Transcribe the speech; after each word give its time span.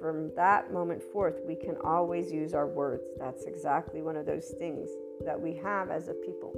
from 0.00 0.30
that 0.36 0.72
moment 0.72 1.02
forth, 1.02 1.40
we 1.46 1.54
can 1.54 1.76
always 1.84 2.32
use 2.32 2.54
our 2.54 2.66
words. 2.66 3.04
That's 3.18 3.44
exactly 3.44 4.02
one 4.02 4.16
of 4.16 4.26
those 4.26 4.54
things 4.58 4.88
that 5.24 5.40
we 5.40 5.54
have 5.56 5.90
as 5.90 6.08
a 6.08 6.14
people. 6.14 6.52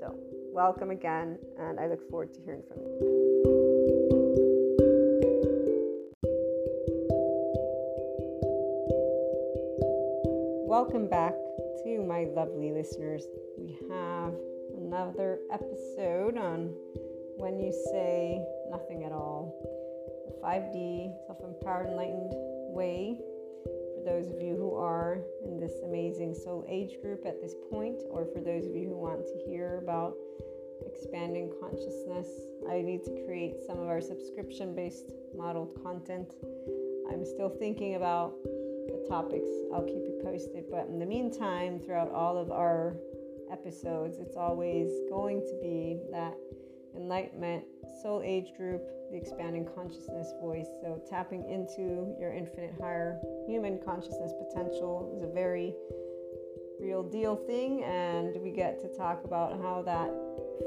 So, 0.00 0.14
welcome 0.52 0.90
again, 0.90 1.38
and 1.58 1.78
I 1.80 1.86
look 1.86 2.08
forward 2.10 2.32
to 2.34 2.40
hearing 2.40 2.62
from 2.68 2.78
you. 2.82 3.20
Welcome 10.66 11.08
back 11.08 11.34
to, 11.84 12.04
my 12.06 12.26
lovely 12.34 12.72
listeners. 12.72 13.24
We 13.58 13.78
have 13.90 14.32
another 14.78 15.40
episode 15.52 16.38
on 16.38 16.72
when 17.36 17.58
you 17.58 17.72
say 17.92 18.44
nothing 18.70 19.04
at 19.04 19.12
all. 19.12 19.52
The 20.26 20.46
5D 20.46 21.26
self 21.26 21.38
empowered, 21.42 21.88
enlightened 21.88 22.32
way 22.70 23.18
for 23.94 24.02
those 24.04 24.30
of 24.30 24.40
you 24.40 24.56
who 24.56 24.74
are 24.74 25.18
in 25.44 25.60
this 25.60 25.72
amazing 25.84 26.34
soul 26.34 26.64
age 26.68 26.96
group 27.02 27.26
at 27.26 27.40
this 27.40 27.54
point, 27.70 28.00
or 28.08 28.26
for 28.32 28.40
those 28.40 28.66
of 28.66 28.74
you 28.74 28.88
who 28.88 28.96
want 28.96 29.26
to 29.26 29.50
hear 29.50 29.78
about 29.82 30.14
expanding 30.86 31.52
consciousness. 31.60 32.28
I 32.68 32.82
need 32.82 33.04
to 33.04 33.24
create 33.26 33.56
some 33.66 33.78
of 33.78 33.88
our 33.88 34.00
subscription 34.00 34.74
based 34.74 35.12
modeled 35.36 35.78
content. 35.82 36.34
I'm 37.10 37.24
still 37.24 37.48
thinking 37.48 37.96
about 37.96 38.34
the 38.44 39.04
topics. 39.08 39.50
I'll 39.74 39.84
keep 39.84 40.04
you 40.04 40.20
posted. 40.22 40.64
But 40.70 40.86
in 40.88 40.98
the 40.98 41.06
meantime, 41.06 41.80
throughout 41.80 42.10
all 42.10 42.38
of 42.38 42.50
our 42.50 42.96
episodes, 43.50 44.18
it's 44.18 44.36
always 44.36 44.90
going 45.08 45.40
to 45.40 45.58
be 45.62 46.00
that 46.12 46.34
enlightenment, 46.96 47.64
soul 48.02 48.22
age 48.24 48.52
group, 48.56 48.82
the 49.10 49.16
expanding 49.16 49.66
consciousness 49.74 50.32
voice. 50.40 50.68
So, 50.82 51.00
tapping 51.08 51.48
into 51.50 52.14
your 52.18 52.32
infinite 52.32 52.74
higher 52.80 53.20
human 53.46 53.80
consciousness 53.84 54.32
potential 54.38 55.12
is 55.16 55.22
a 55.22 55.32
very 55.32 55.74
real 56.80 57.02
deal 57.02 57.36
thing, 57.36 57.84
and 57.84 58.34
we 58.40 58.50
get 58.50 58.80
to 58.80 58.88
talk 58.96 59.24
about 59.24 59.60
how 59.60 59.82
that 59.82 60.10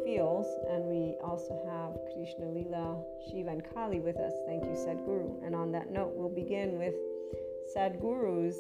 feels. 0.05 0.45
And 0.69 0.85
we 0.85 1.15
also 1.23 1.59
have 1.69 1.97
Krishna 2.13 2.49
Lila, 2.49 3.01
Shiva, 3.29 3.49
and 3.49 3.63
Kali 3.73 3.99
with 3.99 4.17
us. 4.17 4.33
Thank 4.45 4.63
you, 4.63 4.71
Sadhguru. 4.71 5.45
And 5.45 5.55
on 5.55 5.71
that 5.71 5.91
note, 5.91 6.13
we'll 6.15 6.29
begin 6.29 6.77
with 6.77 6.93
Sadhguru's 7.75 8.57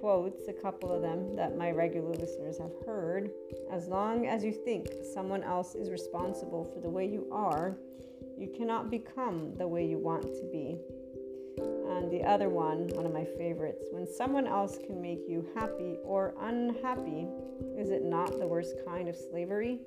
quotes, 0.00 0.48
a 0.48 0.52
couple 0.52 0.92
of 0.92 1.02
them 1.02 1.36
that 1.36 1.56
my 1.56 1.70
regular 1.70 2.12
listeners 2.14 2.58
have 2.58 2.72
heard. 2.86 3.30
As 3.70 3.88
long 3.88 4.26
as 4.26 4.44
you 4.44 4.52
think 4.52 4.88
someone 5.12 5.42
else 5.42 5.74
is 5.74 5.90
responsible 5.90 6.64
for 6.64 6.80
the 6.80 6.90
way 6.90 7.06
you 7.06 7.26
are, 7.32 7.76
you 8.38 8.48
cannot 8.56 8.90
become 8.90 9.54
the 9.56 9.66
way 9.66 9.86
you 9.86 9.98
want 9.98 10.22
to 10.22 10.48
be. 10.52 10.78
And 11.58 12.10
the 12.10 12.24
other 12.24 12.48
one, 12.48 12.88
one 12.88 13.06
of 13.06 13.12
my 13.12 13.24
favorites, 13.24 13.86
when 13.92 14.06
someone 14.06 14.46
else 14.46 14.78
can 14.84 15.00
make 15.00 15.20
you 15.28 15.46
happy 15.54 15.98
or 16.04 16.34
unhappy, 16.40 17.28
is 17.78 17.90
it 17.90 18.04
not 18.04 18.38
the 18.38 18.46
worst 18.46 18.74
kind 18.86 19.08
of 19.08 19.16
slavery? 19.16 19.80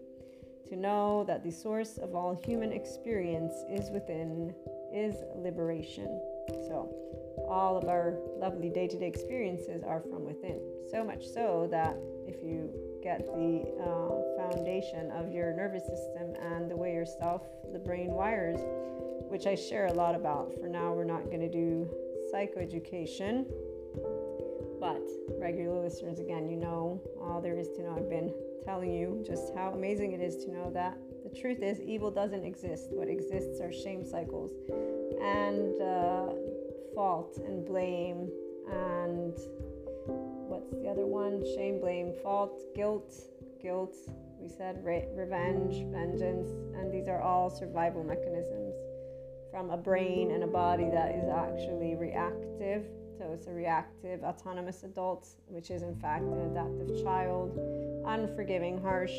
To 0.70 0.76
know 0.76 1.24
that 1.28 1.44
the 1.44 1.52
source 1.52 1.98
of 1.98 2.16
all 2.16 2.40
human 2.46 2.72
experience 2.72 3.54
is 3.70 3.90
within 3.90 4.54
is 4.94 5.16
liberation. 5.36 6.08
So, 6.68 6.94
all 7.48 7.78
of 7.78 7.86
our 7.88 8.16
lovely 8.38 8.70
day 8.70 8.88
to 8.88 8.98
day 8.98 9.08
experiences 9.08 9.84
are 9.84 10.02
from 10.02 10.26
within. 10.26 10.60
So 10.92 11.04
much 11.04 11.28
so 11.28 11.68
that 11.72 11.98
if 12.28 12.44
you 12.44 12.70
get 13.02 13.26
the 13.26 13.64
uh, 13.80 14.38
foundation 14.38 15.12
of 15.12 15.32
your 15.32 15.54
nervous 15.54 15.84
system 15.84 16.34
and 16.42 16.70
the 16.70 16.76
way 16.76 16.94
yourself, 16.94 17.44
the 17.72 17.80
brain 17.80 18.12
wires, 18.12 18.60
which 19.30 19.46
I 19.46 19.56
share 19.56 19.88
a 19.88 19.94
lot 19.94 20.16
about. 20.16 20.54
For 20.60 20.68
now, 20.68 20.94
we're 20.94 21.04
not 21.04 21.26
going 21.26 21.42
to 21.42 21.50
do 21.50 21.90
psychoeducation, 22.34 23.46
but 24.80 25.02
regular 25.40 25.82
listeners, 25.82 26.20
again, 26.20 26.48
you 26.48 26.58
know 26.58 27.02
all 27.22 27.42
there 27.42 27.58
is 27.58 27.70
to 27.78 27.84
know. 27.84 27.96
I've 27.96 28.10
been 28.10 28.34
telling 28.64 28.94
you 28.94 29.24
just 29.26 29.54
how 29.56 29.72
amazing 29.72 30.12
it 30.12 30.22
is 30.22 30.44
to 30.46 30.52
know 30.52 30.70
that 30.74 30.98
the 31.24 31.30
truth 31.40 31.62
is 31.62 31.80
evil 31.82 32.12
doesn't 32.12 32.44
exist. 32.44 32.88
What 32.92 33.10
exists 33.10 33.62
are 33.62 33.72
shame 33.72 34.06
cycles 34.06 34.52
and 35.22 35.82
uh, 35.82 36.30
fault 36.98 37.38
and 37.46 37.64
blame 37.64 38.28
and 38.72 39.38
what's 40.50 40.72
the 40.72 40.90
other 40.90 41.06
one? 41.06 41.46
Shame, 41.56 41.80
blame, 41.80 42.12
fault, 42.24 42.60
guilt, 42.76 43.14
guilt. 43.62 43.96
We 44.42 44.50
said 44.50 44.84
re- 44.84 45.06
revenge, 45.14 45.86
vengeance, 45.92 46.50
and 46.76 46.92
these 46.92 47.08
are 47.08 47.22
all 47.22 47.52
survival 47.52 48.04
mechanisms 48.04 48.74
from 49.52 49.70
a 49.70 49.78
brain 49.78 50.32
and 50.32 50.44
a 50.44 50.48
body 50.48 50.90
that 50.90 51.14
is 51.14 51.30
actually 51.30 51.94
reactive. 51.94 52.88
So 53.20 53.32
it's 53.32 53.46
a 53.46 53.52
reactive, 53.52 54.24
autonomous 54.24 54.82
adult, 54.82 55.28
which 55.46 55.70
is 55.70 55.84
in 55.84 55.96
fact 55.98 56.24
an 56.24 56.50
adaptive 56.50 57.04
child, 57.04 57.60
unforgiving, 58.08 58.82
harsh, 58.82 59.14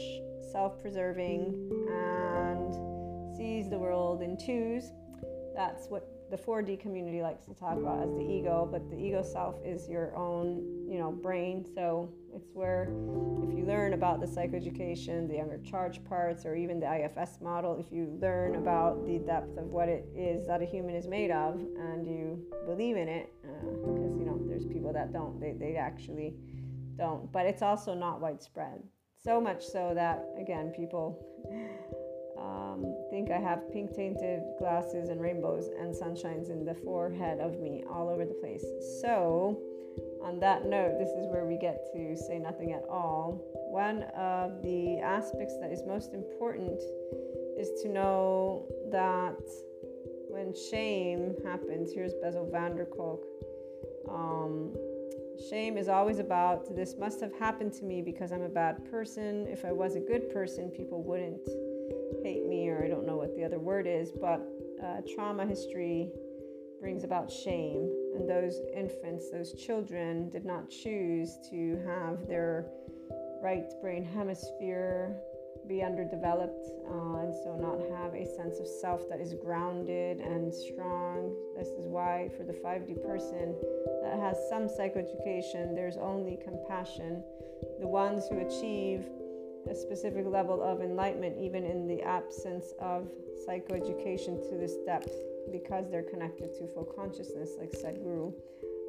self 0.50 0.82
preserving, 0.82 1.54
and 1.88 3.36
sees 3.36 3.70
the 3.70 3.78
world 3.78 4.20
in 4.20 4.36
twos. 4.36 4.90
That's 5.54 5.86
what 5.86 6.17
the 6.30 6.36
4D 6.36 6.78
community 6.80 7.22
likes 7.22 7.46
to 7.46 7.54
talk 7.54 7.78
about 7.78 8.02
as 8.02 8.10
the 8.10 8.20
ego, 8.20 8.68
but 8.70 8.90
the 8.90 8.96
ego 8.96 9.22
self 9.22 9.56
is 9.64 9.88
your 9.88 10.14
own, 10.14 10.86
you 10.88 10.98
know, 10.98 11.10
brain. 11.10 11.64
So 11.74 12.10
it's 12.34 12.50
where 12.52 12.84
if 13.42 13.56
you 13.56 13.64
learn 13.66 13.94
about 13.94 14.20
the 14.20 14.26
psychoeducation, 14.26 15.28
the 15.28 15.36
younger 15.36 15.58
charge 15.58 16.04
parts, 16.04 16.44
or 16.44 16.54
even 16.54 16.80
the 16.80 16.86
IFS 16.86 17.40
model, 17.40 17.78
if 17.78 17.90
you 17.90 18.18
learn 18.20 18.56
about 18.56 19.06
the 19.06 19.18
depth 19.18 19.56
of 19.56 19.66
what 19.66 19.88
it 19.88 20.06
is 20.14 20.46
that 20.46 20.60
a 20.60 20.66
human 20.66 20.94
is 20.94 21.06
made 21.06 21.30
of 21.30 21.54
and 21.54 22.06
you 22.06 22.44
believe 22.66 22.96
in 22.96 23.08
it, 23.08 23.32
because, 23.42 23.98
uh, 23.98 24.18
you 24.18 24.24
know, 24.26 24.38
there's 24.48 24.66
people 24.66 24.92
that 24.92 25.12
don't, 25.12 25.40
they, 25.40 25.52
they 25.52 25.76
actually 25.76 26.34
don't. 26.96 27.32
But 27.32 27.46
it's 27.46 27.62
also 27.62 27.94
not 27.94 28.20
widespread. 28.20 28.82
So 29.16 29.40
much 29.40 29.64
so 29.64 29.92
that, 29.94 30.24
again, 30.38 30.72
people 30.76 31.24
um, 32.40 32.84
think 33.10 33.30
I 33.30 33.38
have 33.38 33.70
pink 33.72 33.94
tainted 33.94 34.42
glasses 34.58 35.08
and 35.08 35.20
rainbows 35.20 35.68
and 35.78 35.94
sunshines 35.94 36.50
in 36.50 36.64
the 36.64 36.74
forehead 36.74 37.40
of 37.40 37.60
me 37.60 37.84
all 37.90 38.08
over 38.08 38.24
the 38.24 38.34
place. 38.34 38.64
So, 39.00 39.60
on 40.22 40.38
that 40.40 40.66
note, 40.66 40.96
this 40.98 41.10
is 41.10 41.26
where 41.26 41.44
we 41.44 41.56
get 41.56 41.92
to 41.94 42.16
say 42.16 42.38
nothing 42.38 42.72
at 42.72 42.84
all. 42.88 43.40
One 43.70 44.02
of 44.16 44.62
the 44.62 44.98
aspects 44.98 45.54
that 45.60 45.72
is 45.72 45.82
most 45.86 46.14
important 46.14 46.80
is 47.58 47.82
to 47.82 47.88
know 47.88 48.66
that 48.90 49.38
when 50.28 50.54
shame 50.70 51.34
happens, 51.44 51.92
here's 51.92 52.14
Bessel 52.14 52.48
van 52.50 52.76
der 52.76 52.84
Kolk. 52.84 53.24
Um, 54.08 54.74
shame 55.50 55.76
is 55.76 55.88
always 55.88 56.18
about 56.18 56.74
this 56.74 56.96
must 56.98 57.20
have 57.20 57.32
happened 57.38 57.72
to 57.74 57.84
me 57.84 58.02
because 58.02 58.32
I'm 58.32 58.42
a 58.42 58.48
bad 58.48 58.90
person. 58.90 59.46
If 59.48 59.64
I 59.64 59.72
was 59.72 59.96
a 59.96 60.00
good 60.00 60.30
person, 60.32 60.70
people 60.70 61.02
wouldn't 61.02 61.48
hate 62.22 62.46
me, 62.46 62.68
or 62.68 62.84
I 62.84 62.88
don't 62.88 63.06
know 63.06 63.16
what 63.16 63.34
the 63.36 63.44
other 63.44 63.58
word 63.58 63.86
is, 63.86 64.10
but 64.10 64.40
uh, 64.82 65.00
trauma 65.14 65.46
history 65.46 66.10
brings 66.80 67.04
about 67.04 67.30
shame. 67.30 67.90
And 68.14 68.28
those 68.28 68.60
infants, 68.74 69.30
those 69.30 69.52
children, 69.54 70.30
did 70.30 70.44
not 70.44 70.70
choose 70.70 71.38
to 71.50 71.82
have 71.86 72.26
their 72.26 72.66
right 73.42 73.66
brain 73.80 74.04
hemisphere 74.04 75.16
be 75.68 75.82
underdeveloped 75.82 76.66
uh, 76.88 77.18
and 77.18 77.34
so 77.44 77.54
not 77.60 77.78
have 78.00 78.14
a 78.14 78.24
sense 78.24 78.58
of 78.58 78.66
self 78.66 79.08
that 79.10 79.20
is 79.20 79.34
grounded 79.34 80.18
and 80.18 80.52
strong. 80.52 81.34
This 81.56 81.68
is 81.68 81.86
why, 81.86 82.30
for 82.36 82.44
the 82.44 82.54
5D 82.54 83.04
person 83.04 83.54
that 84.02 84.18
has 84.18 84.38
some 84.48 84.66
psychoeducation, 84.66 85.74
there's 85.74 85.98
only 85.98 86.38
compassion. 86.42 87.22
The 87.80 87.86
ones 87.86 88.24
who 88.30 88.38
achieve 88.38 89.04
a 89.68 89.74
specific 89.74 90.26
level 90.26 90.62
of 90.62 90.80
enlightenment, 90.80 91.36
even 91.38 91.64
in 91.64 91.86
the 91.86 92.02
absence 92.02 92.72
of 92.80 93.08
psychoeducation 93.46 94.48
to 94.48 94.56
this 94.56 94.76
depth, 94.86 95.12
because 95.52 95.90
they're 95.90 96.02
connected 96.02 96.54
to 96.54 96.66
full 96.68 96.84
consciousness, 96.84 97.50
like 97.58 97.70
Sadhguru. 97.72 98.32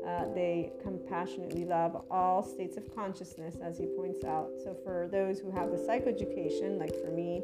Uh, 0.05 0.33
they 0.33 0.71
compassionately 0.81 1.65
love 1.65 2.05
all 2.09 2.41
states 2.41 2.77
of 2.77 2.95
consciousness, 2.95 3.57
as 3.61 3.77
he 3.77 3.85
points 3.85 4.23
out. 4.23 4.49
So, 4.63 4.75
for 4.83 5.09
those 5.11 5.39
who 5.39 5.51
have 5.51 5.71
the 5.71 5.77
psychoeducation, 5.77 6.79
like 6.79 6.95
for 7.03 7.11
me 7.11 7.43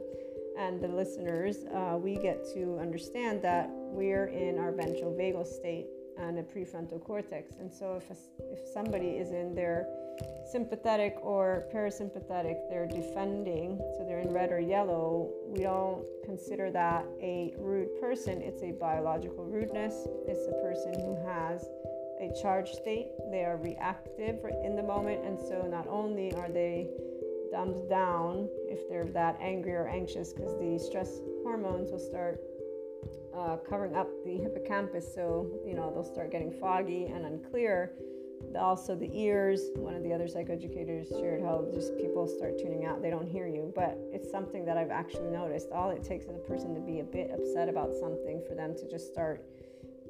and 0.57 0.79
the 0.81 0.87
listeners, 0.87 1.65
uh, 1.73 1.97
we 1.97 2.15
get 2.15 2.45
to 2.53 2.79
understand 2.79 3.41
that 3.41 3.69
we're 3.69 4.27
in 4.27 4.57
our 4.57 4.71
ventral 4.71 5.11
vagal 5.11 5.45
state 5.45 5.87
and 6.17 6.39
a 6.39 6.43
prefrontal 6.43 7.03
cortex. 7.03 7.55
And 7.59 7.71
so, 7.71 7.95
if, 7.95 8.09
a, 8.09 8.15
if 8.53 8.59
somebody 8.73 9.09
is 9.09 9.31
in 9.31 9.53
their 9.53 9.85
sympathetic 10.49 11.17
or 11.21 11.65
parasympathetic, 11.73 12.69
they're 12.69 12.87
defending, 12.87 13.77
so 13.97 14.05
they're 14.07 14.19
in 14.19 14.31
red 14.31 14.51
or 14.51 14.59
yellow, 14.59 15.29
we 15.47 15.63
don't 15.63 16.05
consider 16.23 16.71
that 16.71 17.05
a 17.21 17.53
rude 17.57 17.99
person. 17.99 18.41
It's 18.41 18.63
a 18.63 18.71
biological 18.71 19.43
rudeness. 19.43 20.07
It's 20.27 20.47
a 20.47 20.53
person 20.61 20.93
who 20.93 21.17
has 21.27 21.67
a 22.21 22.31
charged 22.41 22.75
state. 22.75 23.07
They 23.31 23.43
are 23.43 23.57
reactive 23.57 24.39
in 24.63 24.75
the 24.75 24.83
moment, 24.83 25.25
and 25.25 25.37
so 25.37 25.67
not 25.69 25.87
only 25.87 26.33
are 26.35 26.49
they 26.49 26.89
dumbed 27.51 27.89
down 27.89 28.47
if 28.67 28.87
they're 28.89 29.05
that 29.05 29.37
angry 29.41 29.73
or 29.73 29.87
anxious, 29.87 30.31
because 30.31 30.57
the 30.59 30.79
stress 30.79 31.19
hormones 31.43 31.91
will 31.91 31.99
start 31.99 32.39
uh, 33.35 33.57
covering 33.57 33.95
up 33.95 34.07
the 34.25 34.37
hippocampus, 34.37 35.13
so 35.13 35.51
you 35.65 35.73
know 35.73 35.91
they'll 35.91 36.03
start 36.03 36.31
getting 36.31 36.51
foggy 36.51 37.05
and 37.05 37.25
unclear 37.25 37.91
also 38.57 38.95
the 38.95 39.09
ears 39.13 39.61
one 39.75 39.95
of 39.95 40.03
the 40.03 40.13
other 40.13 40.25
psychoeducators 40.25 41.09
shared 41.19 41.41
how 41.41 41.65
just 41.73 41.95
people 41.97 42.27
start 42.27 42.57
tuning 42.57 42.85
out 42.85 43.01
they 43.01 43.09
don't 43.09 43.27
hear 43.27 43.47
you. 43.47 43.71
But 43.75 43.97
it's 44.11 44.29
something 44.29 44.65
that 44.65 44.77
i've 44.77 44.91
actually 44.91 45.29
noticed 45.29 45.71
all 45.71 45.91
it 45.91 46.03
takes 46.03 46.25
is 46.25 46.35
a 46.35 46.39
person 46.39 46.73
to 46.73 46.79
be 46.79 46.99
a 46.99 47.03
bit 47.03 47.31
upset 47.31 47.69
about 47.69 47.93
something 47.93 48.41
for 48.47 48.55
them 48.55 48.75
to 48.75 48.89
just 48.89 49.11
start 49.11 49.43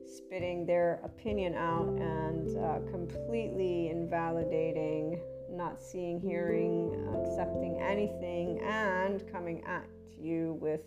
spitting 0.05 0.65
their 0.65 0.99
opinion 1.03 1.55
out 1.55 1.87
and 1.87 2.57
uh, 2.57 2.79
completely 2.91 3.89
invalidating 3.89 5.19
not 5.51 5.81
seeing, 5.81 6.19
hearing, 6.19 6.91
accepting 7.15 7.79
anything, 7.81 8.59
and 8.61 9.23
coming 9.31 9.63
at 9.65 9.85
you 10.19 10.57
with 10.59 10.81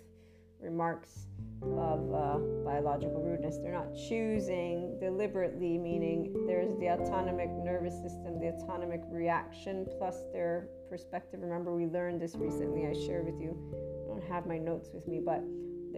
remarks 0.61 1.28
of 1.62 2.14
uh, 2.14 2.38
biological 2.64 3.23
rudeness. 3.23 3.59
They're 3.59 3.73
not 3.73 3.94
choosing 4.09 4.99
deliberately, 5.01 5.79
meaning 5.79 6.33
there's 6.47 6.75
the 6.79 6.90
autonomic 6.90 7.51
nervous 7.51 7.94
system, 7.94 8.38
the 8.38 8.49
autonomic 8.49 9.03
reaction, 9.11 9.87
plus 9.99 10.16
their 10.33 10.68
perspective. 10.88 11.40
Remember, 11.42 11.75
we 11.75 11.87
learned 11.87 12.21
this 12.21 12.35
recently. 12.37 12.87
I 12.87 12.92
shared 13.07 13.27
with 13.27 13.40
you. 13.40 13.57
I 14.05 14.09
don't 14.09 14.29
have 14.29 14.47
my 14.47 14.59
notes 14.59 14.90
with 14.92 15.07
me, 15.07 15.21
but 15.25 15.42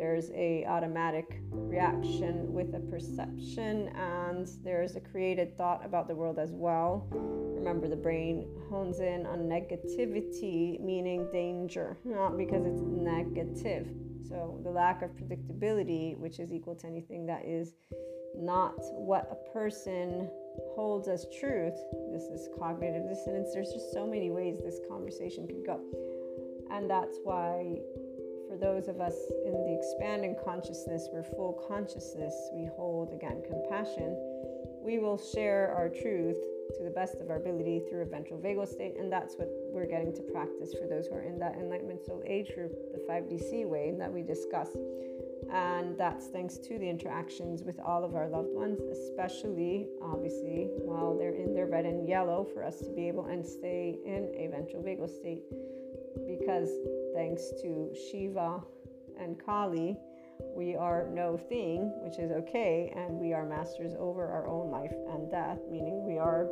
there's 0.01 0.31
a 0.31 0.65
automatic 0.65 1.43
reaction 1.51 2.51
with 2.55 2.75
a 2.75 2.81
perception 2.81 3.89
and 3.89 4.49
there's 4.65 4.97
a 4.97 5.01
created 5.01 5.55
thought 5.59 5.85
about 5.85 6.09
the 6.09 6.15
world 6.15 6.39
as 6.39 6.53
well. 6.53 7.07
Remember 7.13 7.87
the 7.87 7.97
brain 7.97 8.49
hones 8.71 9.01
in 9.01 9.27
on 9.27 9.41
negativity 9.41 10.81
meaning 10.81 11.29
danger 11.31 11.99
not 12.07 12.39
because 12.39 12.65
it's 12.65 12.81
negative. 12.81 13.89
So 14.27 14.59
the 14.65 14.71
lack 14.71 15.03
of 15.03 15.11
predictability 15.11 16.17
which 16.17 16.39
is 16.39 16.51
equal 16.51 16.77
to 16.77 16.87
anything 16.87 17.27
that 17.27 17.45
is 17.45 17.75
not 18.35 18.77
what 18.93 19.29
a 19.31 19.53
person 19.53 20.31
holds 20.77 21.09
as 21.09 21.27
truth. 21.39 21.77
This 22.11 22.23
is 22.23 22.49
cognitive 22.59 23.07
dissonance. 23.07 23.51
There's 23.53 23.71
just 23.71 23.93
so 23.93 24.07
many 24.07 24.31
ways 24.31 24.61
this 24.65 24.81
conversation 24.89 25.47
could 25.47 25.67
go. 25.67 25.79
And 26.71 26.89
that's 26.89 27.19
why 27.23 27.77
those 28.61 28.89
of 28.89 29.01
us 29.01 29.15
in 29.45 29.53
the 29.53 29.75
expanding 29.79 30.37
consciousness, 30.45 31.09
where 31.11 31.25
full 31.25 31.65
consciousness, 31.67 32.35
we 32.53 32.67
hold 32.77 33.13
again 33.13 33.43
compassion, 33.49 34.17
we 34.83 34.99
will 34.99 35.19
share 35.19 35.75
our 35.77 35.89
truth 35.89 36.39
to 36.77 36.85
the 36.85 36.91
best 36.91 37.17
of 37.21 37.31
our 37.31 37.37
ability 37.37 37.83
through 37.89 38.03
a 38.03 38.05
ventral 38.05 38.39
vagal 38.39 38.69
state, 38.69 38.97
and 38.99 39.11
that's 39.11 39.35
what 39.35 39.49
we're 39.73 39.87
getting 39.87 40.15
to 40.15 40.23
practice 40.23 40.73
for 40.75 40.87
those 40.87 41.07
who 41.07 41.15
are 41.15 41.23
in 41.23 41.39
that 41.39 41.57
enlightenment 41.57 42.05
soul 42.05 42.23
age 42.27 42.55
group, 42.55 42.73
the 42.93 43.01
5DC 43.11 43.67
way 43.67 43.93
that 43.99 44.13
we 44.13 44.23
discuss. 44.23 44.69
And 45.53 45.99
that's 45.99 46.29
thanks 46.29 46.59
to 46.59 46.79
the 46.79 46.89
interactions 46.89 47.65
with 47.65 47.81
all 47.81 48.05
of 48.05 48.15
our 48.15 48.29
loved 48.29 48.53
ones, 48.53 48.79
especially 48.93 49.89
obviously 50.01 50.69
while 50.77 51.19
they're 51.19 51.35
in 51.35 51.55
their 51.55 51.67
red 51.67 51.87
and 51.87 52.09
yellow, 52.09 52.47
for 52.55 52.63
us 52.63 52.79
to 52.81 52.91
be 52.91 53.09
able 53.09 53.25
and 53.25 53.45
stay 53.45 53.99
in 54.05 54.31
a 54.37 54.49
ventral 54.49 54.83
vagal 54.83 55.11
state 55.11 55.43
because 56.29 56.69
thanks 57.15 57.51
to 57.63 57.93
Shiva 58.11 58.61
and 59.19 59.39
Kali, 59.45 59.97
we 60.55 60.75
are 60.75 61.09
no 61.13 61.37
thing, 61.37 61.93
which 62.03 62.19
is 62.19 62.31
okay, 62.31 62.93
and 62.97 63.19
we 63.19 63.33
are 63.33 63.45
masters 63.45 63.95
over 63.99 64.27
our 64.27 64.47
own 64.49 64.71
life 64.71 64.95
and 65.13 65.31
death, 65.31 65.59
meaning 65.71 66.05
we 66.05 66.19
are 66.19 66.49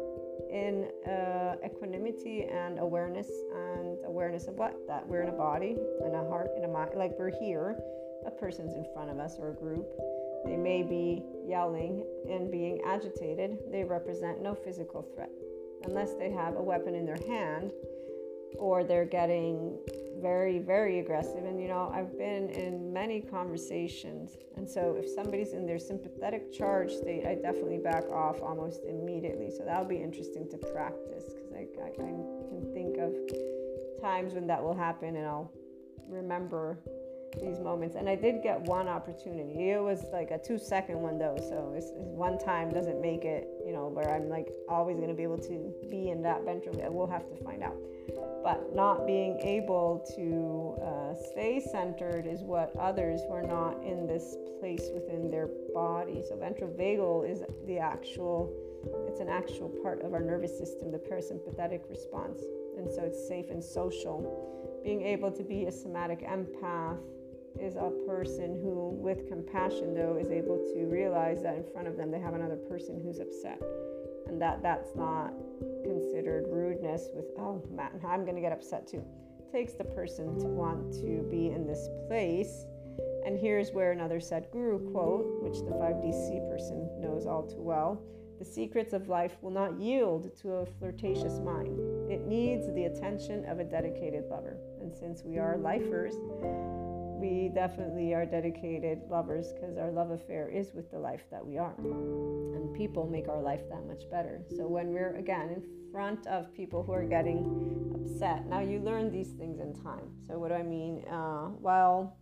in 0.50 0.88
uh, 1.10 1.56
equanimity 1.64 2.44
and 2.44 2.78
awareness, 2.78 3.28
and 3.54 3.98
awareness 4.06 4.46
of 4.46 4.54
what? 4.54 4.74
That 4.86 5.06
we're 5.06 5.22
in 5.22 5.28
a 5.28 5.36
body, 5.36 5.76
in 6.04 6.14
a 6.14 6.28
heart, 6.28 6.50
in 6.56 6.64
a 6.64 6.68
mind, 6.68 6.90
like 6.96 7.12
we're 7.18 7.36
here, 7.38 7.76
a 8.26 8.30
person's 8.30 8.74
in 8.74 8.84
front 8.92 9.10
of 9.10 9.18
us 9.18 9.36
or 9.38 9.50
a 9.50 9.54
group. 9.54 9.86
They 10.44 10.56
may 10.56 10.82
be 10.82 11.22
yelling 11.46 12.04
and 12.30 12.50
being 12.50 12.80
agitated, 12.86 13.58
they 13.70 13.84
represent 13.84 14.42
no 14.42 14.54
physical 14.54 15.02
threat. 15.14 15.30
Unless 15.84 16.14
they 16.14 16.30
have 16.30 16.56
a 16.56 16.62
weapon 16.62 16.94
in 16.94 17.06
their 17.06 17.18
hand, 17.26 17.72
or 18.58 18.84
they're 18.84 19.04
getting 19.04 19.78
very, 20.20 20.58
very 20.58 21.00
aggressive. 21.00 21.44
And 21.44 21.60
you 21.60 21.68
know, 21.68 21.90
I've 21.92 22.16
been 22.18 22.48
in 22.50 22.92
many 22.92 23.20
conversations, 23.20 24.36
and 24.56 24.68
so 24.68 24.96
if 24.98 25.08
somebody's 25.08 25.52
in 25.52 25.66
their 25.66 25.78
sympathetic 25.78 26.52
charge 26.52 26.92
state, 26.92 27.26
I 27.26 27.34
definitely 27.34 27.78
back 27.78 28.04
off 28.10 28.40
almost 28.42 28.84
immediately. 28.84 29.50
So 29.50 29.64
that'll 29.64 29.84
be 29.84 30.02
interesting 30.02 30.48
to 30.50 30.58
practice 30.58 31.24
because 31.34 31.52
I, 31.52 31.66
I, 31.82 31.88
I 31.88 31.90
can 31.96 32.70
think 32.74 32.98
of 32.98 33.14
times 34.00 34.34
when 34.34 34.46
that 34.46 34.62
will 34.62 34.76
happen, 34.76 35.16
and 35.16 35.26
I'll 35.26 35.52
remember 36.08 36.78
these 37.40 37.60
moments. 37.60 37.96
And 37.96 38.08
I 38.08 38.14
did 38.14 38.42
get 38.42 38.60
one 38.62 38.88
opportunity. 38.88 39.70
It 39.70 39.82
was 39.82 40.04
like 40.12 40.30
a 40.30 40.38
two 40.38 40.58
second 40.58 41.00
one 41.00 41.18
though, 41.18 41.36
so 41.38 41.72
it's, 41.76 41.86
it's 41.86 42.10
one 42.10 42.38
time 42.38 42.72
doesn't 42.72 43.00
make 43.00 43.24
it, 43.24 43.48
you 43.66 43.72
know, 43.72 43.88
where 43.88 44.10
I'm 44.10 44.28
like 44.28 44.52
always 44.68 44.96
going 44.96 45.08
to 45.08 45.14
be 45.14 45.22
able 45.22 45.38
to 45.38 45.72
be 45.90 46.10
in 46.10 46.22
that 46.22 46.44
ventral. 46.44 46.76
We'll 46.90 47.06
have 47.06 47.28
to 47.28 47.44
find 47.44 47.62
out 47.62 47.76
but 48.42 48.74
not 48.74 49.06
being 49.06 49.38
able 49.40 50.04
to 50.16 50.82
uh, 50.82 51.14
stay 51.32 51.60
centered 51.60 52.26
is 52.26 52.40
what 52.40 52.74
others 52.76 53.20
who 53.26 53.34
are 53.34 53.42
not 53.42 53.82
in 53.82 54.06
this 54.06 54.36
place 54.60 54.88
within 54.94 55.30
their 55.30 55.48
body. 55.74 56.22
So 56.28 56.36
ventral 56.36 56.70
vagal 56.70 57.30
is 57.30 57.42
the 57.66 57.78
actual, 57.78 58.52
it's 59.06 59.20
an 59.20 59.28
actual 59.28 59.68
part 59.82 60.02
of 60.02 60.14
our 60.14 60.20
nervous 60.20 60.56
system, 60.56 60.90
the 60.90 60.98
parasympathetic 60.98 61.88
response, 61.90 62.40
and 62.76 62.90
so 62.90 63.02
it's 63.02 63.26
safe 63.28 63.50
and 63.50 63.62
social. 63.62 64.80
Being 64.84 65.02
able 65.02 65.30
to 65.32 65.42
be 65.42 65.64
a 65.64 65.72
somatic 65.72 66.20
empath 66.22 66.98
is 67.60 67.76
a 67.76 67.90
person 68.06 68.58
who, 68.62 68.90
with 68.90 69.28
compassion, 69.28 69.94
though, 69.94 70.16
is 70.16 70.30
able 70.30 70.58
to 70.74 70.86
realize 70.86 71.42
that 71.42 71.56
in 71.56 71.64
front 71.72 71.88
of 71.88 71.96
them 71.96 72.10
they 72.10 72.20
have 72.20 72.34
another 72.34 72.56
person 72.56 73.00
who's 73.02 73.18
upset, 73.18 73.60
and 74.26 74.40
that 74.40 74.62
that's 74.62 74.94
not 74.94 75.32
considered 75.82 76.46
rudeness 76.48 77.08
with, 77.14 77.26
oh 77.38 77.62
man, 77.70 77.90
I'm 78.06 78.24
going 78.24 78.36
to 78.36 78.40
get 78.40 78.52
upset 78.52 78.86
too. 78.86 79.04
It 79.38 79.50
takes 79.50 79.72
the 79.72 79.84
person 79.84 80.38
to 80.40 80.46
want 80.46 80.92
to 80.94 81.26
be 81.30 81.48
in 81.48 81.66
this 81.66 81.88
place. 82.08 82.66
And 83.24 83.38
here's 83.38 83.70
where 83.72 83.92
another 83.92 84.18
Sadhguru 84.20 84.92
quote, 84.92 85.42
which 85.42 85.58
the 85.58 85.72
5DC 85.72 86.48
person 86.50 86.88
knows 87.00 87.26
all 87.26 87.42
too 87.46 87.62
well 87.62 88.00
The 88.38 88.44
secrets 88.44 88.92
of 88.92 89.08
life 89.08 89.36
will 89.42 89.50
not 89.50 89.80
yield 89.80 90.36
to 90.42 90.52
a 90.52 90.66
flirtatious 90.66 91.40
mind. 91.40 91.76
It 92.08 92.24
needs 92.26 92.72
the 92.72 92.84
attention 92.84 93.44
of 93.46 93.58
a 93.58 93.64
dedicated 93.64 94.26
lover. 94.30 94.56
And 94.80 94.94
since 94.94 95.24
we 95.24 95.38
are 95.38 95.56
lifers, 95.58 96.14
we 97.18 97.50
definitely 97.54 98.14
are 98.14 98.24
dedicated 98.24 99.00
lovers 99.10 99.52
because 99.52 99.76
our 99.76 99.90
love 99.90 100.10
affair 100.10 100.48
is 100.48 100.72
with 100.74 100.90
the 100.90 100.98
life 100.98 101.22
that 101.30 101.44
we 101.44 101.58
are. 101.58 101.74
And 101.78 102.72
people 102.74 103.08
make 103.08 103.28
our 103.28 103.42
life 103.42 103.62
that 103.70 103.86
much 103.86 104.08
better. 104.10 104.42
So 104.56 104.66
when 104.68 104.92
we're 104.92 105.16
again 105.16 105.50
in 105.50 105.62
front 105.92 106.26
of 106.26 106.54
people 106.54 106.82
who 106.82 106.92
are 106.92 107.04
getting 107.04 107.92
upset, 107.94 108.46
now 108.46 108.60
you 108.60 108.78
learn 108.80 109.10
these 109.10 109.30
things 109.32 109.60
in 109.60 109.74
time. 109.74 110.08
So, 110.26 110.38
what 110.38 110.48
do 110.48 110.54
I 110.54 110.62
mean? 110.62 111.04
Uh, 111.08 111.48
while 111.60 112.16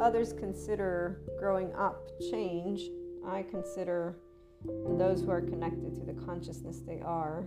others 0.00 0.32
consider 0.32 1.22
growing 1.38 1.72
up 1.74 2.10
change, 2.30 2.82
I 3.26 3.42
consider 3.42 4.16
those 4.64 5.22
who 5.22 5.30
are 5.30 5.40
connected 5.40 5.94
to 5.96 6.04
the 6.04 6.14
consciousness 6.24 6.80
they 6.86 7.00
are, 7.00 7.46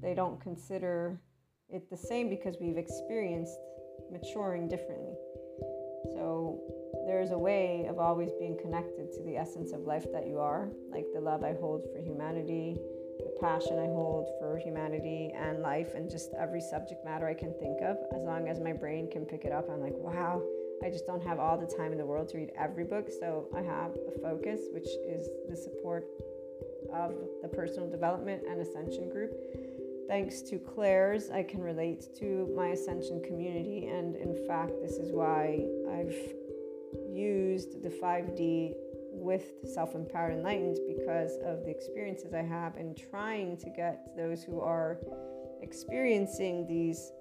they 0.00 0.14
don't 0.14 0.40
consider 0.40 1.20
it 1.68 1.90
the 1.90 1.96
same 1.96 2.28
because 2.28 2.56
we've 2.60 2.78
experienced 2.78 3.58
maturing 4.10 4.68
differently. 4.68 5.14
So 6.18 6.58
there's 7.06 7.30
a 7.30 7.38
way 7.38 7.86
of 7.88 8.00
always 8.00 8.32
being 8.40 8.58
connected 8.60 9.12
to 9.12 9.22
the 9.22 9.36
essence 9.36 9.72
of 9.72 9.86
life 9.86 10.04
that 10.12 10.26
you 10.26 10.40
are, 10.40 10.68
like 10.90 11.06
the 11.14 11.20
love 11.20 11.44
I 11.44 11.54
hold 11.54 11.86
for 11.92 12.02
humanity, 12.02 12.76
the 13.18 13.32
passion 13.40 13.78
I 13.78 13.86
hold 13.86 14.28
for 14.40 14.58
humanity 14.58 15.32
and 15.36 15.62
life, 15.62 15.94
and 15.94 16.10
just 16.10 16.30
every 16.34 16.60
subject 16.60 17.04
matter 17.04 17.28
I 17.28 17.34
can 17.34 17.54
think 17.60 17.78
of. 17.82 17.98
As 18.14 18.24
long 18.24 18.48
as 18.48 18.58
my 18.58 18.72
brain 18.72 19.08
can 19.08 19.24
pick 19.26 19.44
it 19.44 19.52
up, 19.52 19.70
I'm 19.70 19.80
like, 19.80 19.94
wow, 19.94 20.42
I 20.84 20.90
just 20.90 21.06
don't 21.06 21.22
have 21.22 21.38
all 21.38 21.56
the 21.56 21.72
time 21.76 21.92
in 21.92 21.98
the 21.98 22.06
world 22.06 22.28
to 22.30 22.38
read 22.38 22.50
every 22.58 22.84
book. 22.84 23.08
So 23.20 23.46
I 23.56 23.62
have 23.62 23.92
a 23.94 24.18
focus, 24.20 24.62
which 24.72 24.88
is 25.06 25.28
the 25.48 25.56
support 25.56 26.04
of 26.92 27.14
the 27.42 27.48
personal 27.48 27.88
development 27.88 28.42
and 28.48 28.60
ascension 28.60 29.08
group 29.08 29.32
Thanks 30.08 30.40
to 30.48 30.58
clairs, 30.58 31.28
I 31.28 31.42
can 31.42 31.60
relate 31.60 32.16
to 32.18 32.50
my 32.56 32.68
Ascension 32.68 33.22
community, 33.22 33.88
and 33.88 34.16
in 34.16 34.34
fact, 34.46 34.72
this 34.80 34.92
is 34.92 35.12
why 35.12 35.66
I've 35.92 36.16
used 37.12 37.82
the 37.82 37.90
5D 37.90 38.72
with 39.12 39.44
Self 39.74 39.94
Empowered 39.94 40.32
Enlightened 40.32 40.78
because 40.88 41.36
of 41.44 41.62
the 41.64 41.70
experiences 41.70 42.32
I 42.32 42.40
have 42.40 42.76
in 42.78 42.94
trying 42.94 43.58
to 43.58 43.68
get 43.68 44.16
those 44.16 44.42
who 44.42 44.60
are 44.60 44.98
experiencing 45.60 46.66
these 46.66 47.12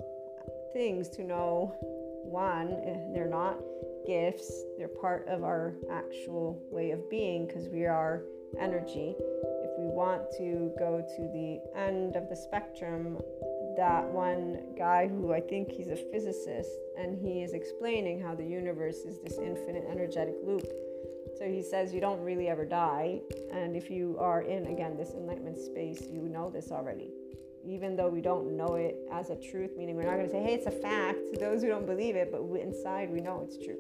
things 0.72 1.10
to 1.10 1.24
know 1.24 1.76
one, 2.24 2.72
eh, 2.86 3.12
they're 3.14 3.28
not 3.28 3.58
gifts, 4.06 4.64
they're 4.78 4.88
part 4.88 5.28
of 5.28 5.44
our 5.44 5.74
actual 5.92 6.62
way 6.72 6.92
of 6.92 7.10
being 7.10 7.48
because 7.48 7.68
we 7.68 7.86
are 7.86 8.22
energy 8.58 9.14
want 9.88 10.24
to 10.38 10.72
go 10.78 11.02
to 11.16 11.22
the 11.34 11.60
end 11.76 12.16
of 12.16 12.30
the 12.30 12.36
spectrum, 12.36 13.18
that 13.76 14.06
one 14.06 14.60
guy 14.78 15.08
who 15.08 15.34
I 15.34 15.40
think 15.40 15.72
he's 15.72 15.90
a 15.90 15.96
physicist 15.96 16.72
and 16.98 17.18
he 17.18 17.44
is 17.44 17.54
explaining 17.54 18.20
how 18.20 18.36
the 18.36 18.46
universe 18.46 18.98
is 18.98 19.20
this 19.20 19.38
infinite 19.38 19.86
energetic 19.90 20.36
loop. 20.44 20.68
So 21.38 21.46
he 21.46 21.62
says 21.62 21.94
you 21.94 22.02
don't 22.02 22.22
really 22.22 22.48
ever 22.48 22.66
die. 22.66 23.22
And 23.54 23.76
if 23.76 23.90
you 23.90 24.18
are 24.20 24.42
in, 24.42 24.68
again, 24.68 24.98
this 24.98 25.12
enlightenment 25.12 25.58
space, 25.58 26.02
you 26.10 26.22
know 26.22 26.50
this 26.50 26.72
already. 26.72 27.12
Even 27.64 27.96
though 27.96 28.10
we 28.10 28.22
don't 28.22 28.56
know 28.56 28.76
it 28.76 28.98
as 29.12 29.30
a 29.30 29.36
truth, 29.36 29.72
meaning 29.78 29.96
we're 29.96 30.04
not 30.04 30.16
going 30.16 30.26
to 30.26 30.32
say, 30.32 30.42
hey, 30.42 30.54
it's 30.54 30.68
a 30.68 30.72
fact 30.72 31.20
to 31.34 31.40
those 31.40 31.62
who 31.62 31.68
don't 31.68 31.86
believe 31.86 32.16
it, 32.16 32.32
but 32.32 32.42
inside 32.60 33.12
we 33.12 33.20
know 33.20 33.42
it's 33.46 33.58
true 33.64 33.78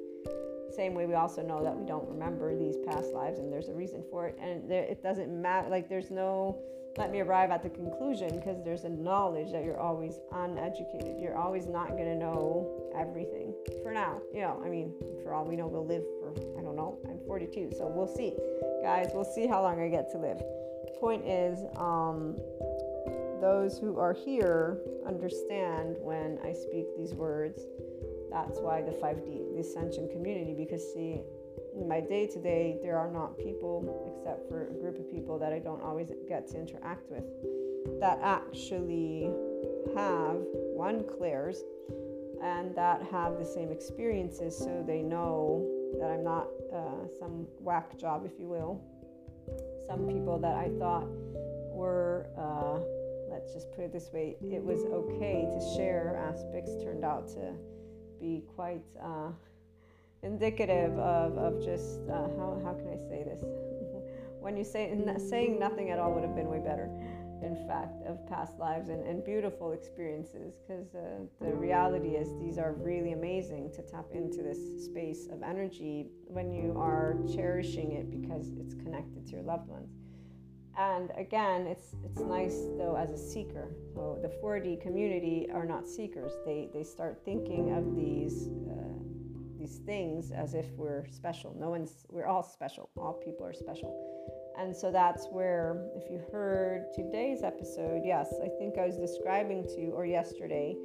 same 0.77 0.93
way 0.93 1.07
we 1.07 1.15
also 1.15 1.41
know 1.41 1.63
that 1.63 1.75
we 1.75 1.85
don't 1.85 2.07
remember 2.07 2.55
these 2.55 2.77
past 2.85 3.11
lives 3.11 3.39
and 3.39 3.51
there's 3.51 3.67
a 3.67 3.73
reason 3.73 4.03
for 4.11 4.27
it 4.27 4.37
and 4.39 4.69
there, 4.69 4.83
it 4.83 5.01
doesn't 5.01 5.29
matter 5.29 5.67
like 5.69 5.89
there's 5.89 6.11
no 6.11 6.57
let 6.97 7.11
me 7.11 7.19
arrive 7.19 7.51
at 7.51 7.61
the 7.61 7.69
conclusion 7.69 8.35
because 8.35 8.63
there's 8.63 8.83
a 8.83 8.89
knowledge 8.89 9.51
that 9.51 9.63
you're 9.63 9.79
always 9.79 10.19
uneducated. 10.31 11.19
You're 11.19 11.37
always 11.37 11.67
not 11.67 11.89
going 11.89 12.05
to 12.05 12.15
know 12.15 12.89
everything 12.97 13.53
for 13.83 13.93
now. 13.93 14.19
You 14.33 14.41
know, 14.41 14.59
I 14.65 14.67
mean, 14.67 14.93
for 15.23 15.31
all 15.31 15.45
we 15.45 15.55
know, 15.55 15.67
we'll 15.67 15.85
live 15.85 16.01
for, 16.19 16.31
I 16.57 16.63
don't 16.63 16.75
know, 16.75 16.97
I'm 17.07 17.19
42, 17.27 17.73
so 17.77 17.85
we'll 17.85 18.07
see. 18.07 18.33
Guys, 18.81 19.11
we'll 19.13 19.31
see 19.31 19.45
how 19.45 19.61
long 19.61 19.79
I 19.79 19.89
get 19.89 20.11
to 20.13 20.17
live. 20.17 20.41
Point 20.99 21.23
is, 21.27 21.59
um, 21.75 22.35
those 23.41 23.77
who 23.77 23.99
are 23.99 24.13
here 24.13 24.79
understand 25.05 25.97
when 25.99 26.39
I 26.43 26.53
speak 26.53 26.85
these 26.97 27.13
words. 27.13 27.61
That's 28.31 28.59
why 28.59 28.81
the 28.81 28.91
5D, 28.91 29.53
the 29.53 29.59
Ascension 29.59 30.09
community, 30.09 30.53
because 30.53 30.81
see, 30.93 31.21
in 31.75 31.87
my 31.87 32.01
day 32.01 32.27
to 32.27 32.41
day, 32.41 32.77
there 32.81 32.97
are 32.97 33.11
not 33.11 33.37
people, 33.37 34.03
except 34.07 34.47
for 34.49 34.67
a 34.67 34.73
group 34.73 34.99
of 34.99 35.09
people 35.11 35.37
that 35.39 35.53
I 35.53 35.59
don't 35.59 35.81
always 35.81 36.11
get 36.27 36.47
to 36.49 36.59
interact 36.59 37.09
with, 37.09 37.23
that 37.99 38.19
actually 38.21 39.31
have 39.95 40.37
one 40.75 41.03
clairs 41.17 41.63
and 42.43 42.75
that 42.75 43.01
have 43.11 43.37
the 43.39 43.45
same 43.45 43.71
experiences 43.71 44.57
so 44.57 44.83
they 44.85 45.01
know 45.01 45.65
that 45.99 46.11
I'm 46.11 46.23
not 46.23 46.47
uh, 46.73 47.07
some 47.19 47.47
whack 47.59 47.97
job, 47.97 48.25
if 48.25 48.39
you 48.39 48.47
will. 48.47 48.81
Some 49.87 50.07
people 50.07 50.37
that 50.39 50.55
I 50.55 50.69
thought 50.77 51.07
were, 51.71 52.27
uh, 52.37 52.79
let's 53.31 53.53
just 53.53 53.71
put 53.71 53.85
it 53.85 53.93
this 53.93 54.09
way, 54.11 54.35
it 54.41 54.63
was 54.63 54.83
okay 54.85 55.47
to 55.49 55.75
share 55.75 56.17
aspects 56.17 56.71
turned 56.83 57.05
out 57.05 57.27
to 57.29 57.53
be 58.19 58.43
quite. 58.55 58.83
Uh, 59.01 59.31
indicative 60.23 60.97
of, 60.97 61.37
of 61.37 61.63
just 61.63 61.99
uh, 62.09 62.27
how, 62.37 62.59
how 62.63 62.73
can 62.73 62.89
I 62.89 62.97
say 63.09 63.23
this? 63.23 63.41
when 64.39 64.57
you 64.57 64.63
say 64.63 64.91
saying 65.29 65.59
nothing 65.59 65.91
at 65.91 65.99
all 65.99 66.11
would 66.13 66.23
have 66.23 66.35
been 66.35 66.49
way 66.49 66.59
better, 66.59 66.89
in 67.43 67.55
fact, 67.67 68.01
of 68.07 68.27
past 68.27 68.57
lives 68.57 68.89
and, 68.89 69.05
and 69.05 69.23
beautiful 69.23 69.73
experiences. 69.73 70.55
Because 70.55 70.95
uh, 70.95 71.19
the 71.39 71.53
reality 71.53 72.09
is, 72.09 72.29
these 72.39 72.57
are 72.57 72.73
really 72.73 73.13
amazing 73.13 73.71
to 73.75 73.81
tap 73.83 74.05
into 74.13 74.41
this 74.41 74.85
space 74.85 75.27
of 75.31 75.43
energy 75.43 76.07
when 76.25 76.51
you 76.51 76.73
are 76.77 77.17
cherishing 77.33 77.91
it 77.91 78.09
because 78.09 78.51
it's 78.59 78.73
connected 78.73 79.25
to 79.27 79.33
your 79.33 79.43
loved 79.43 79.67
ones. 79.67 79.91
And 80.77 81.11
again, 81.17 81.65
it's 81.65 81.95
it's 82.05 82.19
nice 82.19 82.57
though 82.77 82.95
as 82.95 83.09
a 83.09 83.17
seeker. 83.17 83.73
So 83.93 84.19
the 84.21 84.27
4D 84.27 84.81
community 84.81 85.47
are 85.53 85.65
not 85.65 85.87
seekers. 85.87 86.31
They 86.45 86.69
they 86.73 86.83
start 86.83 87.21
thinking 87.25 87.73
of 87.73 87.95
these. 87.95 88.49
Uh, 88.69 88.87
these 89.67 89.79
things 89.85 90.31
as 90.31 90.53
if 90.53 90.65
we're 90.77 91.05
special. 91.07 91.55
No 91.59 91.69
one's, 91.69 92.05
we're 92.09 92.25
all 92.25 92.43
special. 92.43 92.89
All 92.95 93.13
people 93.13 93.45
are 93.45 93.53
special. 93.53 93.91
And 94.57 94.75
so 94.75 94.91
that's 94.91 95.27
where, 95.27 95.89
if 95.95 96.09
you 96.09 96.21
heard 96.31 96.85
today's 96.95 97.43
episode, 97.43 98.01
yes, 98.03 98.33
I 98.43 98.47
think 98.59 98.77
I 98.77 98.85
was 98.85 98.97
describing 98.97 99.63
to, 99.75 99.91
or 99.91 100.05
yesterday, 100.05 100.75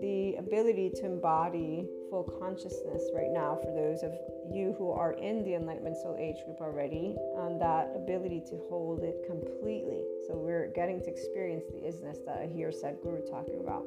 the 0.00 0.34
ability 0.36 0.90
to 0.96 1.06
embody 1.06 1.86
full 2.10 2.24
consciousness 2.38 3.02
right 3.14 3.30
now 3.32 3.58
for 3.62 3.72
those 3.72 4.02
of 4.02 4.12
you 4.52 4.74
who 4.78 4.90
are 4.90 5.12
in 5.12 5.44
the 5.44 5.54
Enlightenment 5.54 5.96
Soul 5.96 6.16
Age 6.18 6.36
group 6.44 6.60
already, 6.60 7.14
and 7.38 7.60
that 7.60 7.92
ability 7.94 8.42
to 8.50 8.56
hold 8.68 9.02
it 9.02 9.24
completely. 9.26 10.02
So 10.26 10.34
we're 10.36 10.68
getting 10.74 11.00
to 11.00 11.08
experience 11.08 11.64
the 11.72 11.86
isness 11.86 12.24
that 12.26 12.38
I 12.38 12.46
hear 12.46 12.70
Sadhguru 12.70 13.28
talking 13.30 13.60
about. 13.60 13.84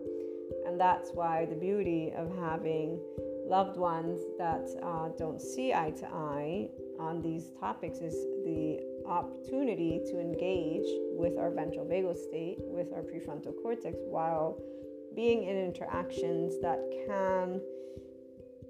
And 0.66 0.80
that's 0.80 1.12
why 1.12 1.46
the 1.46 1.56
beauty 1.56 2.12
of 2.16 2.36
having 2.38 3.00
loved 3.48 3.78
ones 3.78 4.22
that 4.38 4.68
uh, 4.84 5.10
don't 5.18 5.42
see 5.42 5.74
eye 5.74 5.92
to 5.92 6.08
eye 6.08 6.70
on 7.00 7.22
these 7.22 7.52
topics 7.60 8.00
is 8.00 8.14
the 8.46 8.80
opportunity 9.08 10.02
to 10.06 10.20
engage 10.20 10.86
with 11.18 11.38
our 11.38 11.50
ventral 11.50 11.86
vagal 11.86 12.16
state, 12.18 12.58
with 12.60 12.94
our 12.94 13.02
prefrontal 13.02 13.54
cortex, 13.62 13.98
while 14.06 14.62
being 15.16 15.44
in 15.44 15.58
interactions 15.58 16.62
that 16.62 16.80
can 17.08 17.60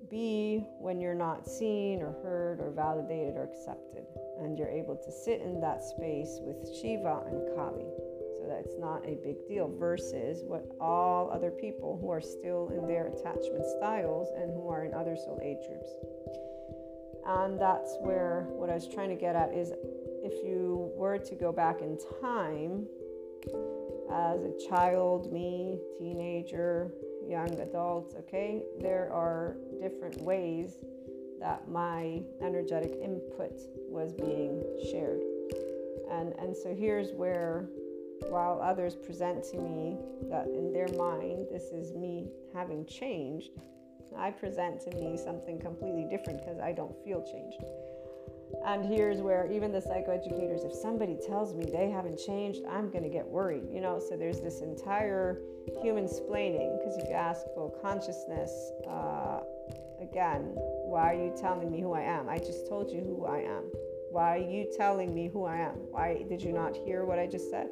be 0.10 0.65
when 0.80 1.00
you're 1.00 1.15
not 1.15 1.48
seen 1.48 2.02
or 2.02 2.13
heard 2.24 2.60
or 2.60 2.72
validated 2.72 3.36
or 3.36 3.43
accepted. 3.43 4.06
And 4.39 4.58
you're 4.58 4.69
able 4.69 4.95
to 4.95 5.12
sit 5.12 5.41
in 5.41 5.60
that 5.62 5.84
space 5.84 6.39
with 6.41 6.58
Shiva 6.82 7.24
and 7.28 7.56
Kali 7.56 7.86
So 8.39 8.48
that 8.48 8.63
it's 8.65 8.80
not 8.80 9.06
a 9.06 9.15
big 9.24 9.48
deal 9.48 9.72
versus 9.78 10.43
what 10.45 10.65
all 10.80 11.30
other 11.30 11.52
people 11.52 11.98
who 12.02 12.10
are 12.10 12.22
still 12.22 12.69
in 12.69 12.88
their 12.88 13.08
attachment 13.08 13.65
styles 13.78 14.30
and 14.38 14.52
who 14.52 14.69
are 14.69 14.86
in 14.86 14.93
other 14.93 15.15
soul 15.15 15.39
age 15.43 15.65
groups. 15.67 15.91
And 17.26 17.60
that's 17.60 17.98
where 18.02 18.48
what 18.50 18.69
I 18.69 18.74
was 18.74 18.88
trying 18.88 19.10
to 19.10 19.15
get 19.15 19.36
at 19.36 19.54
is 19.54 19.72
if 20.24 20.43
you 20.43 20.91
were 20.95 21.17
to 21.17 21.36
go 21.36 21.52
back 21.52 21.82
in 21.82 21.98
time 22.22 22.88
as 24.12 24.41
a 24.41 24.54
child, 24.69 25.32
me, 25.32 25.80
teenager, 25.98 26.91
young 27.30 27.60
adults, 27.60 28.15
okay, 28.15 28.63
there 28.82 29.12
are 29.13 29.56
different 29.82 30.20
ways 30.22 30.78
that 31.39 31.70
my 31.70 32.22
energetic 32.42 32.98
input 33.02 33.54
was 33.88 34.13
being 34.13 34.63
shared. 34.92 35.22
And, 36.12 36.34
and 36.39 36.56
so 36.56 36.76
here's 36.76 37.12
where 37.12 37.70
while 38.28 38.60
others 38.62 38.96
present 38.96 39.44
to 39.52 39.58
me 39.58 39.98
that 40.30 40.48
in 40.48 40.74
their 40.74 40.89
mind 40.98 41.48
this 41.52 41.72
is 41.72 41.94
me 41.94 42.28
having 42.54 42.86
changed, 42.86 43.52
I 44.18 44.32
present 44.32 44.82
to 44.82 44.92
me 44.96 45.18
something 45.18 45.60
completely 45.60 46.08
different 46.10 46.39
because 46.39 46.60
I 46.60 46.74
don't 46.74 46.96
feel 47.06 47.22
changed. 47.22 47.63
And 48.66 48.86
here's 48.86 49.22
where 49.22 49.50
even 49.52 49.72
the 49.72 49.80
psychoeducators, 49.80 50.66
if 50.66 50.74
somebody 50.74 51.18
tells 51.26 51.54
me 51.54 51.66
they 51.66 51.90
haven't 51.90 52.18
changed, 52.18 52.62
I'm 52.70 52.90
going 52.90 53.04
to 53.04 53.10
get 53.10 53.28
worried, 53.28 53.64
you 53.72 53.82
know. 53.82 54.00
So 54.00 54.18
there's 54.18 54.42
this 54.42 54.62
entire 54.62 55.42
human 55.82 56.06
splaining 56.06 56.78
because 56.78 56.98
if 56.98 57.08
you 57.08 57.16
ask 57.16 57.46
full 57.56 57.78
consciousness, 57.82 58.52
uh, 58.88 59.42
again, 60.02 60.52
why 60.86 61.12
are 61.12 61.14
you 61.14 61.34
telling 61.40 61.72
me 61.72 61.82
who 61.82 61.94
I 61.94 62.02
am? 62.02 62.28
I 62.30 62.38
just 62.38 62.68
told 62.68 62.92
you 62.92 63.02
who 63.02 63.26
I 63.26 63.40
am. 63.40 63.64
Why 64.12 64.38
are 64.38 64.50
you 64.50 64.68
telling 64.76 65.14
me 65.14 65.28
who 65.28 65.46
I 65.46 65.58
am? 65.58 65.76
Why 65.92 66.26
did 66.28 66.42
you 66.42 66.52
not 66.52 66.76
hear 66.76 67.06
what 67.06 67.20
I 67.20 67.28
just 67.28 67.50
said? 67.52 67.70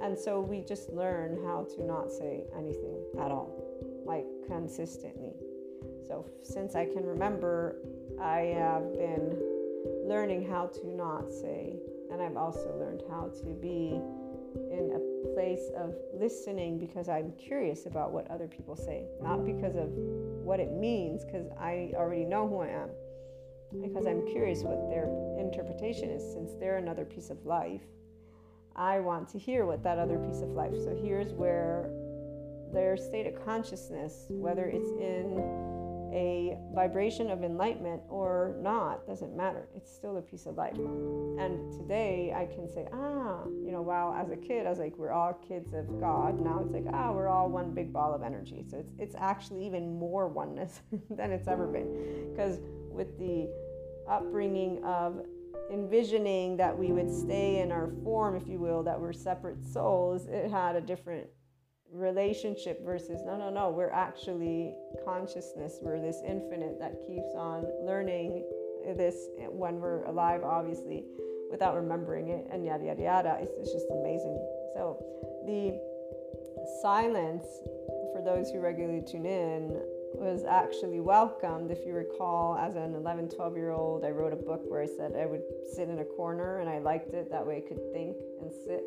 And 0.00 0.18
so 0.18 0.40
we 0.40 0.62
just 0.62 0.90
learn 0.90 1.38
how 1.44 1.66
to 1.76 1.84
not 1.84 2.10
say 2.10 2.44
anything 2.56 3.02
at 3.20 3.30
all, 3.30 3.50
like 4.04 4.24
consistently. 4.46 5.34
So 6.08 6.26
since 6.42 6.74
I 6.74 6.86
can 6.86 7.04
remember, 7.04 7.76
I 8.20 8.54
have 8.56 8.92
been 8.94 9.53
learning 10.04 10.46
how 10.48 10.66
to 10.66 10.86
not 10.86 11.32
say, 11.32 11.76
and 12.12 12.22
I've 12.22 12.36
also 12.36 12.76
learned 12.78 13.02
how 13.10 13.30
to 13.42 13.46
be 13.54 14.00
in 14.54 14.92
a 14.94 15.34
place 15.34 15.70
of 15.76 15.94
listening 16.14 16.78
because 16.78 17.08
I'm 17.08 17.32
curious 17.32 17.86
about 17.86 18.12
what 18.12 18.30
other 18.30 18.46
people 18.46 18.76
say, 18.76 19.06
not 19.20 19.44
because 19.44 19.74
of 19.74 19.88
what 19.88 20.60
it 20.60 20.72
means, 20.72 21.24
because 21.24 21.48
I 21.58 21.90
already 21.94 22.24
know 22.24 22.46
who 22.46 22.60
I 22.60 22.68
am, 22.68 22.90
because 23.82 24.06
I'm 24.06 24.26
curious 24.26 24.62
what 24.62 24.88
their 24.90 25.08
interpretation 25.38 26.10
is, 26.10 26.22
since 26.32 26.52
they're 26.60 26.76
another 26.76 27.04
piece 27.04 27.30
of 27.30 27.44
life 27.44 27.82
I 28.76 28.98
want 29.00 29.28
to 29.30 29.38
hear 29.38 29.66
what 29.66 29.82
that 29.84 29.98
other 29.98 30.18
piece 30.18 30.42
of 30.42 30.50
life. 30.50 30.74
So 30.82 30.98
here's 31.00 31.32
where 31.32 31.90
their 32.72 32.96
state 32.96 33.26
of 33.26 33.44
consciousness, 33.44 34.26
whether 34.28 34.64
it's 34.64 34.90
in 34.90 35.38
a 36.14 36.56
vibration 36.72 37.28
of 37.28 37.42
enlightenment 37.42 38.00
or 38.08 38.54
not, 38.60 39.04
doesn't 39.06 39.36
matter. 39.36 39.68
It's 39.74 39.92
still 39.92 40.16
a 40.18 40.22
piece 40.22 40.46
of 40.46 40.54
life. 40.54 40.76
And 40.76 41.72
today 41.72 42.32
I 42.34 42.46
can 42.46 42.72
say, 42.72 42.86
ah, 42.92 43.44
you 43.44 43.72
know, 43.72 43.82
while 43.82 44.14
as 44.14 44.30
a 44.30 44.36
kid 44.36 44.66
I 44.66 44.70
was 44.70 44.78
like, 44.78 44.96
we're 44.96 45.10
all 45.10 45.34
kids 45.34 45.74
of 45.74 46.00
God. 46.00 46.40
Now 46.40 46.60
it's 46.64 46.72
like, 46.72 46.84
ah, 46.92 47.10
we're 47.12 47.28
all 47.28 47.48
one 47.48 47.74
big 47.74 47.92
ball 47.92 48.14
of 48.14 48.22
energy. 48.22 48.64
So 48.70 48.78
it's 48.78 48.92
it's 48.98 49.14
actually 49.18 49.66
even 49.66 49.98
more 49.98 50.28
oneness 50.28 50.80
than 51.10 51.32
it's 51.32 51.48
ever 51.48 51.66
been. 51.66 52.30
Because 52.30 52.60
with 52.90 53.18
the 53.18 53.50
upbringing 54.08 54.84
of 54.84 55.20
envisioning 55.72 56.56
that 56.58 56.78
we 56.78 56.92
would 56.92 57.10
stay 57.10 57.60
in 57.60 57.72
our 57.72 57.90
form, 58.04 58.36
if 58.36 58.46
you 58.46 58.58
will, 58.58 58.84
that 58.84 59.00
we're 59.00 59.12
separate 59.12 59.64
souls, 59.64 60.26
it 60.26 60.48
had 60.50 60.76
a 60.76 60.80
different 60.80 61.26
relationship 61.94 62.84
versus 62.84 63.22
no, 63.24 63.36
no, 63.36 63.50
no, 63.50 63.70
we're 63.70 63.90
actually 63.90 64.74
consciousness. 65.04 65.78
We're 65.80 66.00
this 66.00 66.20
infinite 66.26 66.78
that 66.80 67.00
keeps 67.06 67.34
on 67.36 67.66
learning 67.82 68.44
this 68.96 69.28
when 69.48 69.80
we're 69.80 70.04
alive, 70.04 70.42
obviously, 70.42 71.04
without 71.50 71.76
remembering 71.76 72.28
it, 72.28 72.46
and 72.50 72.64
yada, 72.64 72.84
yada, 72.84 73.02
yada. 73.02 73.38
It's, 73.40 73.52
it's 73.58 73.72
just 73.72 73.86
amazing. 73.90 74.36
So, 74.74 74.98
the 75.46 75.80
silence, 76.82 77.46
for 78.12 78.22
those 78.22 78.50
who 78.50 78.60
regularly 78.60 79.02
tune 79.02 79.26
in, 79.26 79.80
was 80.14 80.44
actually 80.44 81.00
welcomed. 81.00 81.70
If 81.70 81.86
you 81.86 81.94
recall, 81.94 82.56
as 82.56 82.76
an 82.76 82.94
11, 82.94 83.30
12 83.30 83.56
year 83.56 83.70
old, 83.70 84.04
I 84.04 84.10
wrote 84.10 84.32
a 84.32 84.36
book 84.36 84.62
where 84.66 84.82
I 84.82 84.86
said 84.86 85.14
I 85.18 85.26
would 85.26 85.42
sit 85.74 85.88
in 85.88 85.98
a 85.98 86.04
corner 86.04 86.60
and 86.60 86.68
I 86.68 86.78
liked 86.78 87.14
it. 87.14 87.30
That 87.30 87.46
way 87.46 87.62
I 87.64 87.68
could 87.68 87.80
think 87.92 88.16
and 88.40 88.50
sit 88.52 88.84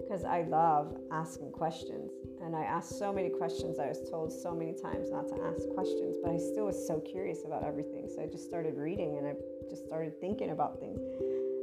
because 0.00 0.24
I 0.24 0.42
love 0.42 0.96
asking 1.12 1.52
questions. 1.52 2.10
And 2.42 2.54
I 2.54 2.62
asked 2.62 2.98
so 2.98 3.12
many 3.12 3.28
questions. 3.28 3.78
I 3.78 3.88
was 3.88 4.08
told 4.08 4.32
so 4.32 4.54
many 4.54 4.72
times 4.72 5.10
not 5.10 5.28
to 5.28 5.34
ask 5.42 5.68
questions, 5.74 6.16
but 6.22 6.32
I 6.32 6.38
still 6.38 6.66
was 6.66 6.86
so 6.86 7.00
curious 7.00 7.44
about 7.44 7.64
everything. 7.64 8.08
So 8.14 8.22
I 8.22 8.26
just 8.26 8.44
started 8.46 8.76
reading 8.76 9.18
and 9.18 9.26
I 9.26 9.34
just 9.68 9.86
started 9.86 10.18
thinking 10.20 10.50
about 10.50 10.78
things. 10.78 11.00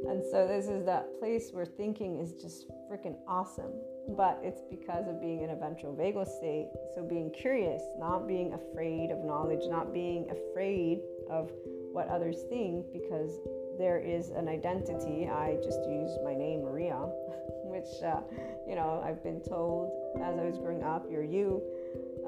and 0.08 0.22
so 0.30 0.46
this 0.46 0.68
is 0.68 0.84
that 0.84 1.18
place 1.18 1.50
where 1.52 1.64
thinking 1.64 2.18
is 2.20 2.34
just 2.34 2.66
freaking 2.90 3.16
awesome. 3.26 3.72
But 4.16 4.38
it's 4.42 4.62
because 4.70 5.08
of 5.08 5.20
being 5.20 5.42
in 5.42 5.50
a 5.50 5.56
ventral 5.56 5.94
vagal 5.94 6.28
state. 6.28 6.68
So 6.94 7.02
being 7.02 7.32
curious, 7.32 7.82
not 7.98 8.28
being 8.28 8.54
afraid 8.54 9.10
of 9.10 9.24
knowledge, 9.24 9.62
not 9.68 9.92
being 9.92 10.30
afraid 10.30 11.00
of 11.28 11.50
what 11.92 12.08
others 12.08 12.44
think, 12.48 12.86
because 12.92 13.40
there 13.78 13.98
is 13.98 14.30
an 14.30 14.48
identity. 14.48 15.28
I 15.28 15.56
just 15.62 15.80
use 15.88 16.10
my 16.24 16.34
name, 16.34 16.62
Maria, 16.62 17.08
which, 17.86 18.02
uh, 18.02 18.20
you 18.68 18.74
know, 18.74 19.02
I've 19.04 19.22
been 19.22 19.40
told 19.40 19.92
as 20.16 20.38
I 20.38 20.44
was 20.44 20.58
growing 20.58 20.82
up, 20.82 21.06
you're 21.10 21.24
you, 21.24 21.62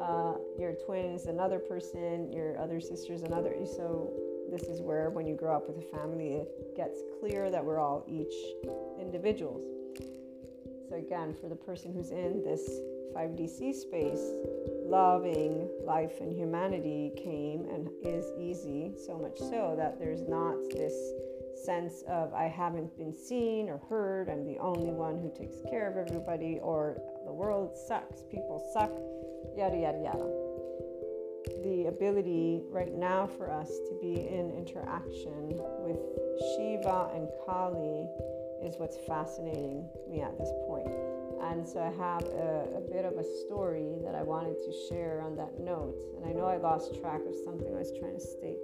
uh, 0.00 0.34
your 0.58 0.74
twin 0.86 1.06
is 1.06 1.26
another 1.26 1.58
person, 1.58 2.32
your 2.32 2.58
other 2.58 2.80
sister 2.80 3.12
is 3.12 3.22
another. 3.22 3.54
So 3.64 4.12
this 4.50 4.62
is 4.62 4.80
where, 4.80 5.10
when 5.10 5.26
you 5.26 5.34
grow 5.34 5.56
up 5.56 5.68
with 5.68 5.78
a 5.78 5.96
family, 5.96 6.34
it 6.34 6.76
gets 6.76 7.00
clear 7.20 7.50
that 7.50 7.64
we're 7.64 7.78
all 7.78 8.04
each 8.08 8.34
individuals. 9.00 9.62
So, 10.88 10.96
again, 10.96 11.34
for 11.38 11.48
the 11.48 11.56
person 11.56 11.92
who's 11.92 12.10
in 12.10 12.42
this 12.42 12.66
5DC 13.14 13.74
space, 13.74 14.22
loving 14.84 15.68
life 15.84 16.20
and 16.20 16.32
humanity 16.32 17.12
came 17.16 17.66
and 17.70 17.90
is 18.02 18.24
easy, 18.38 18.92
so 19.06 19.18
much 19.18 19.38
so 19.38 19.74
that 19.76 19.98
there's 19.98 20.22
not 20.22 20.56
this 20.70 20.94
sense 21.64 22.02
of 22.08 22.32
I 22.32 22.44
haven't 22.44 22.96
been 22.96 23.14
seen 23.14 23.68
or 23.68 23.78
heard, 23.88 24.28
I'm 24.28 24.44
the 24.44 24.58
only 24.58 24.90
one 24.90 25.18
who 25.18 25.32
takes 25.36 25.56
care 25.70 25.90
of 25.90 25.96
everybody, 25.96 26.58
or 26.62 27.00
the 27.26 27.32
world 27.32 27.76
sucks, 27.76 28.22
people 28.30 28.64
suck, 28.72 28.92
yada, 29.56 29.76
yada, 29.76 30.00
yada 30.02 30.48
the 31.62 31.86
ability 31.86 32.62
right 32.70 32.94
now 32.94 33.26
for 33.26 33.50
us 33.50 33.68
to 33.68 33.98
be 34.00 34.14
in 34.28 34.50
interaction 34.56 35.56
with 35.82 35.98
Shiva 36.54 37.10
and 37.14 37.28
Kali 37.44 38.06
is 38.62 38.74
what's 38.78 38.96
fascinating 39.06 39.88
me 40.08 40.20
at 40.22 40.36
this 40.38 40.50
point. 40.66 40.88
And 41.42 41.66
so 41.66 41.80
I 41.80 41.90
have 41.94 42.24
a, 42.24 42.78
a, 42.78 42.80
bit 42.92 43.04
of 43.04 43.14
a 43.14 43.24
story 43.46 43.94
that 44.04 44.14
I 44.14 44.22
wanted 44.22 44.58
to 44.58 44.72
share 44.88 45.22
on 45.22 45.36
that 45.36 45.58
note. 45.60 45.94
And 46.16 46.26
I 46.26 46.32
know 46.32 46.46
I 46.46 46.56
lost 46.56 47.00
track 47.00 47.20
of 47.26 47.34
something 47.44 47.68
I 47.72 47.78
was 47.78 47.92
trying 47.98 48.14
to 48.14 48.20
state. 48.20 48.58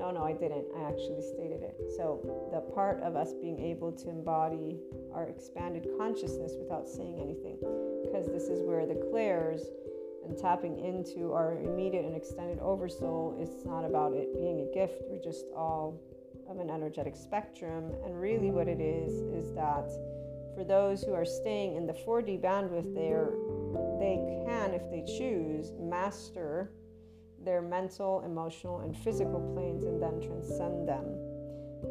No, 0.00 0.10
no, 0.10 0.24
I 0.24 0.32
didn't. 0.32 0.64
I 0.74 0.88
actually 0.88 1.20
stated 1.20 1.60
it. 1.62 1.76
So, 1.94 2.24
the 2.50 2.60
part 2.72 3.02
of 3.02 3.16
us 3.16 3.34
being 3.34 3.60
able 3.60 3.92
to 3.92 4.08
embody 4.08 4.78
our 5.12 5.28
expanded 5.28 5.86
consciousness 5.98 6.54
without 6.58 6.88
saying 6.88 7.20
anything, 7.20 7.58
because 8.02 8.24
this 8.32 8.44
is 8.44 8.62
where 8.62 8.86
the 8.86 8.94
clairs 9.10 9.60
and 10.24 10.38
tapping 10.38 10.80
into 10.80 11.34
our 11.34 11.58
immediate 11.58 12.06
and 12.06 12.16
extended 12.16 12.58
oversoul, 12.60 13.36
it's 13.38 13.66
not 13.66 13.84
about 13.84 14.14
it 14.14 14.32
being 14.40 14.66
a 14.66 14.74
gift. 14.74 15.02
We're 15.04 15.22
just 15.22 15.44
all 15.54 16.00
of 16.48 16.58
an 16.58 16.70
energetic 16.70 17.14
spectrum. 17.14 17.92
And 18.02 18.18
really, 18.18 18.50
what 18.50 18.68
it 18.68 18.80
is, 18.80 19.12
is 19.12 19.52
that 19.54 19.90
for 20.56 20.64
those 20.64 21.02
who 21.02 21.12
are 21.12 21.26
staying 21.26 21.76
in 21.76 21.86
the 21.86 21.92
4D 21.92 22.40
bandwidth 22.40 22.94
there, 22.94 23.34
they 24.00 24.16
can, 24.46 24.72
if 24.72 24.90
they 24.90 25.04
choose, 25.18 25.72
master 25.78 26.72
their 27.44 27.62
mental, 27.62 28.22
emotional, 28.24 28.80
and 28.80 28.96
physical 28.96 29.40
planes 29.54 29.84
and 29.84 30.02
then 30.02 30.20
transcend 30.20 30.88
them. 30.88 31.04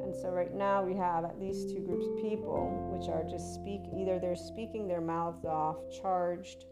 And 0.04 0.16
so 0.16 0.30
right 0.30 0.54
now 0.54 0.84
we 0.84 0.96
have 0.96 1.26
at 1.26 1.40
least 1.40 1.70
two 1.70 1.80
groups 1.80 2.06
of 2.06 2.22
people 2.22 2.70
which 2.96 3.10
are 3.10 3.24
just 3.24 3.56
speak 3.56 3.82
either 3.96 4.20
they're 4.20 4.36
speaking 4.36 4.88
their 4.88 5.02
mouths 5.02 5.46
off, 5.46 5.78
charged, 6.02 6.66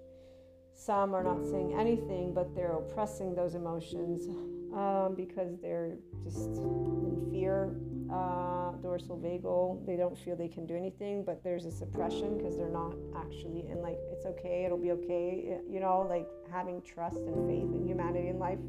some 0.77 1.15
are 1.15 1.23
not 1.23 1.43
saying 1.43 1.73
anything, 1.77 2.33
but 2.33 2.53
they're 2.53 2.73
oppressing 2.73 3.33
those 3.33 3.55
emotions 3.55 4.27
um, 4.75 5.15
because 5.17 5.57
they're 5.59 5.97
just 6.23 6.57
in 6.57 7.27
fear. 7.31 7.75
Uh, 8.12 8.72
dorsal 8.82 9.20
vagal, 9.20 9.86
they 9.86 9.98
don't 9.98 10.17
feel 10.17 10.36
they 10.36 10.48
can 10.48 10.65
do 10.65 10.76
anything, 10.76 11.26
but 11.26 11.43
there's 11.43 11.65
a 11.65 11.72
suppression 11.72 12.38
because 12.38 12.56
they're 12.56 12.70
not 12.70 12.96
actually 13.17 13.67
in 13.70 13.82
like, 13.82 13.98
it's 14.13 14.26
okay, 14.26 14.63
it'll 14.65 14.78
be 14.78 14.91
okay, 14.91 15.60
you 15.70 15.82
know, 15.82 16.08
like 16.10 16.26
having 16.50 16.82
trust 16.82 17.17
and 17.17 17.50
faith 17.50 17.70
in 17.76 17.86
humanity 17.86 18.30
and 18.30 18.39
life. 18.39 18.60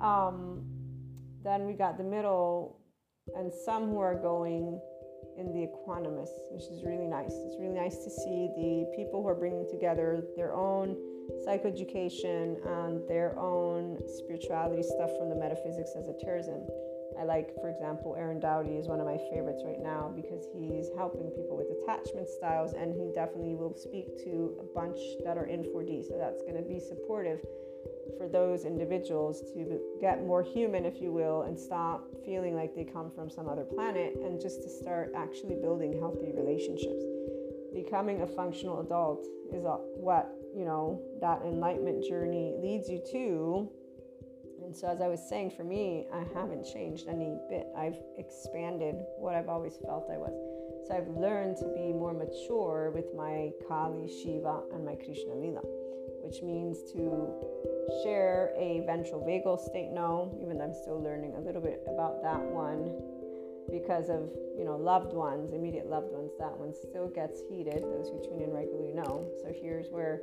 Um, 0.00 0.62
then 1.42 1.66
we 1.66 1.72
got 1.72 1.96
the 1.96 2.04
middle, 2.04 2.78
and 3.34 3.50
some 3.64 3.88
who 3.88 3.98
are 3.98 4.14
going 4.14 4.78
in 5.38 5.46
the 5.52 5.66
equanimous, 5.66 6.28
which 6.50 6.64
is 6.64 6.84
really 6.84 7.06
nice. 7.06 7.32
It's 7.32 7.56
really 7.58 7.74
nice 7.74 7.96
to 8.04 8.10
see 8.10 8.50
the 8.56 8.92
people 8.94 9.22
who 9.22 9.28
are 9.28 9.34
bringing 9.34 9.66
together 9.70 10.22
their 10.36 10.52
own 10.52 10.96
psychoeducation 11.46 12.60
and 12.66 13.08
their 13.08 13.38
own 13.38 13.98
spirituality 14.18 14.82
stuff 14.82 15.10
from 15.18 15.30
the 15.30 15.36
metaphysics 15.36 15.92
as 15.96 16.08
a 16.08 16.10
esotericism. 16.10 16.89
I 17.18 17.24
like, 17.24 17.54
for 17.60 17.68
example, 17.68 18.14
Aaron 18.18 18.40
Doughty 18.40 18.76
is 18.76 18.86
one 18.86 19.00
of 19.00 19.06
my 19.06 19.18
favorites 19.32 19.62
right 19.64 19.80
now 19.82 20.12
because 20.14 20.46
he's 20.52 20.88
helping 20.96 21.30
people 21.30 21.56
with 21.56 21.66
attachment 21.82 22.28
styles 22.28 22.72
and 22.72 22.94
he 22.94 23.10
definitely 23.14 23.54
will 23.54 23.74
speak 23.74 24.16
to 24.24 24.56
a 24.60 24.66
bunch 24.74 24.98
that 25.24 25.36
are 25.36 25.46
in 25.46 25.64
4D. 25.64 26.08
So 26.08 26.18
that's 26.18 26.42
going 26.42 26.56
to 26.56 26.62
be 26.62 26.78
supportive 26.78 27.40
for 28.18 28.28
those 28.28 28.64
individuals 28.64 29.40
to 29.54 29.80
get 30.00 30.26
more 30.26 30.42
human, 30.42 30.84
if 30.84 31.00
you 31.00 31.12
will, 31.12 31.42
and 31.42 31.58
stop 31.58 32.06
feeling 32.24 32.54
like 32.54 32.74
they 32.74 32.84
come 32.84 33.10
from 33.10 33.30
some 33.30 33.48
other 33.48 33.64
planet 33.64 34.16
and 34.22 34.40
just 34.40 34.62
to 34.62 34.68
start 34.68 35.12
actually 35.16 35.56
building 35.56 35.98
healthy 35.98 36.32
relationships. 36.34 37.04
Becoming 37.72 38.22
a 38.22 38.26
functional 38.26 38.80
adult 38.80 39.26
is 39.52 39.62
what 39.64 40.32
you 40.54 40.64
know, 40.64 41.00
that 41.20 41.42
enlightenment 41.42 42.04
journey 42.04 42.54
leads 42.58 42.88
you 42.88 43.00
to. 43.12 43.70
And 44.70 44.78
so, 44.78 44.86
as 44.86 45.00
I 45.00 45.08
was 45.08 45.18
saying, 45.20 45.50
for 45.50 45.64
me, 45.64 46.06
I 46.14 46.22
haven't 46.32 46.62
changed 46.62 47.08
any 47.08 47.36
bit. 47.48 47.66
I've 47.76 47.98
expanded 48.18 48.94
what 49.18 49.34
I've 49.34 49.48
always 49.48 49.76
felt 49.84 50.08
I 50.08 50.16
was. 50.16 50.30
So, 50.86 50.94
I've 50.94 51.08
learned 51.08 51.56
to 51.56 51.64
be 51.74 51.92
more 51.92 52.14
mature 52.14 52.92
with 52.94 53.06
my 53.16 53.50
Kali, 53.66 54.06
Shiva, 54.06 54.62
and 54.72 54.86
my 54.86 54.94
Krishna 54.94 55.34
Lila, 55.34 55.62
which 56.22 56.40
means 56.42 56.84
to 56.92 57.34
share 58.04 58.54
a 58.56 58.86
ventral 58.86 59.18
vagal 59.26 59.58
state. 59.58 59.90
No, 59.90 60.38
even 60.40 60.58
though 60.58 60.66
I'm 60.66 60.74
still 60.74 61.02
learning 61.02 61.34
a 61.34 61.40
little 61.40 61.60
bit 61.60 61.82
about 61.88 62.22
that 62.22 62.38
one 62.38 62.94
because 63.72 64.08
of 64.08 64.30
you 64.56 64.64
know 64.64 64.76
loved 64.76 65.12
ones 65.12 65.52
immediate 65.52 65.86
loved 65.86 66.10
ones 66.10 66.32
that 66.40 66.56
one 66.56 66.74
still 66.74 67.06
gets 67.08 67.40
heated 67.48 67.84
those 67.84 68.08
who 68.08 68.18
tune 68.24 68.42
in 68.42 68.50
regularly 68.50 68.92
know 68.92 69.30
so 69.40 69.52
here's 69.54 69.86
where 69.90 70.22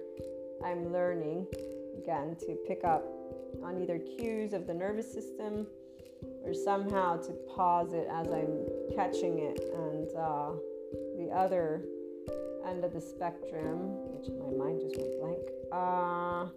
i'm 0.65 0.91
learning 0.91 1.47
again 1.97 2.35
to 2.35 2.57
pick 2.67 2.83
up 2.83 3.16
on 3.63 3.81
either 3.81 3.99
cues 3.99 4.53
of 4.53 4.67
the 4.67 4.73
nervous 4.73 5.11
system 5.11 5.67
or 6.43 6.53
somehow 6.53 7.17
to 7.17 7.31
pause 7.55 7.93
it 7.93 8.07
as 8.11 8.27
i'm 8.27 8.65
catching 8.95 9.39
it 9.39 9.59
and 9.73 10.09
uh, 10.17 10.51
the 11.17 11.29
other 11.33 11.83
end 12.67 12.83
of 12.83 12.93
the 12.93 13.01
spectrum 13.01 13.77
which 14.13 14.29
my 14.39 14.65
mind 14.65 14.81
just 14.81 14.95
went 14.99 15.19
blank 15.19 15.39
uh, 15.71 16.47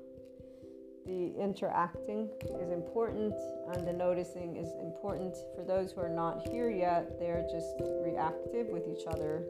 the 1.06 1.32
interacting 1.40 2.28
is 2.60 2.70
important 2.70 3.34
and 3.72 3.86
the 3.86 3.92
noticing 3.92 4.56
is 4.56 4.68
important. 4.80 5.34
For 5.56 5.64
those 5.64 5.92
who 5.92 6.00
are 6.02 6.08
not 6.08 6.46
here 6.48 6.70
yet, 6.70 7.18
they're 7.18 7.46
just 7.50 7.74
reactive 8.04 8.68
with 8.68 8.86
each 8.86 9.06
other. 9.06 9.42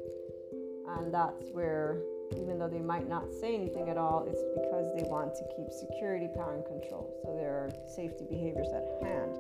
And 0.97 1.13
that's 1.13 1.51
where, 1.53 1.99
even 2.37 2.59
though 2.59 2.69
they 2.69 2.81
might 2.81 3.09
not 3.09 3.33
say 3.41 3.55
anything 3.55 3.89
at 3.89 3.97
all, 3.97 4.27
it's 4.29 4.43
because 4.55 4.93
they 4.95 5.03
want 5.09 5.35
to 5.35 5.45
keep 5.57 5.73
security, 5.73 6.29
power, 6.35 6.55
and 6.55 6.65
control. 6.65 7.11
So 7.25 7.35
there 7.35 7.53
are 7.53 7.71
safety 7.95 8.27
behaviors 8.29 8.69
at 8.75 8.87
hand. 9.03 9.37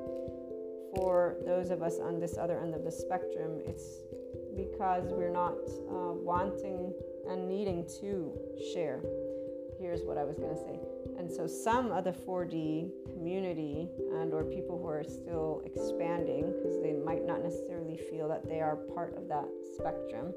For 0.96 1.36
those 1.46 1.70
of 1.70 1.82
us 1.82 1.98
on 2.00 2.18
this 2.18 2.36
other 2.36 2.58
end 2.58 2.74
of 2.74 2.84
the 2.84 2.90
spectrum, 2.90 3.60
it's 3.64 4.02
because 4.56 5.04
we're 5.12 5.30
not 5.30 5.54
uh, 5.88 6.12
wanting 6.18 6.92
and 7.28 7.48
needing 7.48 7.86
to 8.00 8.36
share. 8.72 9.00
Here's 9.78 10.02
what 10.02 10.18
I 10.18 10.24
was 10.24 10.36
going 10.36 10.54
to 10.54 10.60
say 10.60 10.80
and 11.20 11.30
so 11.30 11.46
some 11.46 11.92
of 11.92 12.04
the 12.04 12.12
4D 12.12 12.90
community 13.12 13.90
and 14.14 14.32
or 14.32 14.42
people 14.42 14.78
who 14.78 14.88
are 14.88 15.04
still 15.04 15.62
expanding 15.66 16.52
because 16.52 16.80
they 16.82 16.94
might 16.94 17.26
not 17.26 17.42
necessarily 17.42 17.98
feel 18.10 18.26
that 18.28 18.48
they 18.48 18.60
are 18.60 18.76
part 18.94 19.14
of 19.18 19.28
that 19.28 19.44
spectrum. 19.76 20.32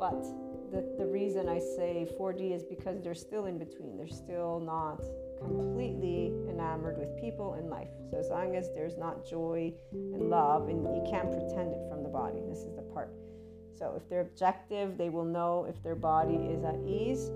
But 0.00 0.24
the, 0.70 0.96
the 0.98 1.06
reason 1.06 1.48
I 1.48 1.58
say 1.58 2.08
4D 2.18 2.54
is 2.54 2.64
because 2.64 3.02
they're 3.02 3.14
still 3.14 3.46
in 3.46 3.58
between. 3.58 3.96
They're 3.96 4.08
still 4.08 4.60
not 4.60 5.02
completely 5.38 6.32
enamored 6.48 6.98
with 6.98 7.16
people 7.20 7.54
and 7.54 7.68
life. 7.68 7.88
So 8.10 8.18
as 8.18 8.28
long 8.28 8.56
as 8.56 8.70
there's 8.74 8.96
not 8.96 9.28
joy 9.28 9.72
and 9.92 10.30
love, 10.30 10.68
and 10.68 10.82
you 10.82 11.04
can't 11.10 11.30
pretend 11.30 11.72
it 11.72 11.88
from 11.88 12.02
the 12.02 12.08
body. 12.08 12.40
This 12.48 12.60
is 12.60 12.74
the 12.74 12.82
part. 12.82 13.10
So 13.78 13.94
if 13.96 14.08
they're 14.08 14.22
objective, 14.22 14.96
they 14.96 15.10
will 15.10 15.24
know 15.24 15.66
if 15.68 15.82
their 15.82 15.94
body 15.94 16.34
is 16.34 16.64
at 16.64 16.76
ease, 16.86 17.28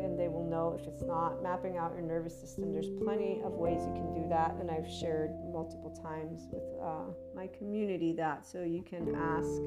and 0.00 0.18
they 0.18 0.28
will 0.28 0.44
know 0.44 0.78
if 0.78 0.86
it's 0.86 1.02
not 1.02 1.42
mapping 1.42 1.76
out 1.76 1.92
your 1.92 2.02
nervous 2.02 2.38
system. 2.38 2.72
There's 2.72 2.90
plenty 3.02 3.40
of 3.44 3.52
ways 3.52 3.82
you 3.84 3.92
can 3.92 4.14
do 4.14 4.26
that, 4.30 4.54
and 4.60 4.70
I've 4.70 4.90
shared 4.90 5.30
multiple 5.52 5.90
times 6.02 6.48
with 6.50 6.62
uh, 6.82 7.12
my 7.34 7.48
community 7.58 8.12
that. 8.14 8.46
So 8.46 8.62
you 8.62 8.82
can 8.82 9.14
ask 9.14 9.60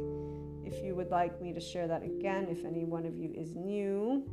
if 0.68 0.84
you 0.84 0.96
would 0.96 1.10
like 1.10 1.42
me 1.42 1.54
to 1.54 1.62
share 1.62 1.88
that 1.88 2.04
again. 2.04 2.48
If 2.50 2.66
any 2.66 2.84
one 2.84 3.06
of 3.06 3.16
you 3.16 3.32
is 3.34 3.56
new, 3.56 4.24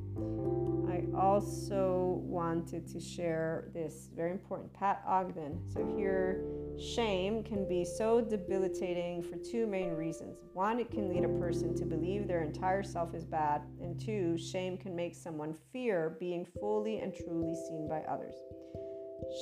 I 0.91 1.05
also 1.17 2.21
wanted 2.25 2.89
to 2.89 3.01
share 3.01 3.71
this 3.73 4.09
very 4.17 4.33
important 4.33 4.73
Pat 4.75 5.03
Ogden. 5.07 5.61
So 5.73 5.87
here, 5.97 6.45
shame 6.77 7.45
can 7.45 7.69
be 7.69 7.85
so 7.85 8.21
debilitating 8.21 9.23
for 9.23 9.37
two 9.37 9.67
main 9.67 9.91
reasons. 9.91 10.39
One, 10.53 10.81
it 10.81 10.91
can 10.91 11.09
lead 11.09 11.25
a 11.25 11.39
person 11.39 11.75
to 11.77 11.85
believe 11.85 12.27
their 12.27 12.43
entire 12.43 12.83
self 12.83 13.15
is 13.15 13.25
bad, 13.25 13.63
and 13.81 13.99
two, 14.01 14.37
shame 14.37 14.77
can 14.77 14.97
make 14.97 15.15
someone 15.15 15.55
fear 15.73 16.17
being 16.19 16.45
fully 16.61 16.99
and 16.99 17.15
truly 17.15 17.55
seen 17.69 17.89
by 17.89 18.01
others. 18.11 18.35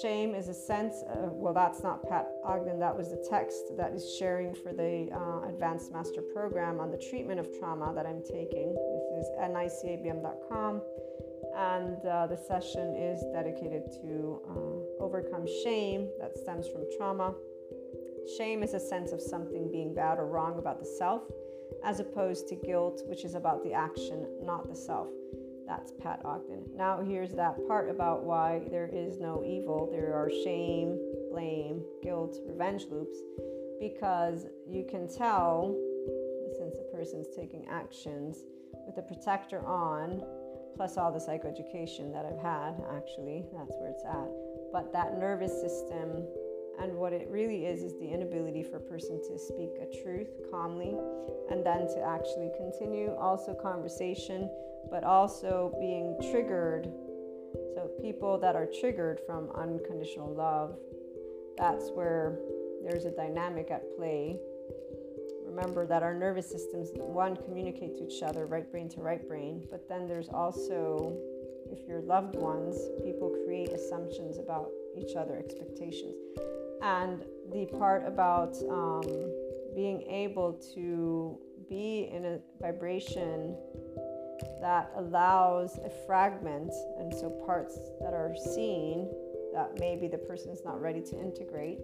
Shame 0.00 0.34
is 0.34 0.48
a 0.48 0.54
sense, 0.54 1.02
of, 1.08 1.32
well, 1.32 1.52
that's 1.52 1.82
not 1.82 2.08
Pat 2.08 2.28
Ogden, 2.44 2.78
that 2.78 2.96
was 2.96 3.10
the 3.10 3.26
text 3.28 3.76
that 3.76 3.92
is 3.92 4.16
sharing 4.18 4.54
for 4.54 4.72
the 4.72 5.08
uh, 5.12 5.48
Advanced 5.48 5.92
Master 5.92 6.22
Program 6.34 6.80
on 6.80 6.90
the 6.90 6.98
treatment 7.10 7.38
of 7.38 7.48
trauma 7.58 7.92
that 7.94 8.06
I'm 8.06 8.22
taking. 8.22 8.74
This 9.14 9.26
is 9.26 9.30
nicabm.com, 9.38 10.82
and 11.56 12.06
uh, 12.06 12.26
the 12.26 12.36
session 12.36 12.96
is 12.96 13.22
dedicated 13.32 13.82
to 14.02 14.40
uh, 14.48 15.02
overcome 15.04 15.46
shame 15.62 16.08
that 16.20 16.36
stems 16.36 16.66
from 16.68 16.84
trauma. 16.96 17.34
Shame 18.38 18.62
is 18.62 18.74
a 18.74 18.80
sense 18.80 19.12
of 19.12 19.20
something 19.20 19.70
being 19.70 19.94
bad 19.94 20.18
or 20.18 20.26
wrong 20.26 20.58
about 20.58 20.78
the 20.78 20.86
self, 20.86 21.22
as 21.84 22.00
opposed 22.00 22.48
to 22.48 22.54
guilt, 22.54 23.02
which 23.06 23.24
is 23.24 23.34
about 23.34 23.62
the 23.62 23.72
action, 23.72 24.26
not 24.42 24.68
the 24.68 24.76
self. 24.76 25.08
That's 25.66 25.92
Pat 26.00 26.20
Ogden. 26.24 26.64
Now, 26.74 27.00
here's 27.00 27.32
that 27.32 27.56
part 27.66 27.88
about 27.88 28.24
why 28.24 28.62
there 28.70 28.90
is 28.92 29.18
no 29.18 29.42
evil. 29.44 29.88
There 29.90 30.14
are 30.14 30.30
shame, 30.44 30.98
blame, 31.30 31.82
guilt, 32.02 32.36
revenge 32.46 32.86
loops, 32.90 33.18
because 33.80 34.46
you 34.68 34.84
can 34.84 35.08
tell, 35.08 35.76
since 36.58 36.76
a 36.78 36.96
person's 36.96 37.28
taking 37.34 37.66
actions 37.68 38.44
with 38.86 38.96
the 38.96 39.02
protector 39.02 39.64
on, 39.66 40.22
plus 40.76 40.96
all 40.96 41.12
the 41.12 41.18
psychoeducation 41.18 42.12
that 42.12 42.24
I've 42.24 42.40
had, 42.40 42.82
actually, 42.96 43.44
that's 43.56 43.74
where 43.78 43.90
it's 43.90 44.04
at. 44.04 44.28
But 44.72 44.92
that 44.92 45.18
nervous 45.18 45.52
system 45.60 46.24
and 46.80 46.94
what 46.94 47.12
it 47.12 47.28
really 47.30 47.66
is 47.66 47.82
is 47.82 47.92
the 47.98 48.08
inability 48.08 48.62
for 48.62 48.76
a 48.76 48.80
person 48.80 49.20
to 49.28 49.38
speak 49.38 49.70
a 49.80 50.02
truth 50.02 50.28
calmly 50.50 50.96
and 51.50 51.64
then 51.64 51.86
to 51.88 52.00
actually 52.00 52.50
continue 52.56 53.14
also 53.16 53.54
conversation 53.54 54.48
but 54.90 55.04
also 55.04 55.74
being 55.80 56.16
triggered. 56.30 56.84
So, 57.74 57.90
people 58.00 58.38
that 58.38 58.56
are 58.56 58.66
triggered 58.66 59.20
from 59.26 59.50
unconditional 59.54 60.34
love, 60.34 60.76
that's 61.56 61.90
where 61.90 62.38
there's 62.84 63.04
a 63.04 63.10
dynamic 63.10 63.70
at 63.70 63.96
play. 63.96 64.38
Remember 65.46 65.86
that 65.86 66.02
our 66.02 66.14
nervous 66.14 66.50
systems, 66.50 66.90
one, 66.94 67.36
communicate 67.36 67.96
to 67.98 68.06
each 68.06 68.22
other, 68.22 68.46
right 68.46 68.70
brain 68.70 68.88
to 68.90 69.00
right 69.00 69.26
brain, 69.26 69.66
but 69.70 69.88
then 69.88 70.06
there's 70.06 70.28
also, 70.28 71.16
if 71.70 71.86
you're 71.86 72.02
loved 72.02 72.36
ones, 72.36 72.76
people 73.04 73.34
create 73.44 73.70
assumptions 73.72 74.38
about 74.38 74.70
each 74.96 75.14
other, 75.16 75.36
expectations. 75.36 76.14
And 76.82 77.24
the 77.52 77.66
part 77.78 78.06
about 78.06 78.56
um, 78.68 79.02
being 79.74 80.02
able 80.02 80.54
to 80.74 81.38
be 81.68 82.10
in 82.12 82.24
a 82.24 82.38
vibration 82.60 83.56
that 84.60 84.90
allows 84.96 85.78
a 85.78 85.90
fragment, 86.06 86.72
and 86.98 87.14
so 87.14 87.30
parts 87.46 87.78
that 88.00 88.12
are 88.14 88.34
seen 88.54 89.08
that 89.54 89.78
maybe 89.78 90.08
the 90.08 90.18
person's 90.18 90.60
not 90.64 90.80
ready 90.80 91.00
to 91.00 91.18
integrate 91.18 91.78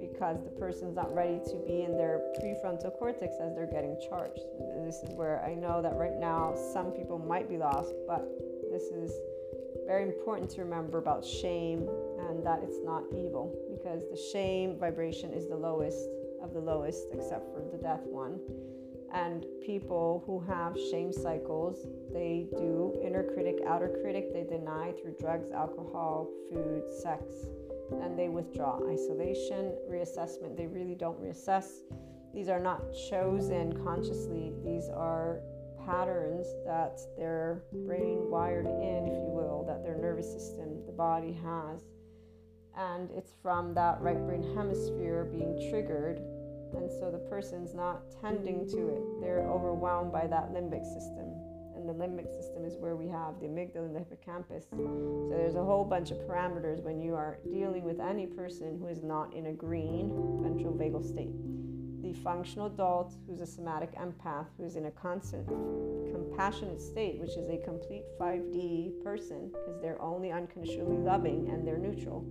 because 0.00 0.42
the 0.42 0.50
person's 0.58 0.96
not 0.96 1.12
ready 1.14 1.40
to 1.46 1.56
be 1.66 1.82
in 1.82 1.96
their 1.96 2.20
prefrontal 2.40 2.96
cortex 2.98 3.36
as 3.40 3.54
they're 3.54 3.70
getting 3.70 3.96
charged. 4.08 4.40
This 4.84 4.96
is 5.02 5.14
where 5.16 5.44
I 5.44 5.54
know 5.54 5.80
that 5.82 5.94
right 5.94 6.18
now 6.18 6.54
some 6.72 6.92
people 6.92 7.18
might 7.18 7.48
be 7.48 7.56
lost, 7.56 7.92
but 8.06 8.28
this 8.70 8.84
is 8.84 9.12
very 9.86 10.02
important 10.02 10.50
to 10.50 10.62
remember 10.62 10.98
about 10.98 11.24
shame 11.24 11.88
and 12.28 12.44
that 12.44 12.60
it's 12.62 12.78
not 12.84 13.04
evil 13.12 13.54
because 13.70 14.02
the 14.10 14.20
shame 14.32 14.78
vibration 14.78 15.32
is 15.32 15.48
the 15.48 15.56
lowest 15.56 16.08
of 16.42 16.52
the 16.52 16.60
lowest 16.60 17.06
except 17.12 17.52
for 17.52 17.62
the 17.70 17.78
death 17.78 18.02
one. 18.04 18.40
And 19.14 19.44
people 19.64 20.22
who 20.26 20.40
have 20.40 20.74
shame 20.90 21.12
cycles 21.12 21.86
they 22.12 22.46
do 22.56 22.98
inner 23.04 23.22
critic 23.22 23.58
outer 23.66 23.98
critic. 24.02 24.32
They 24.32 24.44
deny 24.44 24.92
through 24.92 25.16
drugs 25.20 25.50
alcohol 25.50 26.28
food 26.50 26.84
sex 27.02 27.24
and 28.02 28.18
they 28.18 28.28
withdraw. 28.28 28.80
Isolation 28.88 29.74
reassessment 29.90 30.56
they 30.56 30.66
really 30.66 30.94
don't 30.94 31.20
reassess. 31.20 31.66
These 32.34 32.48
are 32.48 32.60
not 32.60 32.82
chosen 33.10 33.72
consciously. 33.84 34.52
These 34.64 34.88
are 34.88 35.40
patterns 35.84 36.46
that 36.64 37.00
their 37.18 37.62
brain 37.86 38.30
wired 38.30 38.66
in 38.66 39.06
if 39.06 39.14
you 39.14 39.30
will 39.30 39.64
that 39.66 39.82
their 39.82 39.96
nervous 39.96 40.30
system 40.32 40.80
the 40.86 40.92
body 40.92 41.32
has 41.32 41.82
and 42.76 43.10
it's 43.10 43.32
from 43.42 43.74
that 43.74 44.00
right 44.00 44.18
brain 44.26 44.42
hemisphere 44.54 45.24
being 45.30 45.70
triggered 45.70 46.20
and 46.76 46.90
so 46.90 47.10
the 47.10 47.18
person's 47.18 47.74
not 47.74 48.02
tending 48.20 48.66
to 48.68 48.88
it. 48.88 49.02
They're 49.20 49.46
overwhelmed 49.48 50.12
by 50.12 50.26
that 50.26 50.52
limbic 50.52 50.84
system. 50.84 51.34
And 51.76 51.88
the 51.88 51.92
limbic 51.92 52.28
system 52.28 52.64
is 52.64 52.76
where 52.76 52.96
we 52.96 53.08
have 53.08 53.40
the 53.40 53.46
amygdala 53.46 53.86
and 53.86 53.94
the 53.94 53.98
hippocampus. 53.98 54.66
So 54.70 55.28
there's 55.30 55.56
a 55.56 55.64
whole 55.64 55.84
bunch 55.84 56.10
of 56.10 56.18
parameters 56.18 56.82
when 56.82 57.00
you 57.00 57.14
are 57.14 57.38
dealing 57.50 57.82
with 57.84 58.00
any 58.00 58.26
person 58.26 58.78
who 58.78 58.86
is 58.86 59.02
not 59.02 59.34
in 59.34 59.46
a 59.46 59.52
green 59.52 60.10
ventral 60.42 60.72
vagal 60.72 61.04
state. 61.04 61.32
The 62.02 62.12
functional 62.20 62.66
adult 62.66 63.14
who's 63.26 63.40
a 63.40 63.46
somatic 63.46 63.94
empath, 63.96 64.46
who's 64.58 64.76
in 64.76 64.86
a 64.86 64.90
constant 64.90 65.46
compassionate 66.12 66.80
state, 66.80 67.18
which 67.18 67.30
is 67.30 67.48
a 67.48 67.58
complete 67.64 68.04
5D 68.20 69.02
person 69.02 69.50
because 69.52 69.80
they're 69.80 70.00
only 70.00 70.30
unconditionally 70.30 70.98
loving 70.98 71.48
and 71.50 71.66
they're 71.66 71.78
neutral 71.78 72.24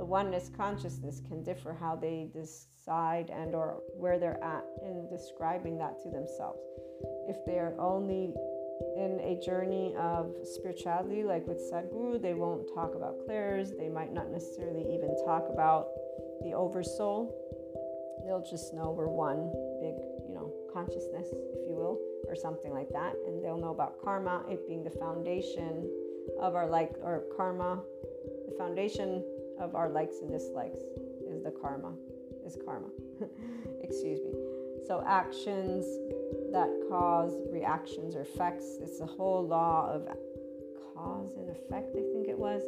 the 0.00 0.06
oneness 0.06 0.50
consciousness 0.56 1.20
can 1.28 1.42
differ 1.42 1.76
how 1.78 1.94
they 1.94 2.30
decide 2.32 3.28
and 3.28 3.54
or 3.54 3.82
where 3.98 4.18
they're 4.18 4.42
at 4.42 4.64
in 4.82 5.06
describing 5.10 5.76
that 5.76 6.02
to 6.02 6.08
themselves. 6.08 6.58
If 7.28 7.36
they're 7.44 7.78
only 7.78 8.32
in 8.96 9.20
a 9.20 9.38
journey 9.44 9.94
of 9.98 10.32
spirituality 10.42 11.22
like 11.22 11.46
with 11.46 11.60
sadhguru 11.70 12.16
they 12.20 12.32
won't 12.32 12.66
talk 12.74 12.94
about 12.94 13.26
clairs. 13.26 13.72
They 13.78 13.90
might 13.90 14.10
not 14.10 14.30
necessarily 14.30 14.80
even 14.90 15.14
talk 15.26 15.44
about 15.52 15.88
the 16.44 16.54
oversoul. 16.54 17.28
They'll 18.24 18.40
just 18.50 18.72
know 18.72 18.92
we're 18.96 19.12
one 19.12 19.52
big 19.84 20.00
you 20.26 20.32
know 20.32 20.50
consciousness 20.72 21.28
if 21.28 21.68
you 21.68 21.76
will 21.76 22.00
or 22.26 22.34
something 22.34 22.72
like 22.72 22.88
that. 22.94 23.12
And 23.26 23.44
they'll 23.44 23.60
know 23.60 23.74
about 23.74 24.00
karma 24.02 24.44
it 24.48 24.66
being 24.66 24.82
the 24.82 24.96
foundation 24.96 25.86
of 26.40 26.54
our 26.54 26.66
like 26.70 26.92
or 27.02 27.24
karma 27.36 27.82
the 28.48 28.54
foundation 28.56 29.22
of 29.60 29.74
our 29.74 29.88
likes 29.88 30.16
and 30.22 30.30
dislikes 30.30 30.80
is 31.28 31.42
the 31.42 31.52
karma, 31.62 31.92
is 32.46 32.56
karma. 32.64 32.88
Excuse 33.82 34.20
me. 34.24 34.32
So 34.86 35.04
actions 35.06 35.84
that 36.52 36.68
cause 36.88 37.32
reactions 37.52 38.16
or 38.16 38.22
effects, 38.22 38.78
it's 38.80 39.00
a 39.00 39.06
whole 39.06 39.46
law 39.46 39.90
of 39.92 40.08
cause 40.94 41.36
and 41.36 41.48
effect, 41.50 41.94
I 41.96 42.02
think 42.12 42.28
it 42.28 42.38
was, 42.38 42.62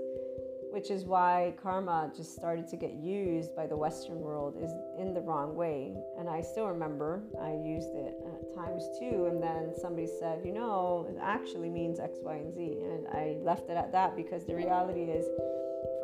which 0.73 0.91
is 0.91 1.05
why 1.05 1.55
karma 1.63 2.11
just 2.17 2.35
started 2.35 2.67
to 2.69 2.77
get 2.77 2.95
used 2.95 3.55
by 3.55 3.67
the 3.67 3.77
Western 3.77 4.21
world 4.21 4.57
is 4.63 4.71
in 4.99 5.13
the 5.13 5.21
wrong 5.21 5.55
way. 5.55 5.95
And 6.19 6.29
I 6.29 6.41
still 6.41 6.67
remember 6.67 7.23
I 7.41 7.53
used 7.53 7.95
it 7.95 8.15
at 8.25 8.55
times 8.55 8.85
too. 8.99 9.27
And 9.27 9.43
then 9.43 9.73
somebody 9.79 10.09
said, 10.19 10.41
you 10.45 10.53
know, 10.53 11.07
it 11.11 11.19
actually 11.21 11.69
means 11.69 12.01
X, 12.01 12.19
Y, 12.23 12.37
and 12.37 12.55
Z. 12.55 12.79
And 12.83 13.07
I 13.09 13.37
left 13.43 13.69
it 13.69 13.77
at 13.77 13.93
that 13.93 14.17
because 14.17 14.47
the 14.47 14.55
reality 14.55 15.03
is 15.03 15.27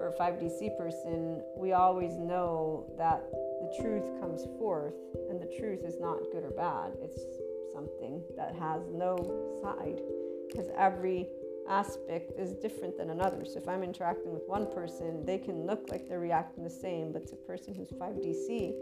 for 0.09 0.25
a 0.25 0.33
5DC 0.33 0.77
person, 0.79 1.43
we 1.57 1.73
always 1.73 2.17
know 2.17 2.87
that 2.97 3.23
the 3.61 3.83
truth 3.83 4.05
comes 4.21 4.45
forth, 4.59 4.95
and 5.29 5.41
the 5.41 5.51
truth 5.59 5.81
is 5.85 5.99
not 6.01 6.19
good 6.33 6.45
or 6.45 6.51
bad. 6.51 6.93
It's 7.03 7.21
something 7.73 8.23
that 8.37 8.55
has 8.55 8.83
no 8.93 9.17
side 9.63 10.01
because 10.49 10.69
every 10.77 11.29
aspect 11.69 12.33
is 12.39 12.55
different 12.55 12.97
than 12.97 13.11
another. 13.11 13.45
So 13.45 13.59
if 13.59 13.69
I'm 13.69 13.83
interacting 13.83 14.33
with 14.33 14.43
one 14.47 14.67
person, 14.73 15.25
they 15.27 15.39
can 15.39 15.67
look 15.67 15.89
like 15.91 16.09
they're 16.09 16.21
reacting 16.21 16.65
the 16.65 16.71
same, 16.71 17.13
but 17.13 17.27
to 17.29 17.35
a 17.35 17.47
person 17.47 17.75
who's 17.75 17.91
5DC, 17.91 18.75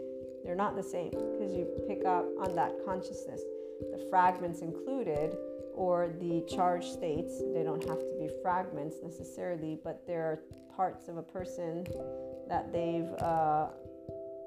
they're 0.45 0.55
not 0.55 0.75
the 0.75 0.83
same 0.83 1.11
because 1.11 1.53
you 1.53 1.67
pick 1.87 2.05
up 2.05 2.25
on 2.39 2.55
that 2.55 2.73
consciousness. 2.85 3.41
The 3.81 4.07
fragments 4.09 4.61
included 4.61 5.35
or 5.75 6.09
the 6.19 6.43
charge 6.49 6.85
states, 6.85 7.41
they 7.53 7.63
don't 7.63 7.83
have 7.87 7.99
to 7.99 8.15
be 8.19 8.29
fragments 8.41 8.95
necessarily, 9.03 9.77
but 9.83 10.01
there 10.07 10.23
are 10.23 10.39
parts 10.77 11.09
of 11.09 11.17
a 11.17 11.23
person 11.23 11.83
that 12.47 12.71
they've 12.71 13.11
uh, 13.19 13.67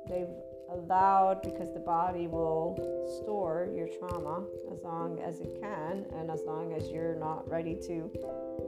they've 0.09 0.29
allowed 0.71 1.43
because 1.43 1.75
the 1.75 1.81
body 1.81 2.29
will 2.29 2.77
store 3.21 3.69
your 3.75 3.89
trauma 3.99 4.45
as 4.73 4.79
long 4.85 5.19
as 5.21 5.41
it 5.41 5.59
can 5.61 6.07
and 6.17 6.31
as 6.31 6.43
long 6.47 6.73
as 6.73 6.89
you're 6.89 7.17
not 7.17 7.49
ready 7.51 7.75
to 7.75 8.09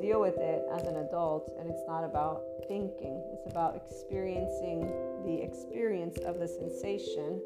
deal 0.01 0.21
with 0.21 0.37
it 0.39 0.65
as 0.75 0.83
an 0.83 0.97
adult 0.97 1.55
and 1.61 1.71
it's 1.71 1.85
not 1.87 2.03
about 2.03 2.43
thinking, 2.67 3.23
it's 3.33 3.51
about 3.51 3.77
experiencing 3.77 4.81
the 5.25 5.41
experience 5.43 6.19
of 6.27 6.41
the 6.41 6.49
sensation. 6.49 7.41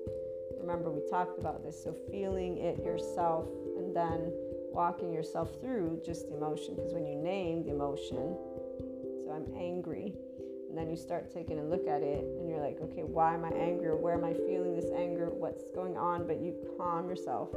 Remember, 0.58 0.90
we 0.90 1.02
talked 1.10 1.38
about 1.38 1.62
this. 1.62 1.82
So, 1.84 1.94
feeling 2.10 2.56
it 2.56 2.82
yourself 2.82 3.46
and 3.76 3.94
then 3.94 4.32
walking 4.72 5.12
yourself 5.12 5.50
through 5.60 6.00
just 6.04 6.28
the 6.28 6.36
emotion. 6.36 6.74
Because 6.74 6.92
when 6.92 7.06
you 7.06 7.16
name 7.16 7.62
the 7.62 7.70
emotion, 7.70 8.36
I'm 9.36 9.54
angry, 9.54 10.14
and 10.70 10.78
then 10.78 10.88
you 10.88 10.96
start 10.96 11.30
taking 11.30 11.58
a 11.58 11.62
look 11.62 11.86
at 11.86 12.02
it 12.02 12.24
and 12.24 12.48
you're 12.48 12.60
like, 12.60 12.80
okay, 12.80 13.02
why 13.02 13.34
am 13.34 13.44
I 13.44 13.50
angry? 13.50 13.88
Or 13.88 13.96
where 13.96 14.14
am 14.14 14.24
I 14.24 14.32
feeling 14.32 14.74
this 14.74 14.90
anger? 14.96 15.28
What's 15.30 15.64
going 15.74 15.96
on? 15.98 16.26
But 16.26 16.40
you 16.40 16.54
calm 16.78 17.08
yourself 17.08 17.50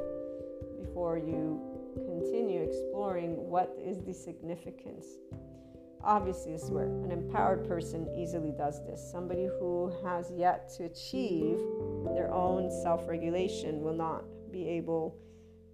before 0.78 1.18
you 1.18 1.62
continue 1.96 2.62
exploring 2.62 3.32
what 3.50 3.74
is 3.82 4.02
the 4.02 4.14
significance. 4.14 5.06
Obviously, 6.04 6.52
this 6.52 6.64
is 6.64 6.72
where 6.72 6.86
an 6.86 7.12
empowered 7.12 7.66
person 7.68 8.08
easily 8.14 8.52
does 8.52 8.86
this. 8.86 9.02
Somebody 9.12 9.46
who 9.46 9.94
has 10.04 10.32
yet 10.36 10.70
to 10.78 10.84
achieve 10.84 11.60
their 12.14 12.30
own 12.34 12.70
self 12.84 13.08
regulation 13.08 13.82
will 13.82 13.96
not 13.96 14.24
be 14.52 14.68
able. 14.68 15.16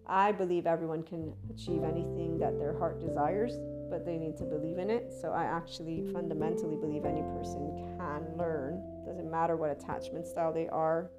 I 0.07 0.31
believe 0.31 0.67
everyone 0.67 1.01
can 1.01 1.33
achieve 1.49 1.83
anything 1.83 2.37
that 2.39 2.59
their 2.59 2.77
heart 2.77 2.99
desires, 2.99 3.53
but 3.89 4.05
they 4.05 4.17
need 4.17 4.37
to 4.37 4.43
believe 4.43 4.77
in 4.77 4.89
it. 4.89 5.13
So 5.21 5.31
I 5.31 5.43
actually 5.43 6.03
fundamentally 6.13 6.75
believe 6.75 7.05
any 7.05 7.21
person 7.21 7.95
can 7.97 8.37
learn. 8.37 8.81
Doesn't 9.05 9.29
matter 9.29 9.55
what 9.55 9.69
attachment 9.69 10.27
style 10.27 10.53
they 10.53 10.67
are, 10.67 11.09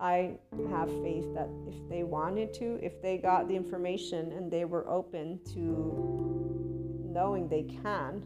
I 0.00 0.36
have 0.70 0.88
faith 1.02 1.34
that 1.34 1.48
if 1.66 1.88
they 1.88 2.04
wanted 2.04 2.54
to, 2.54 2.78
if 2.80 3.02
they 3.02 3.18
got 3.18 3.48
the 3.48 3.56
information 3.56 4.32
and 4.32 4.50
they 4.50 4.64
were 4.64 4.88
open 4.88 5.40
to 5.54 7.04
knowing 7.04 7.48
they 7.48 7.64
can, 7.64 8.24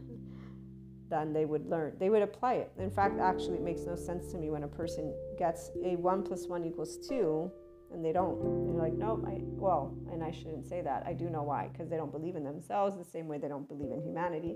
then 1.09 1.33
they 1.33 1.45
would 1.45 1.65
learn. 1.65 1.95
They 1.99 2.09
would 2.09 2.21
apply 2.21 2.55
it. 2.55 2.71
In 2.77 2.91
fact, 2.91 3.19
actually, 3.19 3.55
it 3.55 3.63
makes 3.63 3.81
no 3.81 3.95
sense 3.95 4.31
to 4.31 4.37
me 4.37 4.51
when 4.51 4.63
a 4.63 4.67
person 4.67 5.13
gets 5.37 5.71
a 5.83 5.95
one 5.95 6.21
plus 6.21 6.47
one 6.47 6.63
equals 6.63 6.97
two 6.97 7.51
and 7.93 8.03
they 8.03 8.11
don't. 8.11 8.37
They're 8.67 8.81
like, 8.81 8.93
no, 8.93 9.23
I, 9.27 9.37
well, 9.41 9.95
and 10.11 10.23
I 10.23 10.31
shouldn't 10.31 10.65
say 10.65 10.81
that. 10.81 11.03
I 11.05 11.13
do 11.13 11.29
know 11.29 11.43
why, 11.43 11.69
because 11.71 11.89
they 11.89 11.95
don't 11.95 12.11
believe 12.11 12.35
in 12.35 12.43
themselves 12.43 12.97
the 12.97 13.05
same 13.05 13.27
way 13.27 13.37
they 13.37 13.47
don't 13.47 13.67
believe 13.67 13.91
in 13.91 14.01
humanity. 14.01 14.55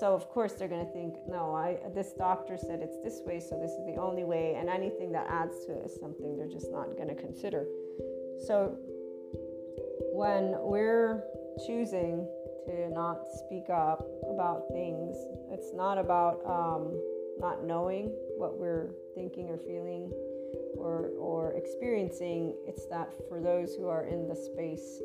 So 0.00 0.14
of 0.14 0.28
course 0.28 0.54
they're 0.54 0.68
going 0.68 0.84
to 0.84 0.92
think, 0.92 1.16
no, 1.28 1.54
I 1.54 1.78
this 1.94 2.12
doctor 2.14 2.56
said 2.56 2.80
it's 2.80 2.96
this 3.04 3.20
way, 3.26 3.40
so 3.40 3.58
this 3.60 3.70
is 3.72 3.84
the 3.86 4.00
only 4.00 4.24
way, 4.24 4.56
and 4.58 4.68
anything 4.68 5.12
that 5.12 5.26
adds 5.28 5.64
to 5.66 5.72
it 5.72 5.86
is 5.86 6.00
something 6.00 6.36
they're 6.36 6.48
just 6.48 6.72
not 6.72 6.96
going 6.96 7.08
to 7.08 7.14
consider. 7.14 7.66
So 8.46 8.76
when 10.12 10.56
we're 10.58 11.22
choosing 11.66 12.26
to 12.66 12.90
not 12.90 13.20
speak 13.38 13.68
up 13.70 14.06
about 14.32 14.64
things, 14.72 15.16
it's 15.50 15.72
not 15.74 15.98
about 15.98 16.40
um, 16.46 16.98
not 17.38 17.64
knowing 17.64 18.12
what 18.36 18.58
we're 18.58 18.90
thinking 19.14 19.48
or 19.50 19.58
feeling 19.58 20.10
or, 20.76 21.10
or 21.18 21.52
experiencing. 21.52 22.54
It's 22.66 22.86
that 22.86 23.12
for 23.28 23.40
those 23.40 23.74
who 23.74 23.88
are 23.88 24.04
in 24.04 24.28
the 24.28 24.36
space 24.36 25.00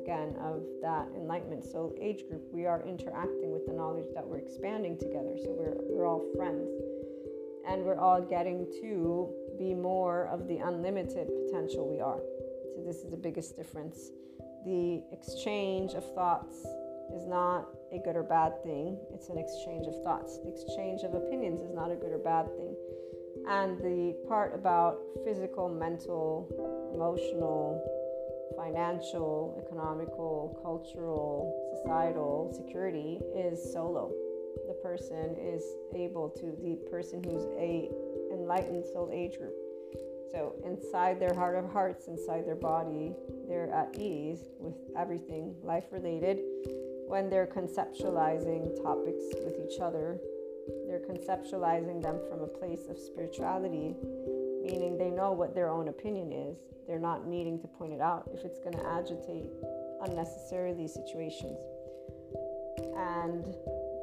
again 0.00 0.34
of 0.40 0.62
that 0.82 1.08
enlightenment. 1.14 1.64
So 1.64 1.94
age 2.00 2.24
group, 2.28 2.42
we 2.52 2.66
are 2.66 2.82
interacting 2.86 3.52
with 3.52 3.66
the 3.66 3.72
knowledge 3.72 4.06
that 4.14 4.26
we're 4.26 4.38
expanding 4.38 4.98
together. 4.98 5.36
So 5.36 5.50
we're 5.50 5.76
we're 5.88 6.06
all 6.06 6.24
friends. 6.36 6.68
And 7.68 7.84
we're 7.84 7.98
all 7.98 8.22
getting 8.22 8.66
to 8.80 9.32
be 9.58 9.74
more 9.74 10.26
of 10.28 10.48
the 10.48 10.56
unlimited 10.56 11.28
potential 11.44 11.86
we 11.88 12.00
are. 12.00 12.20
So 12.74 12.82
this 12.84 12.96
is 13.04 13.10
the 13.10 13.16
biggest 13.16 13.56
difference. 13.56 14.10
The 14.64 15.02
exchange 15.12 15.92
of 15.92 16.02
thoughts 16.14 16.56
is 17.14 17.26
not 17.26 17.68
a 17.92 17.98
good 17.98 18.16
or 18.16 18.22
bad 18.22 18.62
thing. 18.62 18.98
It's 19.12 19.28
an 19.28 19.38
exchange 19.38 19.86
of 19.86 20.02
thoughts. 20.02 20.38
The 20.38 20.50
exchange 20.50 21.02
of 21.02 21.14
opinions 21.14 21.60
is 21.60 21.72
not 21.74 21.90
a 21.90 21.96
good 21.96 22.12
or 22.12 22.18
bad 22.18 22.46
thing. 22.56 22.74
And 23.50 23.78
the 23.80 24.14
part 24.28 24.54
about 24.54 25.00
physical, 25.24 25.68
mental, 25.68 26.46
emotional, 26.94 27.82
financial, 28.56 29.60
economical, 29.66 30.56
cultural, 30.62 31.74
societal 31.82 32.52
security 32.54 33.18
is 33.34 33.72
solo. 33.72 34.12
The 34.68 34.74
person 34.74 35.36
is 35.36 35.64
able 35.96 36.28
to, 36.30 36.56
the 36.62 36.78
person 36.90 37.24
who's 37.24 37.44
a 37.58 37.90
enlightened 38.32 38.84
soul 38.84 39.10
age 39.12 39.36
group. 39.36 39.54
So 40.30 40.54
inside 40.64 41.18
their 41.18 41.34
heart 41.34 41.56
of 41.56 41.68
hearts, 41.72 42.06
inside 42.06 42.46
their 42.46 42.54
body, 42.54 43.16
they're 43.48 43.72
at 43.74 43.98
ease 43.98 44.44
with 44.60 44.74
everything 44.96 45.56
life 45.64 45.86
related. 45.90 46.38
When 47.08 47.28
they're 47.28 47.48
conceptualizing 47.48 48.80
topics 48.80 49.24
with 49.44 49.56
each 49.66 49.80
other, 49.80 50.20
they're 51.00 51.16
conceptualizing 51.16 52.02
them 52.02 52.18
from 52.28 52.40
a 52.40 52.46
place 52.46 52.88
of 52.88 52.98
spirituality, 52.98 53.94
meaning 54.62 54.96
they 54.98 55.10
know 55.10 55.32
what 55.32 55.54
their 55.54 55.68
own 55.68 55.88
opinion 55.88 56.32
is 56.32 56.58
they're 56.86 56.98
not 56.98 57.26
needing 57.26 57.60
to 57.60 57.68
point 57.68 57.92
it 57.92 58.00
out 58.00 58.28
if 58.34 58.44
it's 58.44 58.58
going 58.58 58.76
to 58.76 58.84
agitate 58.84 59.46
unnecessarily 60.02 60.88
situations. 60.88 61.58
And 62.96 63.44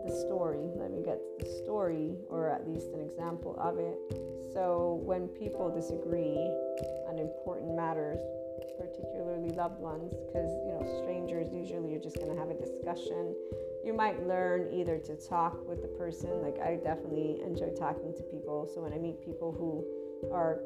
the 0.05 0.23
story, 0.25 0.69
let 0.75 0.91
me 0.91 1.03
get 1.03 1.19
to 1.19 1.45
the 1.45 1.63
story, 1.63 2.15
or 2.29 2.49
at 2.49 2.67
least 2.67 2.87
an 2.93 3.01
example 3.01 3.57
of 3.59 3.77
it. 3.77 3.97
So, 4.53 5.01
when 5.03 5.27
people 5.27 5.69
disagree 5.69 6.37
on 7.09 7.19
important 7.19 7.75
matters, 7.75 8.19
particularly 8.78 9.51
loved 9.51 9.80
ones, 9.80 10.13
because 10.28 10.49
you 10.65 10.74
know, 10.74 10.84
strangers 11.01 11.53
usually 11.53 11.91
you're 11.91 12.01
just 12.01 12.18
going 12.18 12.34
to 12.34 12.38
have 12.38 12.49
a 12.49 12.57
discussion. 12.57 13.36
You 13.86 13.93
might 13.93 14.26
learn 14.28 14.74
either 14.74 14.97
to 14.97 15.15
talk 15.15 15.68
with 15.68 15.82
the 15.82 15.88
person, 15.88 16.41
like 16.41 16.59
I 16.59 16.76
definitely 16.76 17.41
enjoy 17.45 17.72
talking 17.78 18.13
to 18.18 18.24
people. 18.24 18.70
So, 18.74 18.82
when 18.82 18.93
I 18.93 18.97
meet 18.97 19.22
people 19.24 19.51
who 19.51 19.86
are 20.34 20.59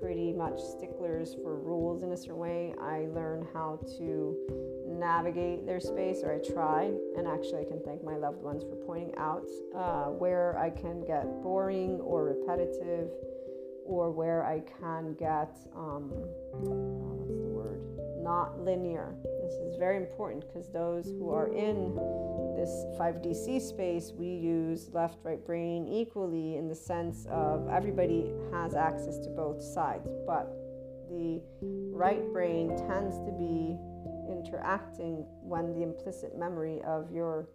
pretty 0.00 0.32
much 0.32 0.60
sticklers 0.60 1.34
for 1.42 1.56
rules 1.56 2.02
in 2.02 2.12
a 2.12 2.16
certain 2.16 2.36
way. 2.36 2.74
I 2.80 3.06
learn 3.14 3.46
how 3.52 3.80
to 3.98 4.36
navigate 4.86 5.66
their 5.66 5.80
space, 5.80 6.20
or 6.22 6.34
I 6.34 6.38
try. 6.38 6.90
And 7.16 7.26
actually, 7.26 7.62
I 7.62 7.64
can 7.64 7.80
thank 7.84 8.04
my 8.04 8.16
loved 8.16 8.42
ones 8.42 8.62
for 8.62 8.76
pointing 8.86 9.16
out 9.16 9.48
uh, 9.74 10.06
where 10.06 10.58
I 10.58 10.70
can 10.70 11.04
get 11.04 11.24
boring 11.42 12.00
or 12.00 12.24
repetitive, 12.24 13.10
or 13.84 14.10
where 14.10 14.44
I 14.44 14.60
can 14.80 15.14
get, 15.14 15.56
um, 15.76 16.12
Not 18.26 18.58
linear. 18.58 19.14
This 19.44 19.52
is 19.52 19.76
very 19.76 19.96
important 19.98 20.44
because 20.48 20.68
those 20.72 21.06
who 21.06 21.30
are 21.30 21.46
in 21.46 21.94
this 22.56 22.70
5DC 22.98 23.60
space, 23.60 24.12
we 24.12 24.26
use 24.26 24.90
left, 24.92 25.18
right 25.22 25.46
brain 25.46 25.86
equally 25.86 26.56
in 26.56 26.66
the 26.66 26.74
sense 26.74 27.24
of 27.30 27.68
everybody 27.68 28.32
has 28.52 28.74
access 28.74 29.18
to 29.18 29.30
both 29.30 29.62
sides, 29.62 30.08
but 30.26 30.48
the 31.08 31.40
right 31.92 32.32
brain 32.32 32.70
tends 32.88 33.16
to 33.18 33.30
be 33.38 33.78
interacting 34.28 35.24
when 35.40 35.72
the 35.72 35.84
implicit 35.84 36.36
memory 36.36 36.82
of 36.82 37.12
your 37.12 37.46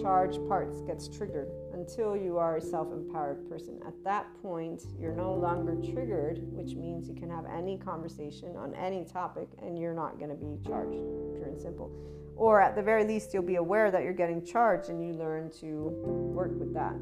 charged 0.00 0.46
parts 0.48 0.80
gets 0.82 1.08
triggered 1.08 1.48
until 1.74 2.16
you 2.16 2.38
are 2.38 2.56
a 2.56 2.60
self 2.60 2.92
empowered 2.92 3.48
person. 3.48 3.80
At 3.86 3.94
that 4.04 4.26
point, 4.40 4.82
you're 4.98 5.14
no 5.14 5.34
longer 5.34 5.74
triggered, 5.92 6.40
which 6.52 6.74
means 6.74 7.08
you 7.08 7.14
can 7.14 7.30
have 7.30 7.44
any 7.46 7.76
conversation 7.76 8.56
on 8.56 8.74
any 8.74 9.04
topic 9.04 9.48
and 9.60 9.78
you're 9.78 9.94
not 9.94 10.18
going 10.18 10.30
to 10.30 10.36
be 10.36 10.58
charged, 10.66 10.98
pure 11.34 11.46
and 11.46 11.60
simple 11.60 11.90
or 12.36 12.60
at 12.60 12.74
the 12.74 12.82
very 12.82 13.04
least 13.04 13.32
you'll 13.32 13.42
be 13.42 13.56
aware 13.56 13.90
that 13.90 14.02
you're 14.02 14.12
getting 14.12 14.44
charged 14.44 14.88
and 14.88 15.04
you 15.04 15.12
learn 15.12 15.50
to 15.50 15.90
work 16.34 16.52
with 16.58 16.72
that 16.74 16.94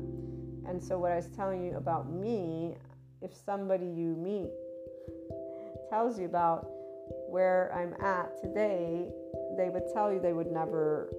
and 0.68 0.82
so 0.82 0.98
what 0.98 1.12
i 1.12 1.16
was 1.16 1.28
telling 1.28 1.64
you 1.64 1.76
about 1.76 2.12
me 2.12 2.74
if 3.22 3.34
somebody 3.34 3.86
you 3.86 4.14
meet 4.16 4.50
tells 5.88 6.18
you 6.18 6.26
about 6.26 6.66
where 7.28 7.72
i'm 7.74 7.94
at 8.04 8.40
today 8.42 9.06
they 9.56 9.68
would 9.68 9.84
tell 9.92 10.12
you 10.12 10.20
they 10.20 10.32
would 10.32 10.50
never 10.50 11.12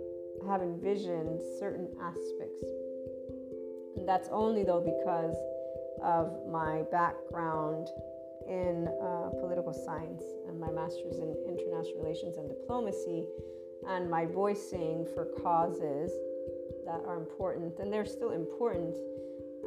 have 0.48 0.62
envisioned 0.62 1.40
certain 1.60 1.88
aspects 2.02 2.66
and 3.98 4.08
that's 4.08 4.30
only 4.32 4.64
though 4.64 4.82
because 4.82 5.36
of 6.04 6.48
my 6.50 6.84
background 6.92 7.88
in 8.48 8.88
uh, 9.02 9.30
political 9.40 9.74
science 9.74 10.24
and 10.48 10.60
my 10.60 10.72
master's 10.72 11.18
in 11.18 11.36
international 11.48 12.02
relations 12.02 12.38
and 12.38 12.50
diplomacy 12.50 13.28
and 13.88 14.10
my 14.10 14.26
voicing 14.26 15.06
for 15.14 15.26
causes 15.42 16.12
that 16.86 17.02
are 17.06 17.18
important, 17.18 17.78
and 17.80 17.92
they're 17.92 18.06
still 18.06 18.32
important. 18.32 18.96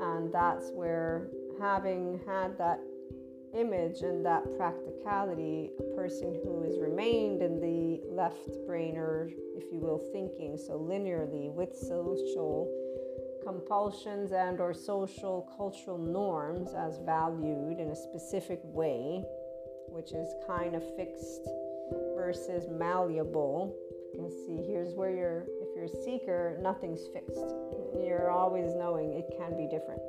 And 0.01 0.33
that's 0.33 0.71
where 0.73 1.29
having 1.61 2.21
had 2.27 2.59
that 2.59 2.81
image 3.55 4.03
and 4.03 4.25
that 4.25 4.43
practicality, 4.57 5.71
a 5.79 5.97
person 5.97 6.39
who 6.43 6.63
has 6.63 6.79
remained 6.79 7.43
in 7.43 7.61
the 7.61 8.01
left 8.11 8.51
brainer, 8.69 9.31
if 9.57 9.65
you 9.73 9.81
will, 9.81 9.99
thinking 10.13 10.57
so 10.57 10.79
linearly 10.79 11.53
with 11.53 11.77
social 11.77 12.71
compulsions 13.45 14.33
and 14.33 14.61
or 14.61 14.73
social 14.73 15.51
cultural 15.57 15.99
norms 15.99 16.73
as 16.73 16.99
valued 17.05 17.79
in 17.79 17.91
a 17.91 17.97
specific 17.97 18.61
way 18.63 19.23
which 19.89 20.13
is 20.13 20.35
kind 20.47 20.75
of 20.75 20.83
fixed 20.97 21.47
versus 22.17 22.65
malleable 22.71 23.77
you 24.15 24.21
can 24.21 24.31
see, 24.31 24.63
here's 24.71 24.95
where 24.95 25.11
you're 25.11 25.45
if 25.61 25.75
you're 25.75 25.87
a 25.87 26.05
seeker, 26.05 26.57
nothing's 26.63 27.01
fixed. 27.13 27.51
You're 27.99 28.31
always 28.31 28.73
knowing 28.75 29.13
it 29.13 29.27
can 29.37 29.57
be 29.57 29.67
different. 29.67 30.01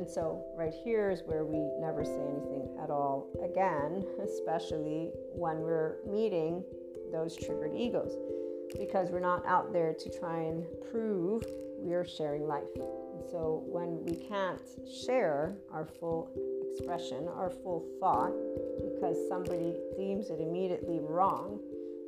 And 0.00 0.08
so, 0.08 0.42
right 0.56 0.72
here 0.82 1.10
is 1.10 1.20
where 1.26 1.44
we 1.44 1.58
never 1.78 2.06
say 2.06 2.22
anything 2.32 2.74
at 2.82 2.88
all 2.88 3.28
again, 3.44 4.02
especially 4.24 5.10
when 5.34 5.60
we're 5.60 5.96
meeting 6.10 6.64
those 7.12 7.36
triggered 7.36 7.74
egos, 7.76 8.16
because 8.78 9.10
we're 9.10 9.20
not 9.20 9.44
out 9.44 9.74
there 9.74 9.92
to 9.92 10.18
try 10.18 10.38
and 10.38 10.64
prove 10.90 11.44
we 11.78 11.92
are 11.92 12.06
sharing 12.06 12.48
life. 12.48 12.64
And 12.76 13.28
so, 13.30 13.62
when 13.66 14.02
we 14.02 14.26
can't 14.26 14.62
share 15.04 15.58
our 15.70 15.84
full 15.84 16.30
expression, 16.72 17.28
our 17.36 17.50
full 17.50 17.86
thought, 18.00 18.32
because 18.94 19.18
somebody 19.28 19.76
deems 19.98 20.30
it 20.30 20.40
immediately 20.40 20.98
wrong, 20.98 21.60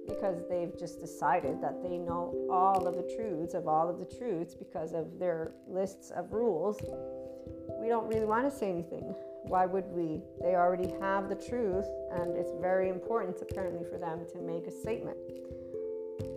because 0.08 0.42
they've 0.48 0.76
just 0.78 0.98
decided 0.98 1.60
that 1.60 1.82
they 1.82 1.98
know 1.98 2.34
all 2.50 2.86
of 2.86 2.96
the 2.96 3.14
truths 3.16 3.52
of 3.52 3.68
all 3.68 3.90
of 3.90 3.98
the 3.98 4.16
truths 4.16 4.54
because 4.54 4.94
of 4.94 5.18
their 5.18 5.52
lists 5.68 6.10
of 6.10 6.32
rules, 6.32 6.80
we 7.80 7.88
don't 7.88 8.08
really 8.08 8.26
want 8.26 8.50
to 8.50 8.56
say 8.56 8.70
anything. 8.70 9.14
Why 9.44 9.66
would 9.66 9.90
we? 9.92 10.22
They 10.40 10.54
already 10.54 10.92
have 11.00 11.28
the 11.28 11.34
truth, 11.34 11.86
and 12.12 12.36
it's 12.36 12.52
very 12.60 12.88
important 12.88 13.40
apparently 13.42 13.84
for 13.90 13.98
them 13.98 14.20
to 14.32 14.38
make 14.40 14.66
a 14.66 14.70
statement. 14.70 15.16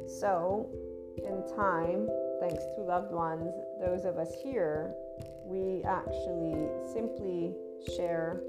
So, 0.07 0.69
in 1.17 1.43
time, 1.55 2.09
thanks 2.39 2.63
to 2.75 2.81
loved 2.81 3.11
ones, 3.11 3.53
those 3.79 4.05
of 4.05 4.17
us 4.17 4.33
here, 4.43 4.93
we 5.45 5.83
actually 5.83 6.67
simply 6.91 7.53
share 7.95 8.41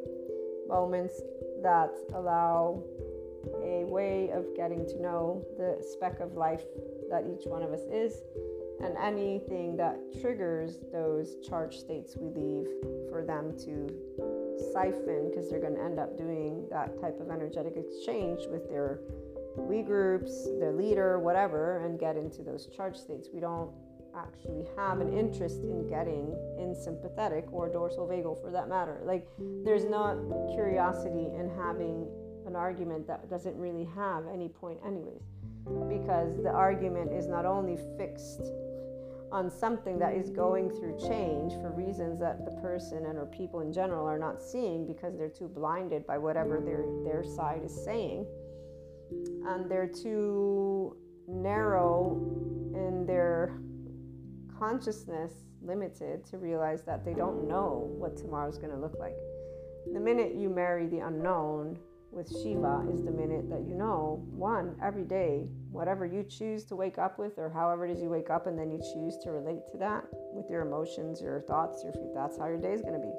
moments 0.68 1.20
that 1.62 1.92
allow 2.14 2.82
a 3.62 3.84
way 3.84 4.30
of 4.30 4.44
getting 4.56 4.86
to 4.86 5.00
know 5.00 5.44
the 5.56 5.84
speck 5.92 6.20
of 6.20 6.34
life 6.34 6.62
that 7.10 7.24
each 7.32 7.46
one 7.46 7.62
of 7.62 7.72
us 7.72 7.82
is 7.92 8.22
and 8.82 8.96
anything 8.98 9.76
that 9.76 9.98
triggers 10.20 10.78
those 10.92 11.36
charged 11.46 11.80
states 11.80 12.16
we 12.18 12.28
leave 12.28 12.68
for 13.10 13.24
them 13.24 13.56
to 13.58 13.88
siphon 14.72 15.30
because 15.30 15.48
they're 15.48 15.60
going 15.60 15.74
to 15.74 15.82
end 15.82 15.98
up 15.98 16.16
doing 16.16 16.66
that 16.70 17.00
type 17.00 17.18
of 17.20 17.30
energetic 17.30 17.74
exchange 17.76 18.40
with 18.50 18.68
their 18.68 19.00
we 19.56 19.82
groups, 19.82 20.48
their 20.58 20.72
leader, 20.72 21.18
whatever, 21.18 21.78
and 21.78 21.98
get 21.98 22.16
into 22.16 22.42
those 22.42 22.66
charged 22.66 22.98
states. 22.98 23.28
We 23.32 23.40
don't 23.40 23.70
actually 24.14 24.64
have 24.76 25.00
an 25.00 25.16
interest 25.16 25.62
in 25.62 25.88
getting 25.88 26.36
in 26.58 26.74
sympathetic 26.74 27.46
or 27.52 27.68
dorsal 27.68 28.06
vagal 28.06 28.40
for 28.40 28.50
that 28.50 28.68
matter. 28.68 29.00
Like, 29.04 29.26
there's 29.64 29.84
not 29.84 30.16
curiosity 30.54 31.30
in 31.34 31.50
having 31.56 32.06
an 32.46 32.56
argument 32.56 33.06
that 33.06 33.28
doesn't 33.28 33.56
really 33.56 33.88
have 33.96 34.24
any 34.32 34.48
point, 34.48 34.78
anyways, 34.86 35.22
because 35.88 36.42
the 36.42 36.50
argument 36.50 37.12
is 37.12 37.26
not 37.26 37.44
only 37.44 37.78
fixed 37.98 38.52
on 39.32 39.50
something 39.50 39.98
that 39.98 40.14
is 40.14 40.30
going 40.30 40.70
through 40.70 40.98
change 40.98 41.52
for 41.54 41.72
reasons 41.72 42.20
that 42.20 42.44
the 42.44 42.50
person 42.60 43.06
and 43.06 43.18
or 43.18 43.26
people 43.26 43.60
in 43.60 43.72
general 43.72 44.06
are 44.06 44.18
not 44.18 44.40
seeing 44.40 44.86
because 44.86 45.16
they're 45.16 45.28
too 45.28 45.48
blinded 45.48 46.06
by 46.06 46.16
whatever 46.18 46.60
their 46.60 46.84
their 47.04 47.24
side 47.24 47.62
is 47.64 47.84
saying. 47.84 48.26
And 49.46 49.70
they're 49.70 49.88
too 49.88 50.96
narrow 51.28 52.20
in 52.74 53.04
their 53.06 53.58
consciousness 54.58 55.32
limited 55.62 56.24
to 56.26 56.38
realize 56.38 56.82
that 56.82 57.04
they 57.04 57.14
don't 57.14 57.48
know 57.48 57.90
what 57.98 58.16
tomorrow's 58.16 58.58
going 58.58 58.72
to 58.72 58.78
look 58.78 58.96
like. 58.98 59.16
The 59.92 60.00
minute 60.00 60.34
you 60.34 60.48
marry 60.48 60.86
the 60.86 61.00
unknown 61.00 61.78
with 62.10 62.28
Shiva 62.28 62.84
is 62.92 63.04
the 63.04 63.10
minute 63.10 63.50
that 63.50 63.66
you 63.68 63.74
know, 63.74 64.24
one, 64.30 64.76
every 64.82 65.04
day, 65.04 65.48
whatever 65.70 66.06
you 66.06 66.22
choose 66.22 66.64
to 66.64 66.76
wake 66.76 66.98
up 66.98 67.18
with, 67.18 67.38
or 67.38 67.50
however 67.50 67.86
it 67.86 67.92
is 67.92 68.00
you 68.00 68.08
wake 68.08 68.30
up, 68.30 68.46
and 68.46 68.58
then 68.58 68.70
you 68.70 68.78
choose 68.78 69.18
to 69.24 69.30
relate 69.30 69.66
to 69.72 69.78
that 69.78 70.04
with 70.32 70.48
your 70.50 70.62
emotions, 70.62 71.20
your 71.20 71.40
thoughts, 71.42 71.84
your 71.84 71.92
that's 72.14 72.38
how 72.38 72.46
your 72.46 72.58
day 72.58 72.72
is 72.72 72.82
going 72.82 72.94
to 72.94 73.00
be. 73.00 73.12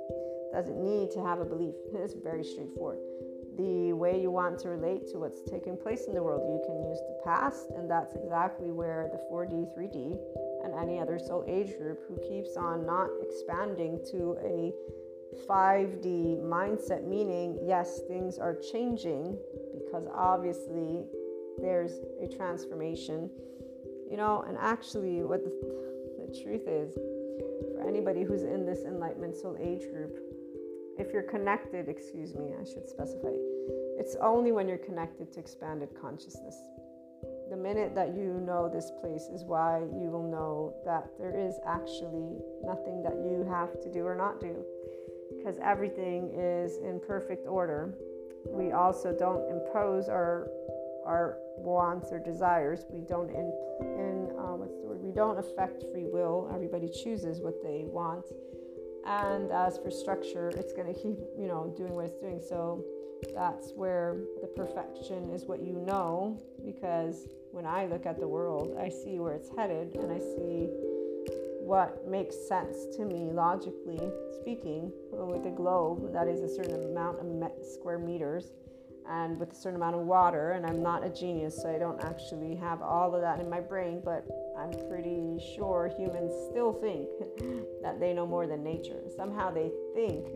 Doesn't 0.54 0.82
need 0.82 1.12
to 1.12 1.24
have 1.24 1.40
a 1.40 1.46
belief. 1.46 1.76
It's 1.94 2.14
very 2.24 2.44
straightforward. 2.44 3.00
The 3.58 3.94
way 3.94 4.22
you 4.22 4.30
want 4.30 4.60
to 4.60 4.70
relate 4.70 5.08
to 5.12 5.20
what's 5.20 5.42
taking 5.50 5.78
place 5.78 6.06
in 6.08 6.14
the 6.14 6.22
world, 6.22 6.46
you 6.46 6.62
can 6.66 6.78
use 6.88 7.00
the 7.00 7.20
past, 7.24 7.70
and 7.76 7.90
that's 7.90 8.14
exactly 8.16 8.72
where 8.72 9.10
the 9.12 9.18
4D, 9.32 9.74
3D, 9.76 10.18
and 10.64 10.74
any 10.74 11.00
other 11.00 11.18
soul 11.18 11.44
age 11.48 11.76
group 11.78 12.00
who 12.08 12.18
keeps 12.22 12.56
on 12.56 12.86
not 12.86 13.10
expanding 13.22 14.00
to 14.12 14.38
a 14.46 14.72
5D 15.50 16.42
mindset, 16.42 17.06
meaning, 17.06 17.60
yes, 17.64 18.02
things 18.08 18.38
are 18.38 18.56
changing 18.56 19.38
because 19.74 20.08
obviously 20.14 21.06
there's 21.62 22.00
a 22.22 22.28
transformation, 22.28 23.30
you 24.10 24.18
know, 24.18 24.44
and 24.48 24.58
actually, 24.58 25.24
what 25.24 25.44
the, 25.44 25.52
the 26.20 26.44
truth 26.44 26.68
is 26.68 26.94
for 27.76 27.88
anybody 27.88 28.24
who's 28.24 28.44
in 28.44 28.66
this 28.66 28.84
enlightenment 28.86 29.36
soul 29.36 29.58
age 29.60 29.90
group, 29.92 30.18
if 30.98 31.14
you're 31.14 31.24
connected, 31.24 31.90
excuse 31.90 32.34
me, 32.34 32.54
I 32.60 32.64
should 32.64 32.88
specify, 32.88 33.30
it's 34.00 34.16
only 34.22 34.52
when 34.52 34.68
you're 34.68 34.78
connected 34.78 35.32
to 35.34 35.40
expanded 35.40 35.90
consciousness. 36.00 36.56
The 37.50 37.58
minute 37.58 37.96
that 37.96 38.16
you 38.16 38.42
know 38.46 38.70
this 38.70 38.92
place 39.02 39.24
is 39.34 39.44
why 39.44 39.80
you 39.80 40.10
will 40.10 40.30
know 40.30 40.74
that 40.86 41.08
there 41.18 41.36
is 41.36 41.56
actually 41.66 42.38
nothing 42.64 43.02
that 43.04 43.16
you 43.16 43.46
have 43.50 43.82
to 43.82 43.92
do 43.92 44.06
or 44.06 44.16
not 44.16 44.40
do 44.40 44.64
because 45.48 45.62
everything 45.64 46.30
is 46.36 46.78
in 46.78 47.00
perfect 47.00 47.48
order. 47.48 47.94
We 48.46 48.72
also 48.74 49.16
don't 49.18 49.50
impose 49.50 50.10
our 50.10 50.50
our 51.06 51.38
wants 51.56 52.12
or 52.12 52.20
desires. 52.20 52.86
We 52.90 53.00
don't 53.00 53.30
in, 53.30 53.54
in 53.80 54.30
uh, 54.38 54.56
what's 54.58 54.76
the 54.76 54.86
word? 54.86 55.02
We 55.02 55.14
don't 55.14 55.40
affect 55.40 55.84
free 55.94 56.08
will. 56.12 56.52
Everybody 56.54 56.90
chooses 56.90 57.40
what 57.40 57.64
they 57.64 57.86
want. 57.88 58.26
And 59.06 59.50
as 59.52 59.78
for 59.78 59.90
structure, 59.90 60.50
it's 60.50 60.74
going 60.74 60.94
to 60.94 61.00
keep 61.00 61.18
you 61.40 61.48
know 61.48 61.74
doing 61.78 61.94
what 61.94 62.06
it's 62.06 62.20
doing. 62.20 62.42
So 62.42 62.84
that's 63.34 63.72
where 63.72 64.18
the 64.42 64.48
perfection 64.48 65.30
is 65.30 65.46
what 65.46 65.62
you 65.64 65.74
know 65.74 66.38
because 66.66 67.26
when 67.52 67.66
I 67.66 67.86
look 67.86 68.06
at 68.06 68.20
the 68.20 68.28
world, 68.28 68.78
I 68.78 68.90
see 68.90 69.18
where 69.18 69.34
it's 69.34 69.50
headed 69.58 69.96
and 69.96 70.12
I 70.12 70.20
see 70.20 70.70
what 71.68 72.08
makes 72.08 72.36
sense 72.48 72.96
to 72.96 73.04
me 73.04 73.30
logically 73.32 74.00
speaking 74.40 74.90
with 75.12 75.46
a 75.46 75.52
globe 75.52 76.14
that 76.14 76.28
is 76.28 76.40
a 76.40 76.56
certain 76.56 76.82
amount 76.92 77.20
of 77.20 77.52
square 77.66 78.00
meters 78.00 78.54
and 79.10 79.38
with 79.38 79.52
a 79.52 79.56
certain 79.56 79.76
amount 79.76 79.96
of 79.96 80.02
water 80.02 80.52
and 80.52 80.66
i'm 80.66 80.82
not 80.82 81.06
a 81.06 81.10
genius 81.10 81.62
so 81.62 81.70
i 81.70 81.78
don't 81.78 82.02
actually 82.06 82.56
have 82.56 82.82
all 82.82 83.14
of 83.14 83.22
that 83.22 83.42
in 83.42 83.50
my 83.50 83.60
brain 83.60 84.02
but 84.04 84.26
i'm 84.58 84.72
pretty 84.88 85.38
sure 85.56 85.92
humans 85.98 86.32
still 86.50 86.72
think 86.72 87.08
that 87.82 88.00
they 88.00 88.14
know 88.14 88.26
more 88.26 88.48
than 88.48 88.64
nature. 88.64 89.02
Somehow 89.16 89.52
they 89.52 89.72
think 89.94 90.28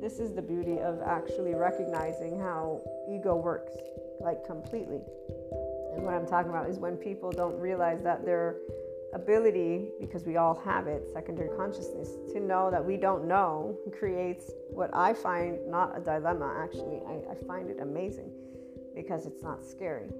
this 0.00 0.18
is 0.18 0.34
the 0.34 0.42
beauty 0.42 0.78
of 0.78 1.00
actually 1.04 1.54
recognizing 1.54 2.38
how 2.38 2.80
ego 3.10 3.34
works 3.36 3.72
like 4.20 4.44
completely. 4.44 5.00
And 5.94 6.04
what 6.04 6.14
i'm 6.14 6.26
talking 6.26 6.50
about 6.50 6.68
is 6.68 6.78
when 6.78 6.96
people 6.96 7.32
don't 7.32 7.58
realize 7.58 8.02
that 8.02 8.24
they're 8.24 8.56
ability, 9.16 9.88
because 9.98 10.24
we 10.24 10.36
all 10.36 10.54
have 10.64 10.86
it, 10.86 11.08
secondary 11.12 11.48
consciousness, 11.56 12.10
to 12.32 12.38
know 12.38 12.70
that 12.70 12.84
we 12.84 12.96
don't 12.96 13.26
know 13.26 13.76
creates 13.98 14.52
what 14.70 14.90
I 14.94 15.14
find 15.14 15.58
not 15.68 15.96
a 15.96 16.00
dilemma, 16.00 16.54
actually. 16.62 17.00
I, 17.08 17.32
I 17.32 17.34
find 17.46 17.68
it 17.70 17.78
amazing 17.80 18.30
because 18.94 19.26
it's 19.26 19.42
not 19.42 19.64
scary. 19.64 20.10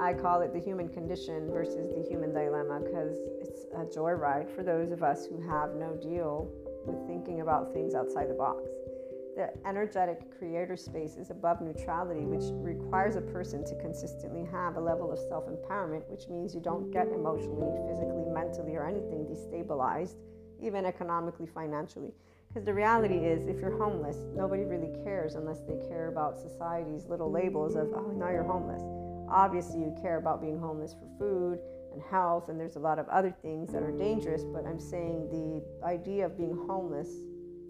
I 0.00 0.14
call 0.14 0.40
it 0.42 0.52
the 0.52 0.60
human 0.60 0.88
condition 0.88 1.50
versus 1.50 1.92
the 1.94 2.02
human 2.08 2.32
dilemma 2.32 2.80
because 2.80 3.16
it's 3.40 3.64
a 3.74 3.84
joyride 3.84 4.54
for 4.54 4.62
those 4.62 4.90
of 4.92 5.02
us 5.02 5.26
who 5.26 5.40
have 5.48 5.74
no 5.74 5.96
deal 5.96 6.50
with 6.86 7.06
thinking 7.06 7.40
about 7.40 7.72
things 7.72 7.94
outside 7.94 8.28
the 8.28 8.34
box. 8.34 8.62
The 9.34 9.48
energetic 9.66 10.38
creator 10.38 10.76
space 10.76 11.16
is 11.16 11.30
above 11.30 11.62
neutrality, 11.62 12.26
which 12.26 12.44
requires 12.52 13.16
a 13.16 13.22
person 13.22 13.64
to 13.64 13.74
consistently 13.76 14.44
have 14.52 14.76
a 14.76 14.80
level 14.80 15.10
of 15.10 15.18
self 15.18 15.46
empowerment, 15.46 16.06
which 16.08 16.28
means 16.28 16.54
you 16.54 16.60
don't 16.60 16.90
get 16.90 17.08
emotionally, 17.08 17.72
physically, 17.88 18.28
mentally, 18.28 18.76
or 18.76 18.84
anything 18.84 19.24
destabilized, 19.24 20.16
even 20.60 20.84
economically, 20.84 21.46
financially. 21.46 22.12
Because 22.48 22.66
the 22.66 22.74
reality 22.74 23.24
is, 23.24 23.46
if 23.46 23.58
you're 23.58 23.78
homeless, 23.78 24.18
nobody 24.36 24.64
really 24.64 24.92
cares 25.02 25.34
unless 25.34 25.60
they 25.60 25.80
care 25.88 26.08
about 26.08 26.38
society's 26.38 27.06
little 27.06 27.30
labels 27.30 27.74
of, 27.74 27.88
oh, 27.94 28.12
now 28.14 28.28
you're 28.28 28.44
homeless. 28.44 28.82
Obviously, 29.30 29.80
you 29.80 29.96
care 30.02 30.18
about 30.18 30.42
being 30.42 30.58
homeless 30.58 30.92
for 30.92 31.08
food 31.18 31.58
and 31.94 32.02
health, 32.02 32.50
and 32.50 32.60
there's 32.60 32.76
a 32.76 32.84
lot 32.84 32.98
of 32.98 33.08
other 33.08 33.34
things 33.40 33.72
that 33.72 33.82
are 33.82 33.96
dangerous, 33.96 34.44
but 34.44 34.66
I'm 34.66 34.78
saying 34.78 35.30
the 35.32 35.86
idea 35.86 36.26
of 36.26 36.36
being 36.36 36.54
homeless 36.66 37.08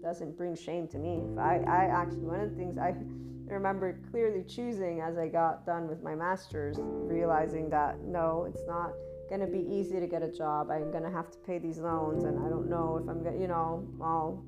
doesn't 0.03 0.37
bring 0.37 0.55
shame 0.55 0.87
to 0.89 0.97
me. 0.97 1.23
I, 1.39 1.59
I 1.59 1.85
actually, 1.85 2.25
one 2.25 2.41
of 2.41 2.49
the 2.51 2.55
things 2.55 2.77
I 2.77 2.93
remember 3.51 3.97
clearly 4.11 4.43
choosing 4.43 5.01
as 5.01 5.17
I 5.17 5.27
got 5.27 5.65
done 5.65 5.87
with 5.87 6.03
my 6.03 6.13
master's, 6.15 6.77
realizing 6.79 7.69
that 7.69 7.99
no, 8.01 8.45
it's 8.49 8.63
not 8.67 8.91
going 9.29 9.41
to 9.41 9.47
be 9.47 9.65
easy 9.73 9.99
to 9.99 10.07
get 10.07 10.21
a 10.21 10.31
job. 10.31 10.69
I'm 10.69 10.91
going 10.91 11.03
to 11.03 11.09
have 11.11 11.31
to 11.31 11.37
pay 11.39 11.57
these 11.57 11.79
loans, 11.79 12.25
and 12.25 12.45
I 12.45 12.49
don't 12.49 12.69
know 12.69 12.99
if 13.01 13.09
I'm 13.09 13.23
going 13.23 13.35
to, 13.35 13.41
you 13.41 13.47
know, 13.47 13.87
all 14.01 14.43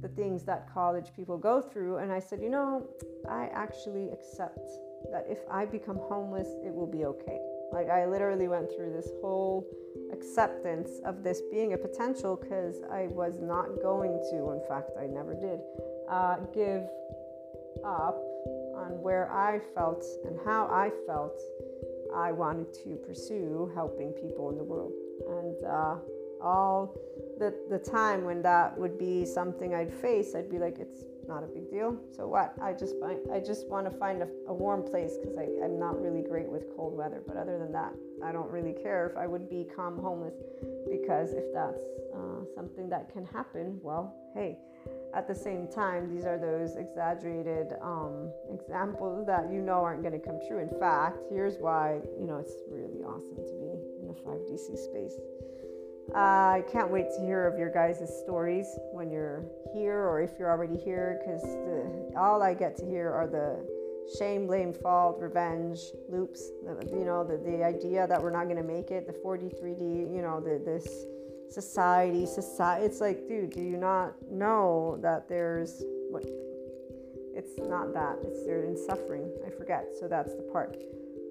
the 0.00 0.08
things 0.08 0.44
that 0.44 0.72
college 0.72 1.08
people 1.16 1.36
go 1.36 1.60
through. 1.60 1.96
And 1.98 2.12
I 2.12 2.20
said, 2.20 2.40
you 2.40 2.50
know, 2.50 2.86
I 3.28 3.48
actually 3.52 4.10
accept 4.10 4.68
that 5.10 5.26
if 5.28 5.38
I 5.50 5.64
become 5.64 5.98
homeless, 5.98 6.48
it 6.64 6.72
will 6.72 6.86
be 6.86 7.04
okay. 7.04 7.40
Like 7.76 7.90
I 7.90 8.06
literally 8.06 8.48
went 8.48 8.74
through 8.74 8.94
this 8.94 9.10
whole 9.20 9.66
acceptance 10.10 10.98
of 11.04 11.22
this 11.22 11.42
being 11.52 11.74
a 11.74 11.76
potential 11.76 12.34
because 12.40 12.76
I 12.90 13.08
was 13.08 13.34
not 13.38 13.66
going 13.82 14.18
to, 14.30 14.52
in 14.52 14.62
fact, 14.66 14.92
I 14.98 15.04
never 15.04 15.34
did, 15.34 15.60
uh, 16.08 16.36
give 16.54 16.88
up 17.84 18.16
on 18.74 18.96
where 19.02 19.30
I 19.30 19.60
felt 19.74 20.06
and 20.24 20.38
how 20.42 20.68
I 20.72 20.90
felt 21.06 21.38
I 22.14 22.32
wanted 22.32 22.72
to 22.84 22.96
pursue 23.06 23.70
helping 23.74 24.12
people 24.12 24.48
in 24.48 24.56
the 24.56 24.64
world. 24.64 24.94
And 25.28 25.62
uh, 25.62 25.96
all 26.40 26.94
the, 27.38 27.54
the 27.68 27.78
time 27.78 28.24
when 28.24 28.40
that 28.40 28.78
would 28.78 28.98
be 28.98 29.26
something 29.26 29.74
I'd 29.74 29.92
face, 29.92 30.34
I'd 30.34 30.48
be 30.48 30.58
like, 30.58 30.78
it's 30.78 31.04
not 31.28 31.42
a 31.42 31.46
big 31.46 31.70
deal. 31.70 31.96
So 32.14 32.26
what? 32.28 32.54
I 32.62 32.72
just 32.72 32.98
find 33.00 33.18
I 33.32 33.40
just 33.40 33.68
want 33.68 33.90
to 33.90 33.98
find 33.98 34.22
a, 34.22 34.28
a 34.48 34.54
warm 34.54 34.82
place 34.82 35.16
because 35.22 35.38
I'm 35.62 35.78
not 35.78 36.00
really 36.00 36.22
great 36.22 36.48
with 36.48 36.64
cold 36.76 36.96
weather. 36.96 37.22
But 37.26 37.36
other 37.36 37.58
than 37.58 37.72
that, 37.72 37.92
I 38.24 38.32
don't 38.32 38.50
really 38.50 38.72
care 38.72 39.08
if 39.08 39.16
I 39.16 39.26
would 39.26 39.48
become 39.48 39.98
homeless 39.98 40.34
because 40.90 41.32
if 41.32 41.44
that's 41.52 41.82
uh, 42.14 42.44
something 42.54 42.88
that 42.88 43.12
can 43.12 43.24
happen, 43.26 43.78
well, 43.82 44.14
hey. 44.34 44.58
At 45.14 45.26
the 45.26 45.34
same 45.34 45.66
time, 45.66 46.14
these 46.14 46.26
are 46.26 46.38
those 46.38 46.76
exaggerated 46.76 47.72
um, 47.82 48.30
examples 48.52 49.26
that 49.26 49.50
you 49.50 49.60
know 49.62 49.82
aren't 49.82 50.02
going 50.02 50.12
to 50.12 50.24
come 50.24 50.38
true. 50.46 50.60
In 50.60 50.68
fact, 50.78 51.18
here's 51.30 51.56
why 51.56 52.00
you 52.20 52.26
know 52.26 52.36
it's 52.36 52.54
really 52.70 53.02
awesome 53.02 53.36
to 53.36 53.54
be 53.58 53.72
in 54.02 54.10
a 54.10 54.14
5DC 54.14 54.76
space. 54.76 55.16
Uh, 56.14 56.18
I 56.18 56.64
can't 56.70 56.90
wait 56.90 57.06
to 57.16 57.20
hear 57.20 57.46
of 57.46 57.58
your 57.58 57.70
guys' 57.70 58.00
stories 58.22 58.66
when 58.92 59.10
you're 59.10 59.44
here 59.74 59.98
or 59.98 60.22
if 60.22 60.38
you're 60.38 60.50
already 60.50 60.76
here 60.76 61.20
because 61.20 61.44
all 62.16 62.42
I 62.42 62.54
get 62.54 62.76
to 62.78 62.86
hear 62.86 63.10
are 63.10 63.26
the 63.26 63.66
shame, 64.18 64.46
blame, 64.46 64.72
fault, 64.72 65.18
revenge 65.20 65.80
loops. 66.08 66.50
You 66.90 67.04
know, 67.04 67.24
the, 67.24 67.36
the 67.38 67.64
idea 67.64 68.06
that 68.06 68.22
we're 68.22 68.30
not 68.30 68.44
going 68.44 68.56
to 68.56 68.62
make 68.62 68.90
it, 68.90 69.06
the 69.06 69.12
43D, 69.12 70.14
you 70.14 70.22
know, 70.22 70.40
the, 70.40 70.62
this 70.64 71.06
society, 71.50 72.26
society. 72.26 72.86
It's 72.86 73.00
like, 73.00 73.26
dude, 73.28 73.50
do 73.50 73.62
you 73.62 73.76
not 73.76 74.14
know 74.30 74.98
that 75.02 75.28
there's 75.28 75.82
what? 76.10 76.24
It's 77.34 77.58
not 77.58 77.92
that. 77.92 78.16
It's 78.24 78.46
they're 78.46 78.64
in 78.64 78.76
suffering. 78.76 79.30
I 79.46 79.50
forget. 79.50 79.88
So 79.98 80.08
that's 80.08 80.34
the 80.34 80.42
part. 80.52 80.76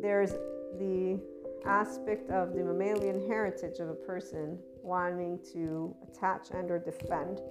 There's 0.02 0.32
the 0.78 1.20
aspect 1.66 2.30
of 2.30 2.54
the 2.54 2.64
mammalian 2.64 3.28
heritage 3.28 3.80
of 3.80 3.90
a 3.90 3.94
person 3.94 4.60
wanting 4.84 5.40
to 5.54 5.96
attach 6.08 6.52
and 6.52 6.70
or 6.70 6.80
defend. 6.80 7.42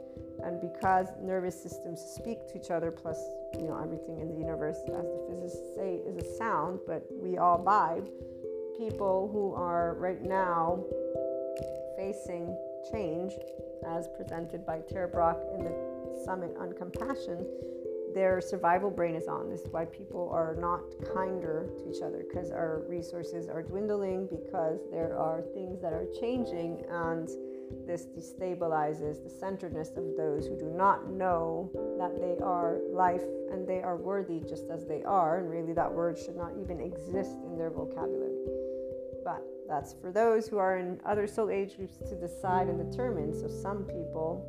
And 0.45 0.61
because 0.61 1.09
nervous 1.21 1.61
systems 1.61 2.01
speak 2.01 2.47
to 2.49 2.59
each 2.59 2.71
other 2.71 2.91
plus 2.91 3.19
you 3.59 3.69
know 3.69 3.79
everything 3.83 4.21
in 4.21 4.29
the 4.29 4.39
universe 4.39 4.79
as 4.89 5.05
the 5.05 5.27
physicists 5.29 5.77
say 5.77 6.01
is 6.07 6.17
a 6.17 6.37
sound 6.37 6.81
but 6.87 7.07
we 7.13 7.39
all 7.39 7.63
vibe 7.63 8.09
people 8.77 9.31
who 9.33 9.55
are 9.55 9.95
right 9.95 10.23
now 10.23 10.83
facing 11.97 12.57
change 12.91 13.33
as 13.87 14.09
presented 14.17 14.67
by 14.67 14.81
Tara 14.81 15.09
Brach 15.09 15.39
in 15.57 15.65
the 15.65 16.23
summit 16.25 16.55
on 16.59 16.73
compassion 16.73 17.47
their 18.15 18.41
survival 18.41 18.91
brain 18.91 19.15
is 19.15 19.27
on. 19.27 19.51
This 19.51 19.63
is 19.63 19.69
why 19.71 19.85
people 19.85 20.31
are 20.33 20.57
not 20.59 20.83
kinder 21.15 21.71
to 21.79 21.91
each 21.91 22.03
other 22.03 22.25
because 22.29 22.51
our 22.51 22.85
resources 22.89 23.49
are 23.49 23.63
dwindling, 23.63 24.29
because 24.31 24.81
there 24.91 25.19
are 25.19 25.43
things 25.53 25.81
that 25.83 25.93
are 25.93 26.07
changing, 26.21 26.85
and 26.91 27.29
this 27.87 28.07
destabilizes 28.07 29.23
the 29.23 29.31
centeredness 29.31 29.91
of 29.97 30.17
those 30.17 30.47
who 30.47 30.57
do 30.57 30.71
not 30.75 31.11
know 31.11 31.71
that 31.99 32.21
they 32.21 32.43
are 32.45 32.79
life 32.91 33.25
and 33.51 33.67
they 33.67 33.83
are 33.83 33.97
worthy 33.97 34.41
just 34.41 34.71
as 34.71 34.87
they 34.87 35.03
are. 35.03 35.41
And 35.41 35.51
really, 35.51 35.73
that 35.73 35.93
word 35.93 36.19
should 36.19 36.37
not 36.37 36.53
even 36.61 36.81
exist 36.81 37.37
in 37.45 37.59
their 37.59 37.71
vocabulary. 37.71 38.37
But 39.25 39.43
that's 39.69 39.95
for 39.95 40.13
those 40.13 40.47
who 40.47 40.59
are 40.59 40.79
in 40.79 41.01
other 41.05 41.27
soul 41.27 41.51
age 41.51 41.77
groups 41.77 41.97
to 42.09 42.15
decide 42.15 42.69
and 42.69 42.91
determine. 42.91 43.35
So, 43.35 43.49
some 43.49 43.85
people, 43.85 44.47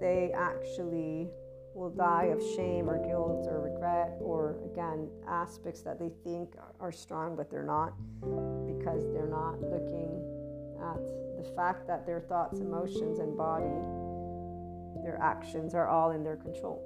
they 0.00 0.32
actually 0.34 1.28
will 1.74 1.90
die 1.90 2.24
of 2.24 2.40
shame 2.54 2.88
or 2.88 2.98
guilt 3.04 3.46
or 3.48 3.60
regret 3.60 4.16
or 4.20 4.56
again 4.72 5.08
aspects 5.28 5.82
that 5.82 5.98
they 5.98 6.10
think 6.22 6.54
are 6.80 6.92
strong 6.92 7.34
but 7.34 7.50
they're 7.50 7.64
not 7.64 7.92
because 8.66 9.04
they're 9.12 9.26
not 9.26 9.60
looking 9.60 10.10
at 10.80 11.02
the 11.36 11.50
fact 11.56 11.86
that 11.86 12.06
their 12.06 12.20
thoughts 12.20 12.60
emotions 12.60 13.18
and 13.18 13.36
body 13.36 13.64
their 15.02 15.18
actions 15.20 15.74
are 15.74 15.88
all 15.88 16.12
in 16.12 16.22
their 16.22 16.36
control 16.36 16.82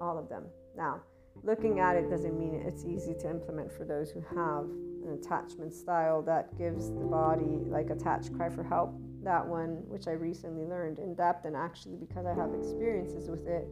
all 0.00 0.18
of 0.18 0.28
them. 0.28 0.44
Now 0.76 1.00
looking 1.42 1.80
at 1.80 1.96
it 1.96 2.08
doesn't 2.10 2.38
mean 2.38 2.62
it's 2.66 2.84
easy 2.84 3.14
to 3.14 3.30
implement 3.30 3.72
for 3.72 3.84
those 3.84 4.10
who 4.10 4.20
have 4.34 4.64
an 5.04 5.18
attachment 5.20 5.72
style 5.72 6.22
that 6.22 6.56
gives 6.58 6.88
the 6.90 7.04
body 7.04 7.60
like 7.66 7.90
attach 7.90 8.32
cry 8.32 8.48
for 8.48 8.62
help. 8.62 8.92
That 9.22 9.46
one 9.46 9.82
which 9.88 10.06
i 10.06 10.12
recently 10.12 10.64
learned 10.64 11.00
in 11.00 11.14
depth 11.14 11.44
and 11.44 11.56
actually 11.56 11.96
because 11.96 12.24
i 12.24 12.32
have 12.32 12.54
experiences 12.54 13.28
with 13.28 13.46
it 13.48 13.66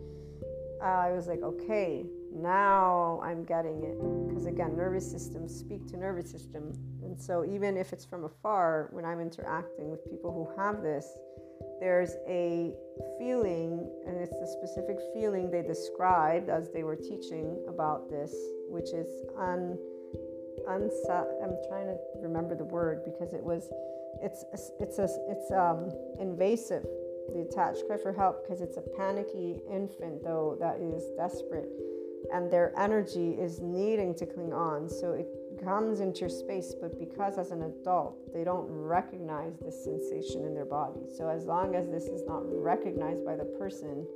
I 0.83 1.13
was 1.13 1.27
like, 1.27 1.43
okay, 1.43 2.05
now 2.35 3.21
I'm 3.23 3.45
getting 3.45 3.83
it. 3.83 3.99
Because 4.29 4.47
again, 4.47 4.77
nervous 4.77 5.11
systems 5.11 5.55
speak 5.55 5.87
to 5.89 5.97
nervous 5.97 6.31
system. 6.31 6.73
And 7.03 7.19
so 7.21 7.45
even 7.45 7.77
if 7.77 7.93
it's 7.93 8.05
from 8.05 8.25
afar, 8.25 8.89
when 8.93 9.05
I'm 9.05 9.21
interacting 9.21 9.91
with 9.91 10.05
people 10.09 10.33
who 10.33 10.63
have 10.63 10.83
this, 10.83 11.07
there's 11.81 12.13
a 12.29 12.75
feeling, 13.19 13.91
and 14.07 14.17
it's 14.17 14.39
the 14.39 14.47
specific 14.47 14.99
feeling 15.15 15.51
they 15.51 15.63
described 15.63 16.49
as 16.49 16.71
they 16.73 16.83
were 16.85 16.97
teaching 16.97 17.65
about 17.69 18.11
this, 18.11 18.35
which 18.69 18.91
is 18.93 19.09
un, 19.39 19.79
unsa- 20.69 21.43
I'm 21.43 21.57
trying 21.69 21.87
to 21.87 21.97
remember 22.21 22.55
the 22.55 22.65
word 22.65 23.05
because 23.05 23.33
it 23.33 23.43
was, 23.43 23.71
it's, 24.23 24.45
it's, 24.81 24.99
a, 24.99 25.09
it's 25.29 25.51
um, 25.51 25.91
invasive 26.21 26.87
the 27.33 27.41
attached 27.41 27.87
cry 27.87 27.97
for 27.97 28.13
help 28.13 28.43
because 28.43 28.61
it's 28.61 28.77
a 28.77 28.83
panicky 28.97 29.61
infant 29.71 30.23
though 30.23 30.57
that 30.61 30.79
is 30.81 31.05
desperate 31.17 31.69
and 32.33 32.51
their 32.51 32.73
energy 32.79 33.33
is 33.33 33.61
needing 33.61 34.15
to 34.15 34.27
cling 34.27 34.53
on. 34.53 34.89
So 34.89 35.13
it 35.13 35.29
comes 35.63 36.01
into 36.01 36.21
your 36.21 36.29
space 36.29 36.75
but 36.81 36.99
because 36.99 37.39
as 37.39 37.51
an 37.51 37.63
adult 37.63 38.33
they 38.35 38.45
don't 38.45 38.67
recognize 38.69 39.59
this 39.59 39.85
sensation 39.85 40.45
in 40.45 40.55
their 40.55 40.65
body. 40.65 41.01
So 41.17 41.29
as 41.29 41.45
long 41.45 41.75
as 41.75 41.89
this 41.89 42.05
is 42.05 42.23
not 42.27 42.43
recognized 42.45 43.25
by 43.25 43.37
the 43.37 43.45
person 43.59 44.07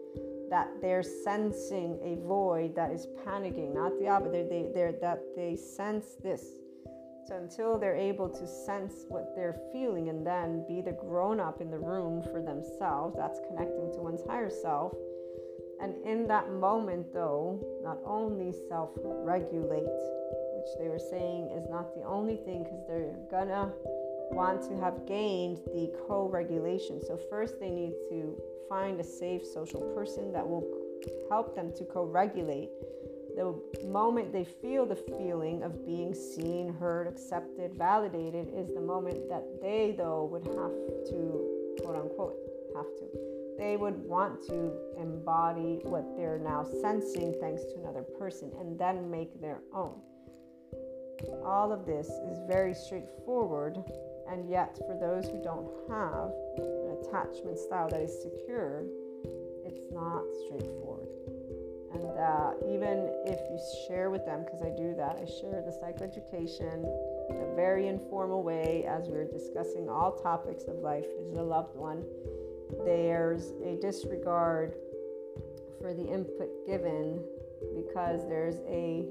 that 0.50 0.68
they're 0.80 1.02
sensing 1.02 1.98
a 2.02 2.16
void 2.26 2.74
that 2.74 2.90
is 2.90 3.06
panicking 3.24 3.72
not 3.72 3.92
the 4.00 4.08
opposite 4.08 4.50
they, 4.50 4.66
they, 4.74 4.92
that 5.00 5.20
they 5.36 5.54
sense 5.54 6.16
this 6.22 6.56
so 7.30 7.36
until 7.36 7.78
they're 7.78 7.94
able 7.94 8.28
to 8.28 8.44
sense 8.44 9.04
what 9.08 9.36
they're 9.36 9.56
feeling 9.72 10.08
and 10.08 10.26
then 10.26 10.64
be 10.66 10.80
the 10.80 10.90
grown 10.90 11.38
up 11.38 11.60
in 11.60 11.70
the 11.70 11.78
room 11.78 12.22
for 12.24 12.42
themselves, 12.42 13.14
that's 13.16 13.38
connecting 13.48 13.92
to 13.92 13.98
one's 13.98 14.26
higher 14.26 14.50
self. 14.50 14.92
And 15.80 15.94
in 16.04 16.26
that 16.26 16.50
moment, 16.50 17.14
though, 17.14 17.64
not 17.84 17.98
only 18.04 18.52
self 18.68 18.90
regulate, 19.04 19.86
which 19.86 20.70
they 20.80 20.88
were 20.88 20.98
saying 20.98 21.50
is 21.56 21.70
not 21.70 21.94
the 21.94 22.02
only 22.02 22.36
thing 22.36 22.64
because 22.64 22.84
they're 22.88 23.14
gonna 23.30 23.72
want 24.32 24.62
to 24.68 24.76
have 24.78 25.06
gained 25.06 25.58
the 25.72 25.92
co 26.08 26.28
regulation. 26.28 27.00
So, 27.00 27.16
first, 27.16 27.60
they 27.60 27.70
need 27.70 27.94
to 28.10 28.36
find 28.68 28.98
a 28.98 29.04
safe 29.04 29.46
social 29.46 29.82
person 29.94 30.32
that 30.32 30.46
will 30.46 30.66
help 31.28 31.54
them 31.54 31.72
to 31.76 31.84
co 31.84 32.04
regulate 32.04 32.70
the 33.36 33.86
moment 33.86 34.32
they 34.32 34.44
feel 34.44 34.86
the 34.86 34.96
feeling 34.96 35.62
of 35.62 35.84
being 35.86 36.14
seen, 36.14 36.72
heard, 36.72 37.06
accepted, 37.06 37.74
validated 37.74 38.48
is 38.54 38.68
the 38.74 38.80
moment 38.80 39.28
that 39.28 39.44
they, 39.60 39.94
though, 39.96 40.24
would 40.24 40.46
have 40.46 40.72
to, 41.10 41.82
quote 41.82 41.96
unquote, 41.96 42.36
have 42.74 42.86
to. 42.98 43.30
They 43.58 43.76
would 43.76 43.98
want 44.04 44.42
to 44.46 44.72
embody 44.98 45.80
what 45.82 46.16
they're 46.16 46.38
now 46.38 46.64
sensing 46.80 47.34
thanks 47.40 47.62
to 47.64 47.80
another 47.80 48.02
person 48.02 48.50
and 48.58 48.78
then 48.78 49.10
make 49.10 49.40
their 49.40 49.60
own. 49.74 50.00
All 51.44 51.70
of 51.70 51.84
this 51.84 52.08
is 52.08 52.38
very 52.48 52.74
straightforward, 52.74 53.76
and 54.30 54.48
yet, 54.48 54.78
for 54.86 54.96
those 54.98 55.26
who 55.26 55.42
don't 55.42 55.68
have 55.90 56.30
an 56.56 56.96
attachment 57.02 57.58
style 57.58 57.88
that 57.90 58.00
is 58.00 58.22
secure, 58.22 58.84
it's 59.66 59.80
not 59.92 60.22
straightforward. 60.46 61.08
And 61.92 62.18
uh, 62.18 62.52
even 62.68 63.10
if 63.26 63.40
you 63.50 63.58
share 63.88 64.10
with 64.10 64.24
them, 64.24 64.44
because 64.44 64.62
I 64.62 64.70
do 64.70 64.94
that, 64.96 65.18
I 65.20 65.24
share 65.24 65.60
the 65.60 65.72
psychoeducation 65.72 66.84
in 67.30 67.36
a 67.36 67.54
very 67.56 67.88
informal 67.88 68.42
way 68.42 68.84
as 68.88 69.08
we're 69.08 69.26
discussing 69.26 69.88
all 69.88 70.12
topics 70.12 70.64
of 70.64 70.76
life 70.76 71.06
as 71.28 71.36
a 71.36 71.42
loved 71.42 71.76
one. 71.76 72.04
There's 72.84 73.52
a 73.64 73.76
disregard 73.80 74.74
for 75.80 75.92
the 75.92 76.06
input 76.06 76.48
given 76.66 77.24
because 77.74 78.28
there's 78.28 78.60
a 78.68 79.06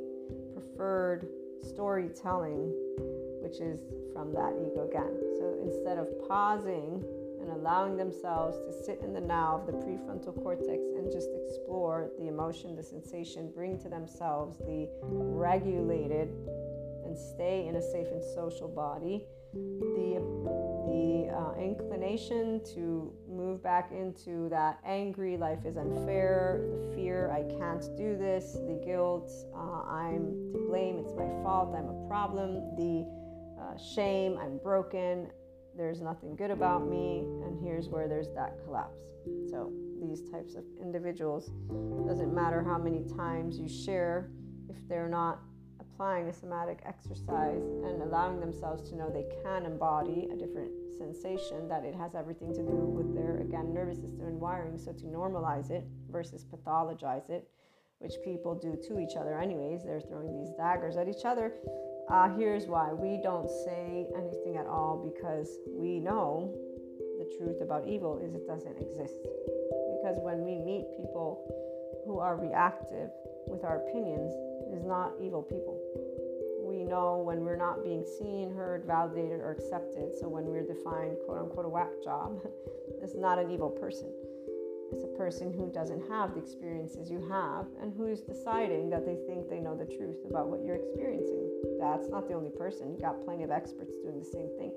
preferred 0.53 1.27
storytelling, 1.61 2.73
which 3.41 3.59
is 3.59 3.81
from 4.13 4.33
that 4.33 4.53
ego 4.55 4.87
again. 4.87 5.19
So 5.37 5.57
instead 5.61 5.97
of 5.97 6.07
pausing 6.27 7.03
and 7.49 7.59
allowing 7.59 7.97
themselves 7.97 8.57
to 8.59 8.83
sit 8.85 9.01
in 9.01 9.13
the 9.13 9.21
now 9.21 9.59
of 9.59 9.65
the 9.65 9.73
prefrontal 9.73 10.35
cortex 10.43 10.83
and 10.95 11.11
just 11.11 11.29
explore 11.33 12.11
the 12.19 12.27
emotion, 12.27 12.75
the 12.75 12.83
sensation, 12.83 13.51
bring 13.53 13.79
to 13.79 13.89
themselves 13.89 14.57
the 14.59 14.87
regulated 15.01 16.29
and 17.05 17.17
stay 17.17 17.67
in 17.67 17.75
a 17.75 17.81
safe 17.81 18.07
and 18.11 18.23
social 18.23 18.67
body, 18.67 19.25
the 19.53 20.19
the 20.85 21.29
uh, 21.35 21.53
inclination 21.59 22.61
to 22.63 23.11
move 23.27 23.63
back 23.63 23.91
into 23.91 24.47
that 24.49 24.79
angry 24.85 25.37
life 25.37 25.65
is 25.65 25.77
unfair, 25.77 26.61
the 26.71 26.95
fear 26.95 27.31
I 27.31 27.43
can't 27.57 27.83
do 27.97 28.17
this, 28.17 28.53
the 28.53 28.81
guilt 28.85 29.31
uh, 29.55 29.83
I'm 29.89 30.53
to 30.53 30.65
blame, 30.67 30.99
it's 30.99 31.13
my 31.15 31.27
fault, 31.43 31.75
I'm 31.75 31.89
a 31.89 32.07
problem, 32.07 32.75
the 32.75 33.05
uh, 33.59 33.77
shame 33.77 34.37
I'm 34.39 34.57
broken, 34.57 35.29
there's 35.79 36.01
nothing 36.01 36.35
good 36.35 36.51
about 36.51 36.85
me, 36.85 37.25
and 37.45 37.57
here's 37.63 37.87
where 37.87 38.09
there's 38.09 38.27
that 38.35 38.57
collapse. 38.65 38.99
So 39.49 39.71
these 40.01 40.21
types 40.29 40.55
of 40.55 40.65
individuals 40.81 41.51
doesn't 42.05 42.35
matter 42.35 42.61
how 42.61 42.77
many 42.77 43.05
times 43.15 43.57
you 43.57 43.69
share 43.69 44.29
if 44.69 44.75
they're 44.89 45.07
not 45.07 45.39
applying 45.79 46.27
a 46.27 46.33
somatic 46.33 46.79
exercise 46.85 47.63
and 47.85 48.01
allowing 48.01 48.41
themselves 48.41 48.89
to 48.89 48.95
know 48.97 49.09
they 49.09 49.25
can 49.41 49.65
embody 49.65 50.27
a 50.33 50.35
different 50.35 50.71
sensation, 50.97 51.69
that 51.69 51.85
it 51.85 51.95
has 51.95 52.13
everything 52.13 52.53
to 52.53 52.61
do 52.61 52.75
with 52.75 53.15
their, 53.15 53.37
again, 53.37 53.73
nervous 53.73 54.01
system 54.01 54.25
and 54.25 54.37
wiring. 54.37 54.77
So 54.77 54.91
to 54.91 55.05
normalize 55.05 55.71
it 55.71 55.87
versus 56.11 56.43
pathologize 56.45 57.29
it, 57.29 57.49
which 57.99 58.15
people 58.25 58.53
do 58.53 58.77
to 58.89 58.99
each 58.99 59.15
other, 59.15 59.39
anyways, 59.39 59.85
they're 59.85 60.01
throwing 60.01 60.33
these 60.33 60.51
daggers 60.57 60.97
at 60.97 61.07
each 61.07 61.23
other. 61.23 61.53
Uh, 62.09 62.29
here's 62.37 62.65
why 62.65 62.91
we 62.91 63.21
don't 63.21 63.49
say 63.49 64.07
anything 64.17 64.57
at 64.57 64.65
all 64.65 64.97
because 64.97 65.59
we 65.67 65.99
know 65.99 66.51
the 67.19 67.37
truth 67.37 67.61
about 67.61 67.87
evil 67.87 68.17
is 68.17 68.33
it 68.33 68.47
doesn't 68.47 68.77
exist. 68.81 69.15
Because 70.01 70.17
when 70.21 70.43
we 70.43 70.57
meet 70.57 70.85
people 70.97 71.45
who 72.05 72.19
are 72.19 72.35
reactive 72.35 73.09
with 73.47 73.63
our 73.63 73.85
opinions, 73.87 74.33
is 74.73 74.85
not 74.85 75.13
evil 75.21 75.41
people. 75.41 75.81
We 76.61 76.83
know 76.83 77.17
when 77.17 77.41
we're 77.41 77.57
not 77.57 77.83
being 77.83 78.05
seen, 78.05 78.53
heard, 78.53 78.85
validated, 78.85 79.41
or 79.41 79.51
accepted. 79.51 80.13
So 80.19 80.29
when 80.29 80.45
we're 80.45 80.65
defined, 80.65 81.17
quote 81.25 81.39
unquote, 81.39 81.65
a 81.65 81.69
whack 81.69 81.89
job, 82.03 82.39
it's 83.01 83.15
not 83.15 83.39
an 83.39 83.51
evil 83.51 83.69
person. 83.69 84.13
It's 84.91 85.03
a 85.03 85.17
person 85.17 85.53
who 85.53 85.71
doesn't 85.71 86.09
have 86.09 86.33
the 86.33 86.41
experiences 86.41 87.09
you 87.09 87.27
have 87.29 87.65
and 87.81 87.93
who's 87.95 88.21
deciding 88.21 88.89
that 88.89 89.05
they 89.05 89.17
think 89.27 89.49
they 89.49 89.59
know 89.59 89.77
the 89.77 89.85
truth 89.85 90.17
about 90.29 90.47
what 90.47 90.63
you're 90.63 90.75
experiencing. 90.75 91.47
That's 91.79 92.09
not 92.09 92.27
the 92.27 92.33
only 92.33 92.49
person. 92.49 92.93
You 92.93 92.99
got 92.99 93.23
plenty 93.23 93.43
of 93.43 93.51
experts 93.51 93.93
doing 94.01 94.19
the 94.19 94.25
same 94.25 94.49
thing. 94.57 94.71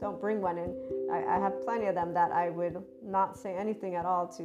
Don't 0.00 0.20
bring 0.20 0.40
one 0.40 0.58
in. 0.58 0.74
I, 1.12 1.36
I 1.36 1.38
have 1.38 1.62
plenty 1.62 1.86
of 1.86 1.94
them 1.94 2.12
that 2.14 2.32
I 2.32 2.50
would 2.50 2.82
not 3.04 3.38
say 3.38 3.54
anything 3.54 3.94
at 3.94 4.04
all 4.04 4.26
to. 4.38 4.42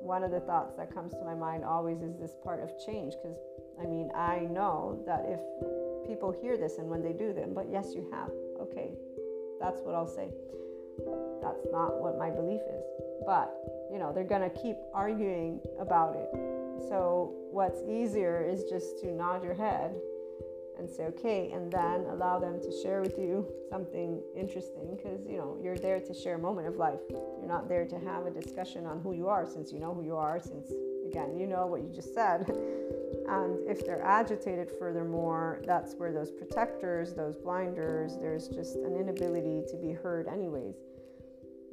One 0.00 0.24
of 0.24 0.30
the 0.30 0.40
thoughts 0.40 0.74
that 0.76 0.94
comes 0.94 1.12
to 1.12 1.24
my 1.24 1.34
mind 1.34 1.64
always 1.64 2.00
is 2.00 2.16
this 2.18 2.34
part 2.42 2.62
of 2.62 2.70
change 2.86 3.12
because 3.22 3.36
I 3.80 3.84
mean, 3.84 4.10
I 4.14 4.48
know 4.50 5.02
that 5.06 5.24
if 5.28 5.40
people 6.08 6.32
hear 6.32 6.56
this 6.56 6.78
and 6.78 6.88
when 6.88 7.02
they 7.02 7.12
do 7.12 7.32
them, 7.32 7.52
but 7.54 7.66
yes, 7.70 7.92
you 7.94 8.08
have. 8.12 8.30
Okay, 8.60 8.90
that's 9.60 9.80
what 9.82 9.94
I'll 9.94 10.08
say. 10.08 10.30
That's 11.42 11.64
not 11.70 12.00
what 12.00 12.18
my 12.18 12.30
belief 12.30 12.60
is. 12.60 12.84
But, 13.26 13.52
you 13.92 13.98
know, 13.98 14.12
they're 14.12 14.24
to 14.24 14.50
keep 14.50 14.76
arguing 14.94 15.60
about 15.80 16.16
it. 16.16 16.28
So, 16.88 17.34
what's 17.50 17.82
easier 17.88 18.44
is 18.44 18.64
just 18.64 19.00
to 19.00 19.12
nod 19.12 19.42
your 19.42 19.54
head 19.54 19.94
and 20.78 20.88
say, 20.88 21.04
okay, 21.04 21.50
and 21.52 21.72
then 21.72 22.06
allow 22.10 22.38
them 22.38 22.60
to 22.60 22.70
share 22.82 23.00
with 23.00 23.18
you 23.18 23.46
something 23.68 24.22
interesting 24.36 24.96
because, 24.96 25.26
you 25.26 25.36
know, 25.36 25.58
you're 25.60 25.76
there 25.76 25.98
to 26.00 26.14
share 26.14 26.36
a 26.36 26.38
moment 26.38 26.68
of 26.68 26.76
life. 26.76 27.00
You're 27.10 27.48
not 27.48 27.68
there 27.68 27.84
to 27.84 27.98
have 27.98 28.26
a 28.26 28.30
discussion 28.30 28.86
on 28.86 29.00
who 29.00 29.12
you 29.12 29.28
are 29.28 29.44
since 29.44 29.72
you 29.72 29.80
know 29.80 29.92
who 29.92 30.04
you 30.04 30.16
are, 30.16 30.40
since, 30.40 30.72
again, 31.06 31.36
you 31.36 31.46
know 31.46 31.66
what 31.66 31.82
you 31.82 31.90
just 31.92 32.14
said. 32.14 32.50
And 33.28 33.68
if 33.68 33.84
they're 33.84 34.02
agitated, 34.02 34.70
furthermore, 34.78 35.60
that's 35.66 35.92
where 35.94 36.12
those 36.12 36.30
protectors, 36.30 37.12
those 37.12 37.36
blinders, 37.36 38.16
there's 38.16 38.48
just 38.48 38.76
an 38.76 38.96
inability 38.96 39.64
to 39.68 39.76
be 39.76 39.92
heard, 39.92 40.28
anyways. 40.28 40.76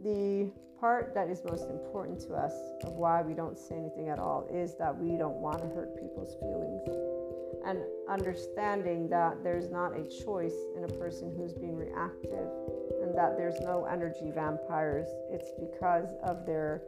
The 0.06 0.52
part 0.80 1.16
that 1.16 1.32
is 1.32 1.42
most 1.50 1.68
important 1.68 2.20
to 2.28 2.36
us 2.36 2.54
of 2.84 2.94
why 2.94 3.24
we 3.24 3.34
don't 3.34 3.58
say 3.58 3.74
anything 3.74 4.10
at 4.10 4.20
all 4.20 4.48
is 4.54 4.76
that 4.78 4.96
we 4.96 5.18
don't 5.18 5.38
want 5.38 5.58
to 5.64 5.68
hurt 5.70 6.00
people's 6.00 6.36
feelings. 6.36 6.86
And 7.66 7.80
understanding 8.08 9.10
that 9.10 9.44
there's 9.44 9.72
not 9.72 9.98
a 9.98 10.04
choice 10.24 10.54
in 10.78 10.84
a 10.84 10.88
person 11.00 11.34
who's 11.36 11.54
being 11.54 11.76
reactive 11.76 12.52
and 13.02 13.18
that 13.18 13.36
there's 13.36 13.60
no 13.62 13.86
energy 13.86 14.30
vampires. 14.30 15.08
It's 15.32 15.50
because 15.60 16.14
of 16.22 16.46
their 16.46 16.84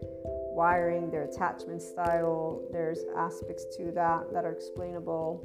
wiring, 0.54 1.10
their 1.10 1.24
attachment 1.24 1.82
style. 1.82 2.62
There's 2.72 3.00
aspects 3.18 3.66
to 3.78 3.92
that 3.94 4.32
that 4.32 4.46
are 4.46 4.52
explainable. 4.52 5.44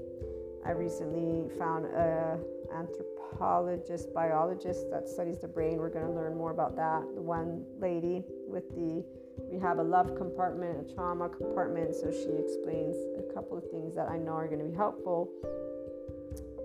I 0.64 0.70
recently 0.70 1.48
found 1.58 1.86
a 1.86 2.38
anthropologist, 2.74 4.14
biologist 4.14 4.90
that 4.90 5.08
studies 5.08 5.40
the 5.40 5.48
brain. 5.48 5.78
We're 5.78 5.90
going 5.90 6.06
to 6.06 6.12
learn 6.12 6.36
more 6.36 6.50
about 6.50 6.76
that. 6.76 7.02
The 7.14 7.20
one 7.20 7.64
lady 7.80 8.24
with 8.46 8.68
the 8.70 9.04
we 9.50 9.58
have 9.58 9.78
a 9.78 9.82
love 9.82 10.14
compartment, 10.16 10.90
a 10.90 10.94
trauma 10.94 11.28
compartment, 11.28 11.94
so 11.94 12.10
she 12.10 12.30
explains 12.38 12.96
a 13.18 13.34
couple 13.34 13.56
of 13.56 13.64
things 13.70 13.94
that 13.94 14.08
I 14.08 14.18
know 14.18 14.32
are 14.32 14.46
going 14.46 14.60
to 14.60 14.66
be 14.66 14.74
helpful. 14.74 15.30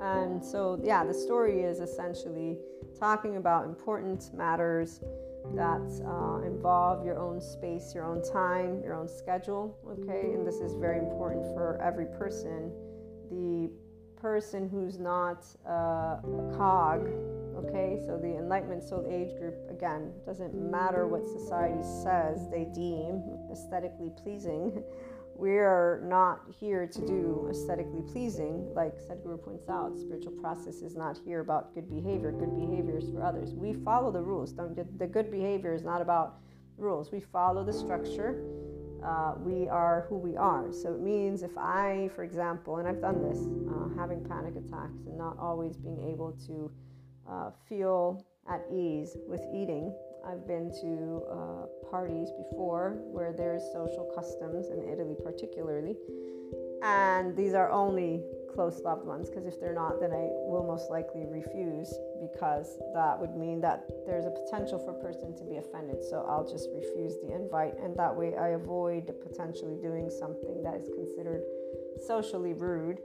And 0.02 0.44
so, 0.44 0.80
yeah, 0.84 1.04
the 1.04 1.14
story 1.14 1.62
is 1.62 1.80
essentially 1.80 2.58
talking 3.00 3.38
about 3.38 3.66
important 3.66 4.34
matters 4.34 5.00
that 5.56 6.02
uh, 6.06 6.46
involve 6.46 7.06
your 7.06 7.20
own 7.20 7.42
space, 7.42 7.94
your 7.96 8.06
own 8.06 8.22
time, 8.22 8.82
your 8.84 8.94
own 8.94 9.08
schedule. 9.08 9.78
Okay, 9.90 10.34
and 10.34 10.46
this 10.46 10.56
is 10.56 10.76
very 10.76 11.00
important 11.00 11.46
for 11.56 11.82
every 11.82 12.06
person. 12.06 12.72
The 13.32 13.72
person 14.22 14.70
who's 14.70 14.98
not 14.98 15.46
uh, 15.68 16.20
a 16.20 16.54
cog, 16.58 17.08
okay, 17.58 18.00
so 18.06 18.18
the 18.18 18.38
Enlightenment 18.38 18.84
Soul 18.84 19.06
Age 19.10 19.38
group, 19.38 19.56
again, 19.70 20.12
doesn't 20.26 20.54
matter 20.54 21.08
what 21.08 21.28
society 21.28 21.82
says 22.04 22.50
they 22.50 22.66
deem 22.74 23.24
aesthetically 23.52 24.12
pleasing. 24.22 24.84
we 25.38 25.52
are 25.52 26.02
not 26.04 26.42
here 26.60 26.88
to 26.88 27.06
do 27.06 27.48
aesthetically 27.50 28.02
pleasing. 28.12 28.74
Like 28.74 28.96
Sadhguru 28.98 29.44
points 29.44 29.70
out, 29.70 29.98
spiritual 29.98 30.34
process 30.34 30.82
is 30.82 30.96
not 30.96 31.20
here 31.24 31.42
about 31.42 31.76
good 31.76 31.90
behavior. 31.90 32.32
Good 32.32 32.56
behavior 32.56 32.98
is 32.98 33.10
for 33.10 33.24
others. 33.24 33.54
We 33.54 33.74
follow 33.74 34.12
the 34.12 34.22
rules. 34.22 34.56
The 34.56 35.08
good 35.08 35.30
behavior 35.30 35.74
is 35.74 35.84
not 35.84 36.02
about 36.02 36.40
rules. 36.78 37.12
We 37.12 37.20
follow 37.20 37.64
the 37.64 37.74
structure. 37.74 38.44
Uh, 39.04 39.36
we 39.40 39.68
are 39.70 40.06
who 40.10 40.18
we 40.18 40.36
are. 40.36 40.72
So 40.72 40.94
it 40.94 41.02
means 41.02 41.44
if 41.44 41.58
I, 41.58 42.10
for 42.16 42.24
example, 42.24 42.78
and 42.78 42.88
I've 42.88 43.02
done 43.02 43.22
this, 43.22 43.40
uh, 43.70 44.00
having 44.00 44.24
panic 44.26 44.56
attacks 44.56 45.06
and 45.06 45.18
not 45.18 45.38
always 45.40 45.78
being 45.78 46.02
able 46.12 46.32
to 46.48 46.72
uh, 47.30 47.52
feel 47.68 48.26
at 48.50 48.62
ease 48.72 49.16
with 49.28 49.42
eating 49.54 49.94
I've 50.28 50.46
been 50.46 50.72
to 50.82 51.24
uh, 51.32 51.90
parties 51.90 52.30
before 52.32 52.98
where 53.12 53.32
there's 53.32 53.64
social 53.72 54.12
customs 54.14 54.68
in 54.68 54.84
Italy, 54.92 55.16
particularly, 55.24 55.96
and 56.84 57.36
these 57.36 57.54
are 57.54 57.72
only 57.72 58.24
close 58.58 58.82
loved 58.82 59.06
ones 59.06 59.30
because 59.30 59.46
if 59.46 59.60
they're 59.60 59.76
not, 59.76 60.02
then 60.02 60.10
I 60.10 60.34
will 60.50 60.66
most 60.66 60.90
likely 60.90 61.28
refuse 61.30 61.94
because 62.20 62.80
that 62.96 63.14
would 63.22 63.38
mean 63.38 63.62
that 63.62 63.86
there's 64.08 64.26
a 64.26 64.32
potential 64.32 64.80
for 64.80 64.98
a 64.98 65.00
person 65.00 65.38
to 65.38 65.44
be 65.44 65.58
offended. 65.58 66.02
So 66.10 66.26
I'll 66.28 66.50
just 66.50 66.68
refuse 66.74 67.14
the 67.22 67.36
invite, 67.36 67.78
and 67.78 67.96
that 67.98 68.10
way 68.10 68.36
I 68.36 68.58
avoid 68.58 69.14
potentially 69.22 69.78
doing 69.80 70.10
something 70.10 70.64
that 70.64 70.74
is 70.74 70.90
considered 70.90 71.44
socially 72.02 72.54
rude. 72.54 72.98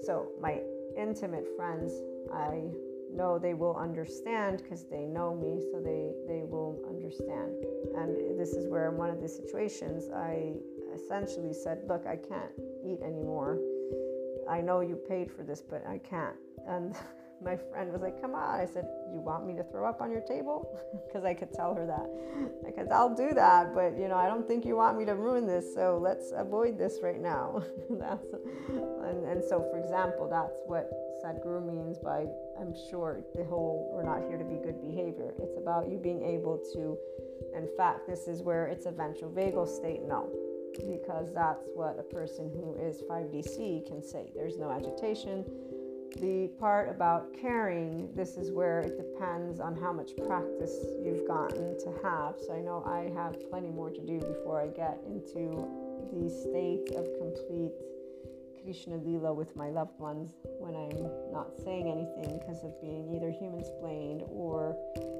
So 0.00 0.32
my 0.40 0.62
intimate 0.96 1.44
friends, 1.54 1.92
I 2.32 2.72
know 3.12 3.38
they 3.38 3.52
will 3.52 3.76
understand 3.76 4.62
because 4.62 4.88
they 4.88 5.04
know 5.04 5.36
me, 5.36 5.60
so 5.70 5.84
they, 5.84 6.16
they 6.26 6.48
will 6.48 6.80
understand. 6.88 7.52
And 8.00 8.40
this 8.40 8.56
is 8.56 8.68
where, 8.68 8.88
in 8.88 8.96
one 8.96 9.10
of 9.10 9.20
the 9.20 9.28
situations, 9.28 10.08
I 10.08 10.54
essentially 10.96 11.52
said, 11.52 11.82
Look, 11.88 12.06
I 12.06 12.16
can't 12.16 12.56
eat 12.82 13.00
anymore. 13.04 13.58
I 14.48 14.60
know 14.60 14.80
you 14.80 14.96
paid 14.96 15.30
for 15.30 15.42
this, 15.42 15.62
but 15.62 15.84
I 15.86 15.98
can't. 15.98 16.36
And 16.66 16.94
my 17.42 17.56
friend 17.56 17.92
was 17.92 18.02
like, 18.02 18.20
Come 18.20 18.34
on. 18.34 18.60
I 18.60 18.66
said, 18.66 18.86
You 19.12 19.20
want 19.20 19.46
me 19.46 19.54
to 19.54 19.64
throw 19.64 19.88
up 19.88 20.00
on 20.00 20.10
your 20.10 20.22
table? 20.22 20.78
Because 21.06 21.24
I 21.24 21.34
could 21.34 21.52
tell 21.52 21.74
her 21.74 21.86
that. 21.86 22.08
Because 22.64 22.88
I'll 22.90 23.14
do 23.14 23.34
that, 23.34 23.72
but 23.72 23.96
you 23.96 24.08
know, 24.08 24.16
I 24.16 24.26
don't 24.26 24.48
think 24.48 24.64
you 24.64 24.76
want 24.76 24.98
me 24.98 25.04
to 25.04 25.14
ruin 25.14 25.46
this, 25.46 25.72
so 25.72 25.96
let's 26.02 26.32
avoid 26.34 26.76
this 26.76 26.98
right 27.02 27.20
now. 27.20 27.62
that's 27.90 28.26
and, 28.72 29.24
and 29.24 29.44
so 29.44 29.60
for 29.70 29.78
example, 29.78 30.28
that's 30.28 30.60
what 30.66 30.90
Sadhguru 31.22 31.64
means 31.64 31.98
by 31.98 32.26
I'm 32.60 32.74
sure 32.90 33.20
the 33.34 33.44
whole 33.44 33.90
we're 33.94 34.02
not 34.02 34.26
here 34.28 34.38
to 34.38 34.44
be 34.44 34.56
good 34.56 34.80
behavior. 34.80 35.32
It's 35.38 35.56
about 35.56 35.88
you 35.88 35.98
being 35.98 36.22
able 36.24 36.58
to 36.74 36.98
in 37.56 37.68
fact 37.76 38.08
this 38.08 38.26
is 38.26 38.42
where 38.42 38.66
it's 38.66 38.86
a 38.86 38.90
ventral 38.90 39.30
vagal 39.30 39.68
state, 39.68 40.02
no 40.02 40.28
because 40.86 41.32
that's 41.34 41.64
what 41.74 41.98
a 41.98 42.02
person 42.02 42.50
who 42.54 42.74
is 42.74 43.02
5DC 43.08 43.86
can 43.86 44.02
say. 44.02 44.30
There's 44.34 44.58
no 44.58 44.70
agitation, 44.70 45.44
the 46.20 46.48
part 46.60 46.88
about 46.88 47.34
caring, 47.40 48.08
this 48.14 48.36
is 48.36 48.52
where 48.52 48.80
it 48.80 48.96
depends 48.96 49.60
on 49.60 49.74
how 49.76 49.92
much 49.92 50.16
practice 50.16 50.74
you've 51.02 51.26
gotten 51.26 51.76
to 51.78 51.92
have. 52.02 52.36
So 52.46 52.54
I 52.54 52.60
know 52.60 52.84
I 52.86 53.10
have 53.18 53.36
plenty 53.50 53.70
more 53.70 53.90
to 53.90 54.00
do 54.00 54.20
before 54.20 54.60
I 54.60 54.68
get 54.68 55.00
into 55.06 55.66
the 56.12 56.30
state 56.30 56.94
of 56.96 57.06
complete 57.18 57.72
Krishna 58.64 58.96
Lila 58.96 59.34
with 59.34 59.54
my 59.54 59.68
loved 59.68 60.00
ones 60.00 60.32
when 60.58 60.74
I'm 60.74 61.04
not 61.30 61.52
saying 61.62 61.84
anything 61.84 62.40
because 62.40 62.64
of 62.64 62.72
being 62.80 63.12
either 63.14 63.30
human 63.30 63.62
splained 63.62 64.22
or 64.32 64.74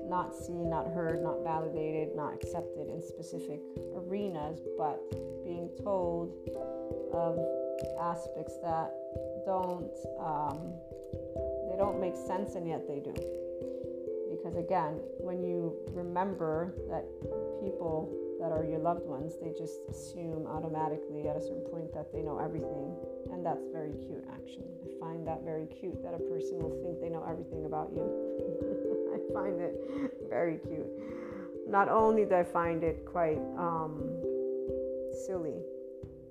not 0.08 0.34
seen, 0.34 0.70
not 0.70 0.88
heard, 0.88 1.22
not 1.22 1.44
validated, 1.44 2.16
not 2.16 2.32
accepted 2.32 2.88
in 2.88 3.02
specific 3.02 3.60
arenas, 3.94 4.60
but 4.78 4.98
being 5.44 5.68
told 5.84 6.32
of 7.12 7.36
aspects 8.00 8.56
that 8.64 8.88
don't 9.44 9.92
um, 10.16 10.72
they 11.68 11.76
don't 11.76 12.00
make 12.00 12.16
sense 12.16 12.54
and 12.54 12.66
yet 12.66 12.88
they 12.88 13.00
do. 13.00 13.12
Because 14.32 14.56
again 14.56 15.00
when 15.20 15.44
you 15.44 15.76
remember 15.92 16.72
that 16.88 17.04
people 17.60 18.08
that 18.40 18.52
are 18.52 18.64
your 18.64 18.78
loved 18.78 19.04
ones 19.04 19.34
they 19.40 19.52
just 19.52 19.80
assume 19.88 20.46
automatically 20.46 21.28
at 21.28 21.36
a 21.36 21.40
certain 21.40 21.64
point 21.70 21.92
that 21.92 22.12
they 22.12 22.20
know 22.20 22.38
everything 22.38 22.96
and 23.32 23.44
that's 23.44 23.66
very 23.72 23.92
cute 23.92 24.24
actually. 24.32 24.74
I 24.84 25.00
find 25.00 25.26
that 25.26 25.42
very 25.44 25.66
cute 25.66 26.02
that 26.02 26.14
a 26.14 26.18
person 26.18 26.58
will 26.58 26.76
think 26.82 27.00
they 27.00 27.08
know 27.08 27.24
everything 27.28 27.64
about 27.66 27.90
you. 27.94 28.04
I 29.14 29.32
find 29.32 29.60
it 29.60 29.74
very 30.28 30.58
cute. 30.58 30.88
Not 31.68 31.88
only 31.88 32.24
do 32.24 32.34
i 32.34 32.44
find 32.44 32.84
it 32.84 33.04
quite 33.06 33.40
um, 33.58 34.00
silly 35.26 35.60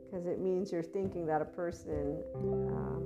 because 0.06 0.28
it 0.28 0.40
means 0.40 0.72
you're 0.72 0.84
thinking 0.84 1.26
that 1.26 1.42
a 1.42 1.46
person 1.46 2.22
um, 2.44 3.04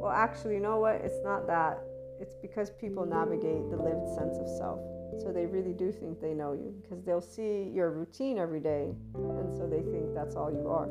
well 0.00 0.12
actually 0.12 0.54
you 0.54 0.60
know 0.60 0.78
what? 0.78 0.96
It's 0.96 1.22
not 1.24 1.46
that. 1.46 1.82
It's 2.20 2.34
because 2.40 2.70
people 2.70 3.04
navigate 3.04 3.68
the 3.70 3.76
lived 3.76 4.06
sense 4.14 4.38
of 4.38 4.48
self. 4.48 4.78
So 5.20 5.32
they 5.32 5.46
really 5.46 5.72
do 5.72 5.92
think 5.92 6.20
they 6.20 6.34
know 6.34 6.52
you 6.52 6.74
because 6.82 7.04
they'll 7.04 7.20
see 7.20 7.70
your 7.72 7.90
routine 7.90 8.38
every 8.38 8.60
day 8.60 8.94
and 9.14 9.54
so 9.54 9.66
they 9.66 9.82
think 9.82 10.14
that's 10.14 10.34
all 10.34 10.50
you 10.50 10.68
are 10.68 10.88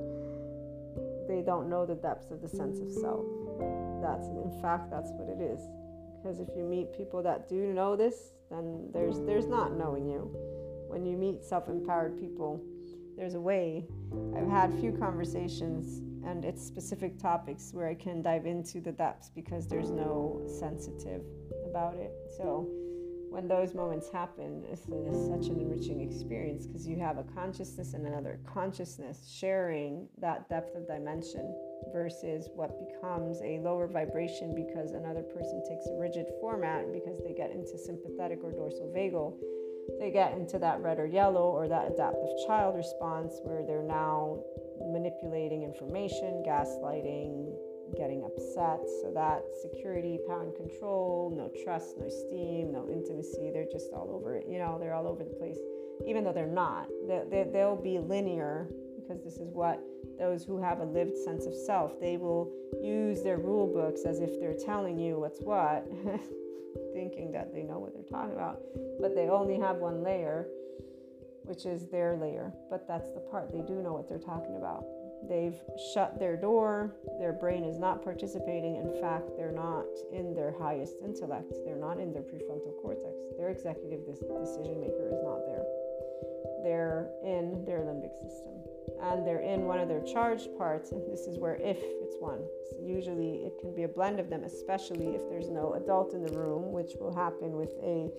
they 1.34 1.42
don't 1.42 1.70
know 1.70 1.86
the 1.86 1.96
depths 1.96 2.32
of 2.32 2.42
the 2.42 2.48
sense 2.48 2.80
of 2.80 2.92
self 2.92 3.26
that's 4.02 4.28
in 4.28 4.52
fact 4.62 4.92
that's 4.92 5.12
what 5.14 5.28
it 5.30 5.42
is 5.42 5.62
because 6.22 6.40
if 6.40 6.50
you 6.56 6.64
meet 6.64 6.96
people 6.96 7.24
that 7.24 7.50
do 7.50 7.74
know 7.74 7.96
this 7.96 8.34
then 8.52 8.90
there's 8.94 9.20
there's 9.22 9.48
not 9.48 9.74
knowing 9.78 10.06
you 10.06 10.30
when 10.88 11.06
you 11.06 11.18
meet 11.18 11.44
self-empowered 11.44 12.20
people 12.20 12.62
there's 13.16 13.36
a 13.36 13.40
way. 13.40 13.86
I've 14.36 14.48
had 14.48 14.74
few 14.80 14.92
conversations 14.92 16.02
and 16.26 16.44
it's 16.46 16.66
specific 16.66 17.20
topics 17.20 17.72
where 17.74 17.88
I 17.88 17.94
can 17.94 18.22
dive 18.22 18.46
into 18.46 18.82
the 18.82 18.92
depths 18.92 19.30
because 19.30 19.68
there's 19.68 19.92
no 19.92 20.42
sensitive 20.48 21.22
about 21.70 21.96
it. 21.96 22.12
So 22.38 22.70
when 23.34 23.48
those 23.48 23.74
moments 23.74 24.10
happen, 24.14 24.64
it's, 24.72 24.84
it's 24.86 25.26
such 25.26 25.50
an 25.50 25.60
enriching 25.60 26.02
experience 26.02 26.68
because 26.68 26.86
you 26.88 27.00
have 27.00 27.18
a 27.18 27.24
consciousness 27.24 27.96
and 27.96 28.06
another 28.06 28.40
consciousness 28.46 29.28
sharing 29.28 30.08
that 30.22 30.48
depth 30.50 30.76
of 30.76 30.86
dimension 30.86 31.52
versus 31.92 32.50
what 32.54 32.78
becomes 32.78 33.42
a 33.42 33.58
lower 33.58 33.88
vibration 33.88 34.54
because 34.54 34.92
another 34.92 35.24
person 35.24 35.64
takes 35.68 35.88
a 35.88 35.98
rigid 35.98 36.28
format 36.40 36.86
because 36.94 37.18
they 37.26 37.34
get 37.34 37.50
into 37.50 37.76
sympathetic 37.76 38.38
or 38.44 38.52
dorsal 38.52 38.94
vagal. 38.96 39.34
They 40.00 40.12
get 40.12 40.34
into 40.34 40.60
that 40.60 40.80
red 40.82 41.00
or 41.00 41.08
yellow 41.08 41.50
or 41.50 41.68
that 41.68 41.92
adaptive 41.92 42.30
child 42.46 42.76
response 42.76 43.40
where 43.42 43.66
they're 43.66 43.82
now 43.82 44.44
manipulating 44.80 45.64
information, 45.64 46.44
gaslighting, 46.46 47.50
getting 47.98 48.24
upset. 48.24 48.80
So 49.02 49.12
that 49.14 49.44
security, 49.62 50.20
power, 50.28 50.44
and 50.44 50.56
control, 50.56 51.34
no 51.36 51.52
trust, 51.64 51.98
no 51.98 52.06
esteem, 52.06 52.72
no 52.72 52.88
intimacy. 52.90 53.52
They're 53.54 53.70
just 53.72 53.92
all 53.94 54.10
over 54.14 54.36
it. 54.36 54.46
You 54.48 54.60
know, 54.60 54.78
they're 54.80 54.94
all 54.94 55.08
over 55.08 55.24
the 55.24 55.36
place, 55.36 55.58
even 56.08 56.24
though 56.24 56.34
they're 56.34 56.48
not. 56.48 56.88
They, 57.08 57.24
they, 57.30 57.50
they'll 57.52 57.76
be 57.76 58.00
linear 58.00 58.68
because 58.96 59.24
this 59.24 59.36
is 59.36 59.52
what 59.54 59.82
those 60.20 60.44
who 60.44 60.62
have 60.62 60.80
a 60.80 60.86
lived 60.86 61.18
sense 61.18 61.46
of 61.46 61.54
self, 61.54 62.00
they 62.00 62.18
will 62.18 62.52
use 62.82 63.24
their 63.24 63.38
rule 63.38 63.68
books 63.68 64.02
as 64.06 64.20
if 64.20 64.40
they're 64.40 64.58
telling 64.58 65.00
you 65.00 65.20
what's 65.20 65.40
what. 65.42 65.88
thinking 66.94 67.32
that 67.32 67.54
they 67.54 67.64
know 67.64 67.80
what 67.80 67.94
they're 67.94 68.04
talking 68.04 68.34
about, 68.34 68.62
but 69.00 69.16
they 69.16 69.30
only 69.30 69.60
have 69.60 69.78
one 69.78 70.04
layer, 70.04 70.48
which 71.44 71.66
is 71.66 71.88
their 71.90 72.16
layer. 72.16 72.52
But 72.70 72.88
that's 72.88 73.10
the 73.10 73.20
part 73.20 73.52
they 73.52 73.62
do 73.62 73.82
know 73.82 73.94
what 73.94 74.08
they're 74.08 74.18
talking 74.18 74.56
about. 74.56 74.86
They've 75.30 75.60
shut 75.94 76.20
their 76.20 76.36
door, 76.36 76.92
their 77.20 77.34
brain 77.34 77.64
is 77.64 77.80
not 77.80 78.04
participating. 78.04 78.76
In 78.76 79.00
fact, 79.02 79.32
they're 79.38 79.52
not 79.52 79.86
in 80.12 80.34
their 80.34 80.52
highest 80.52 80.96
intellect, 81.04 81.54
they're 81.66 81.76
not 81.76 82.00
in 82.00 82.14
their 82.14 82.24
prefrontal 82.24 82.76
cortex. 82.82 83.16
Their 83.38 83.50
executive 83.50 84.06
decision 84.06 84.80
maker 84.82 85.08
is 85.08 85.22
not 85.24 85.46
there. 85.46 85.64
They're 86.64 87.10
in 87.24 87.64
their 87.66 87.80
limbic 87.80 88.14
system 88.22 88.54
and 89.04 89.28
they're 89.28 89.40
in 89.40 89.66
one 89.66 89.80
of 89.80 89.88
their 89.88 90.02
charged 90.02 90.56
parts, 90.58 90.92
and 90.92 91.06
this 91.12 91.28
is 91.28 91.38
where 91.38 91.56
if 91.56 91.78
it's 91.78 92.16
one. 92.20 92.40
So 92.70 92.78
usually 92.82 93.46
it 93.46 93.60
can 93.60 93.76
be 93.76 93.84
a 93.84 93.88
blend 93.88 94.20
of 94.20 94.30
them, 94.30 94.44
especially 94.44 95.08
if 95.08 95.30
there's 95.30 95.50
no 95.50 95.74
adult 95.74 96.14
in 96.14 96.24
the 96.24 96.32
room, 96.32 96.72
which 96.72 96.94
will 97.00 97.14
happen 97.14 97.54
with 97.54 97.74
a 97.84 98.10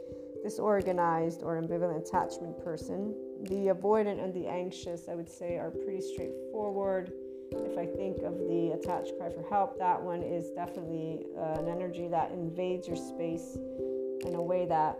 disorganized 0.42 1.42
or 1.42 1.60
ambivalent 1.60 2.06
attachment 2.06 2.62
person. 2.62 3.14
The 3.48 3.74
avoidant 3.74 4.22
and 4.22 4.32
the 4.32 4.46
anxious, 4.46 5.08
I 5.08 5.14
would 5.14 5.28
say, 5.28 5.58
are 5.58 5.70
pretty 5.70 6.00
straightforward. 6.00 7.12
If 7.52 7.76
I 7.76 7.84
think 7.84 8.22
of 8.22 8.38
the 8.38 8.72
attached 8.72 9.12
cry 9.18 9.30
for 9.30 9.44
help, 9.48 9.78
that 9.78 10.00
one 10.00 10.22
is 10.22 10.50
definitely 10.50 11.26
uh, 11.38 11.60
an 11.60 11.68
energy 11.68 12.08
that 12.08 12.30
invades 12.32 12.88
your 12.88 12.96
space 12.96 13.58
in 14.24 14.34
a 14.34 14.42
way 14.42 14.64
that 14.66 14.98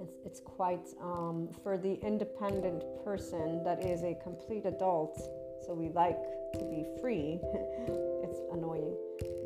it's, 0.00 0.14
it's 0.24 0.40
quite 0.40 0.86
um, 1.02 1.48
for 1.62 1.76
the 1.76 1.94
independent 2.00 2.82
person 3.04 3.62
that 3.64 3.84
is 3.84 4.02
a 4.02 4.16
complete 4.22 4.64
adult 4.64 5.18
so 5.66 5.74
we 5.74 5.88
like 5.90 6.18
to 6.54 6.64
be 6.64 6.86
free 7.00 7.40
it's 8.24 8.40
annoying 8.52 8.96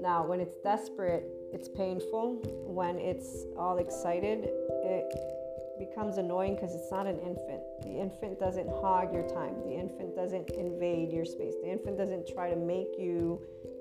now 0.00 0.24
when 0.24 0.40
it's 0.40 0.56
desperate 0.62 1.24
it's 1.52 1.68
painful 1.68 2.40
when 2.66 2.98
it's 2.98 3.44
all 3.58 3.78
excited 3.78 4.48
it 4.84 5.41
becomes 5.78 6.18
annoying 6.18 6.54
because 6.54 6.74
it's 6.74 6.90
not 6.90 7.06
an 7.06 7.18
infant 7.20 7.60
the 7.82 7.98
infant 7.98 8.38
doesn't 8.38 8.68
hog 8.68 9.12
your 9.12 9.26
time 9.28 9.54
the 9.64 9.72
infant 9.72 10.14
doesn't 10.14 10.50
invade 10.50 11.10
your 11.10 11.24
space 11.24 11.54
the 11.62 11.70
infant 11.70 11.96
doesn't 11.96 12.26
try 12.28 12.50
to 12.50 12.56
make 12.56 12.88
you 12.98 13.40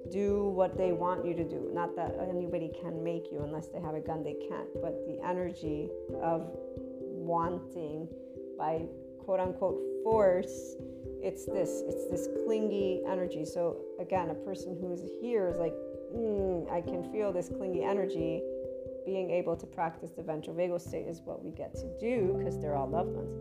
do 0.10 0.50
what 0.50 0.78
they 0.78 0.92
want 0.92 1.26
you 1.26 1.34
to 1.34 1.44
do. 1.44 1.70
Not 1.74 1.96
that 1.96 2.16
anybody 2.30 2.72
can 2.82 3.04
make 3.04 3.32
you 3.32 3.42
unless 3.44 3.68
they 3.68 3.80
have 3.80 3.96
a 3.96 4.00
gun, 4.00 4.24
they 4.24 4.36
can't. 4.48 4.68
But 4.82 5.06
the 5.06 5.20
energy 5.26 5.90
of 6.22 6.50
wanting 7.00 8.08
by 8.58 8.86
quote 9.24 9.40
unquote 9.40 9.80
force, 10.04 10.76
it's 11.22 11.46
this, 11.46 11.84
it's 11.88 12.08
this 12.10 12.28
clingy 12.46 13.02
energy. 13.08 13.46
So 13.46 13.78
again, 14.00 14.30
a 14.30 14.36
person 14.36 14.78
who's 14.80 15.02
here 15.22 15.50
is 15.50 15.58
like, 15.58 15.74
mm, 16.16 16.70
I 16.72 16.82
can 16.82 17.12
feel 17.12 17.32
this 17.32 17.50
clingy 17.50 17.84
energy. 17.84 18.42
Being 19.06 19.32
able 19.32 19.56
to 19.56 19.66
practice 19.66 20.12
the 20.12 20.22
ventral 20.22 20.56
vagal 20.56 20.82
state 20.82 21.08
is 21.08 21.22
what 21.22 21.44
we 21.44 21.52
get 21.52 21.74
to 21.76 22.00
do 22.00 22.36
because 22.38 22.60
they're 22.60 22.76
all 22.76 22.90
loved 22.90 23.16
ones. 23.16 23.36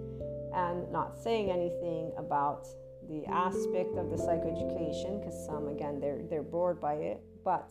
And 0.54 0.90
not 0.90 1.16
saying 1.16 1.50
anything 1.50 2.12
about 2.16 2.66
the 3.08 3.24
aspect 3.26 3.96
of 3.96 4.10
the 4.10 4.16
psychoeducation 4.16 5.20
because 5.20 5.46
some 5.46 5.68
again 5.68 6.00
they're 6.00 6.22
they're 6.28 6.42
bored 6.42 6.80
by 6.80 6.94
it. 6.94 7.20
But 7.44 7.70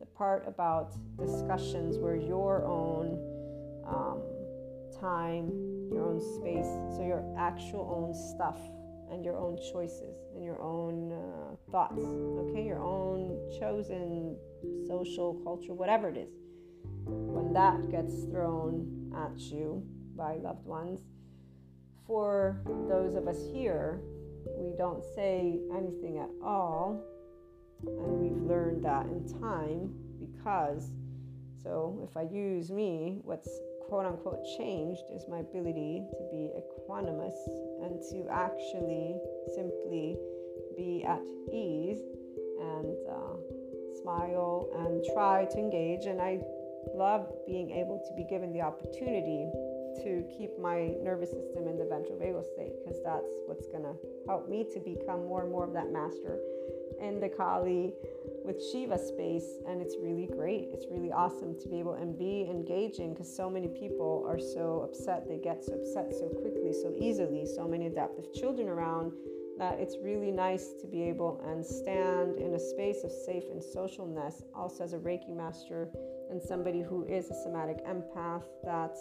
the 0.00 0.06
part 0.06 0.44
about 0.46 0.94
discussions 1.18 1.96
where 1.98 2.16
your 2.16 2.64
own 2.66 3.18
um, 3.86 4.20
time 5.00 5.50
your 5.90 6.02
own 6.02 6.20
space 6.20 6.66
so 6.96 7.04
your 7.06 7.24
actual 7.38 7.88
own 7.94 8.14
stuff 8.14 8.58
and 9.10 9.24
your 9.24 9.38
own 9.38 9.58
choices 9.72 10.16
and 10.34 10.44
your 10.44 10.60
own 10.60 11.12
uh, 11.12 11.70
thoughts 11.70 12.02
okay? 12.02 12.64
Your 12.64 12.82
own 12.82 13.38
chosen 13.58 14.36
social 14.86 15.40
culture 15.44 15.74
whatever 15.74 16.08
it 16.08 16.16
is 16.16 16.43
when 17.06 17.52
that 17.52 17.90
gets 17.90 18.24
thrown 18.24 19.12
at 19.16 19.38
you 19.38 19.82
by 20.16 20.36
loved 20.36 20.64
ones 20.66 21.00
for 22.06 22.60
those 22.88 23.14
of 23.14 23.26
us 23.26 23.38
here 23.52 24.00
we 24.56 24.74
don't 24.76 25.02
say 25.14 25.58
anything 25.74 26.18
at 26.18 26.30
all. 26.42 27.02
And 27.86 28.20
we've 28.20 28.42
learned 28.42 28.84
that 28.84 29.06
in 29.06 29.26
time 29.40 29.94
because, 30.20 30.90
so 31.62 32.06
if 32.08 32.16
I 32.16 32.22
use 32.22 32.70
me, 32.70 33.20
what's 33.22 33.48
quote 33.88 34.06
unquote 34.06 34.44
changed 34.56 35.02
is 35.14 35.26
my 35.28 35.40
ability 35.40 36.04
to 36.12 36.28
be 36.30 36.50
equanimous 36.56 37.36
and 37.82 38.00
to 38.10 38.26
actually 38.30 39.16
simply 39.54 40.16
be 40.76 41.04
at 41.06 41.22
ease 41.52 42.00
and 42.60 42.96
uh, 43.10 43.36
smile 44.02 44.68
and 44.78 45.04
try 45.12 45.44
to 45.44 45.58
engage. 45.58 46.06
And 46.06 46.20
I 46.20 46.40
love 46.94 47.30
being 47.46 47.70
able 47.70 48.02
to 48.06 48.14
be 48.14 48.24
given 48.24 48.52
the 48.52 48.60
opportunity 48.60 49.48
to 50.02 50.24
keep 50.36 50.58
my 50.58 50.90
nervous 51.02 51.30
system 51.30 51.68
in 51.68 51.78
the 51.78 51.84
ventral 51.84 52.18
vagal 52.18 52.44
state 52.52 52.72
because 52.82 52.98
that's 53.04 53.30
what's 53.46 53.66
going 53.68 53.82
to 53.82 53.94
help 54.26 54.48
me 54.48 54.66
to 54.72 54.80
become 54.80 55.26
more 55.26 55.42
and 55.42 55.50
more 55.50 55.64
of 55.64 55.72
that 55.72 55.92
master 55.92 56.38
in 57.00 57.20
the 57.20 57.28
Kali 57.28 57.92
with 58.44 58.60
Shiva 58.70 58.98
space. 58.98 59.46
And 59.68 59.80
it's 59.80 59.96
really 60.00 60.26
great. 60.26 60.68
It's 60.72 60.86
really 60.90 61.12
awesome 61.12 61.58
to 61.60 61.68
be 61.68 61.78
able 61.78 61.94
and 61.94 62.18
be 62.18 62.46
engaging 62.50 63.14
because 63.14 63.34
so 63.34 63.48
many 63.48 63.68
people 63.68 64.24
are 64.28 64.38
so 64.38 64.82
upset. 64.88 65.28
They 65.28 65.38
get 65.38 65.64
so 65.64 65.74
upset 65.74 66.12
so 66.12 66.28
quickly, 66.28 66.72
so 66.72 66.92
easily. 66.98 67.46
So 67.46 67.66
many 67.66 67.86
adaptive 67.86 68.32
children 68.34 68.68
around 68.68 69.12
that 69.58 69.78
it's 69.78 69.96
really 70.02 70.30
nice 70.30 70.72
to 70.80 70.86
be 70.86 71.02
able 71.02 71.40
and 71.46 71.64
stand 71.64 72.36
in 72.36 72.54
a 72.54 72.58
space 72.58 73.04
of 73.04 73.12
safe 73.12 73.44
and 73.50 73.62
socialness, 73.62 74.42
also 74.54 74.84
as 74.84 74.92
a 74.92 74.98
Reiki 74.98 75.34
master 75.34 75.88
and 76.30 76.42
somebody 76.42 76.82
who 76.82 77.04
is 77.04 77.30
a 77.30 77.34
somatic 77.42 77.84
empath, 77.86 78.44
that 78.64 78.96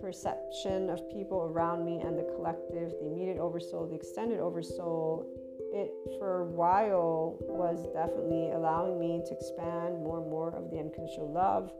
perception 0.00 0.90
of 0.90 1.00
people 1.10 1.50
around 1.52 1.84
me 1.84 2.00
and 2.00 2.18
the 2.18 2.22
collective, 2.34 2.92
the 3.00 3.06
immediate 3.06 3.38
oversoul, 3.38 3.86
the 3.86 3.94
extended 3.94 4.40
oversoul, 4.40 5.26
it 5.72 5.92
for 6.18 6.42
a 6.42 6.44
while 6.46 7.36
was 7.40 7.86
definitely 7.92 8.52
allowing 8.52 8.98
me 8.98 9.22
to 9.26 9.34
expand 9.34 10.02
more 10.02 10.20
and 10.20 10.30
more 10.30 10.54
of 10.54 10.70
the 10.70 10.78
unconditional 10.78 11.30
love. 11.30 11.70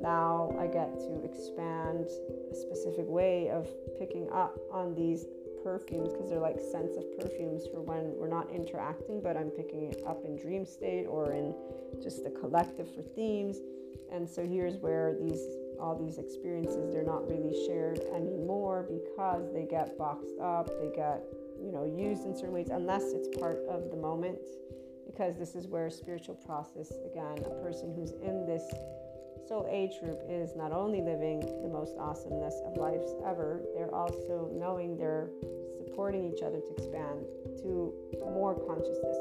Now 0.00 0.54
I 0.60 0.66
get 0.66 0.98
to 1.00 1.24
expand 1.24 2.06
a 2.50 2.54
specific 2.54 3.06
way 3.08 3.50
of 3.50 3.66
picking 3.98 4.28
up 4.32 4.56
on 4.70 4.94
these 4.94 5.26
perfumes 5.62 6.12
because 6.12 6.28
they're 6.28 6.40
like 6.40 6.58
scents 6.60 6.96
of 6.96 7.04
perfumes 7.18 7.66
for 7.72 7.80
when 7.80 8.14
we're 8.16 8.28
not 8.28 8.50
interacting, 8.50 9.20
but 9.20 9.36
I'm 9.36 9.50
picking 9.50 9.84
it 9.84 10.02
up 10.06 10.24
in 10.24 10.36
dream 10.36 10.64
state 10.64 11.06
or 11.06 11.32
in 11.32 11.54
just 12.02 12.24
the 12.24 12.30
collective 12.30 12.92
for 12.94 13.02
themes. 13.02 13.58
And 14.12 14.28
so 14.28 14.46
here's 14.46 14.76
where 14.76 15.16
these 15.20 15.40
all 15.80 15.98
these 15.98 16.18
experiences 16.18 16.92
they're 16.92 17.02
not 17.02 17.28
really 17.28 17.66
shared 17.66 17.98
anymore 18.14 18.86
because 18.88 19.52
they 19.52 19.64
get 19.64 19.98
boxed 19.98 20.38
up, 20.40 20.68
they 20.80 20.90
get 20.94 21.24
you 21.60 21.72
know 21.72 21.84
used 21.84 22.24
in 22.24 22.34
certain 22.34 22.52
ways 22.52 22.68
unless 22.70 23.12
it's 23.12 23.28
part 23.38 23.58
of 23.68 23.90
the 23.90 23.96
moment 23.96 24.38
because 25.06 25.36
this 25.36 25.54
is 25.54 25.66
where 25.66 25.90
spiritual 25.90 26.34
process 26.34 26.92
again 27.10 27.38
a 27.44 27.62
person 27.62 27.92
who's 27.94 28.12
in 28.22 28.46
this 28.46 28.62
soul 29.48 29.66
age 29.70 30.00
group 30.00 30.20
is 30.28 30.54
not 30.56 30.72
only 30.72 31.00
living 31.00 31.40
the 31.62 31.68
most 31.68 31.94
awesomeness 31.98 32.54
of 32.66 32.76
lives 32.76 33.14
ever 33.26 33.62
they're 33.74 33.94
also 33.94 34.50
knowing 34.52 34.96
they're 34.96 35.30
supporting 35.76 36.32
each 36.32 36.42
other 36.42 36.60
to 36.60 36.72
expand 36.72 37.24
to 37.56 37.92
more 38.20 38.54
consciousness 38.66 39.16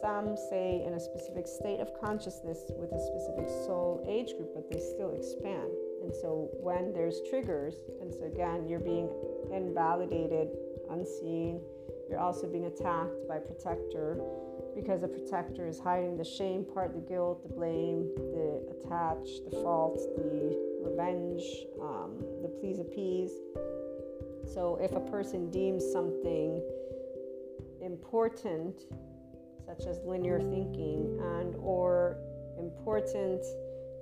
some 0.00 0.36
say 0.50 0.82
in 0.84 0.94
a 0.94 1.00
specific 1.00 1.46
state 1.46 1.80
of 1.80 1.88
consciousness 2.00 2.70
with 2.76 2.90
a 2.92 3.00
specific 3.00 3.48
soul 3.48 4.04
age 4.08 4.36
group 4.36 4.50
but 4.54 4.68
they 4.70 4.80
still 4.80 5.14
expand 5.14 5.70
and 6.02 6.12
so 6.14 6.50
when 6.58 6.92
there's 6.92 7.20
triggers 7.30 7.74
and 8.00 8.12
so 8.12 8.24
again 8.24 8.66
you're 8.68 8.80
being 8.80 9.08
invalidated 9.52 10.48
unseen. 10.92 11.60
You're 12.08 12.20
also 12.20 12.46
being 12.46 12.66
attacked 12.66 13.26
by 13.28 13.38
protector 13.38 14.20
because 14.74 15.00
the 15.00 15.08
protector 15.08 15.66
is 15.66 15.78
hiding 15.78 16.16
the 16.16 16.24
shame 16.24 16.64
part, 16.64 16.94
the 16.94 17.00
guilt, 17.00 17.42
the 17.46 17.54
blame, 17.54 18.08
the 18.16 18.62
attach, 18.70 19.28
the 19.44 19.56
fault, 19.62 19.98
the 20.16 20.56
revenge, 20.82 21.42
um, 21.80 22.18
the 22.42 22.48
please 22.60 22.78
appease. 22.78 23.32
So 24.52 24.78
if 24.80 24.92
a 24.92 25.00
person 25.00 25.50
deems 25.50 25.84
something 25.92 26.62
important, 27.80 28.82
such 29.66 29.86
as 29.86 30.00
linear 30.04 30.40
thinking 30.40 31.18
and 31.38 31.54
or 31.56 32.18
important 32.58 33.42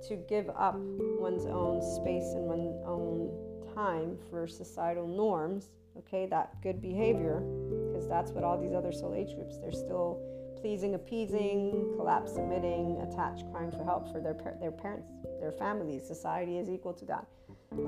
to 0.07 0.15
give 0.27 0.49
up 0.49 0.75
one's 0.77 1.45
own 1.45 1.81
space 1.81 2.33
and 2.33 2.45
one's 2.45 2.75
own 2.85 3.29
time 3.75 4.17
for 4.29 4.47
societal 4.47 5.07
norms, 5.07 5.69
okay, 5.97 6.25
that 6.25 6.61
good 6.61 6.81
behavior, 6.81 7.41
because 7.87 8.07
that's 8.07 8.31
what 8.31 8.43
all 8.43 8.59
these 8.59 8.73
other 8.73 8.91
soul 8.91 9.13
age 9.13 9.35
groups, 9.35 9.57
they're 9.59 9.71
still 9.71 10.19
pleasing, 10.61 10.95
appeasing, 10.95 11.93
collapse, 11.95 12.33
submitting, 12.33 13.01
attached, 13.01 13.51
crying 13.51 13.71
for 13.71 13.83
help 13.83 14.11
for 14.11 14.21
their, 14.21 14.37
their 14.59 14.71
parents, 14.71 15.09
their 15.39 15.51
families. 15.51 16.05
Society 16.07 16.57
is 16.57 16.69
equal 16.69 16.93
to 16.93 17.05
that. 17.05 17.27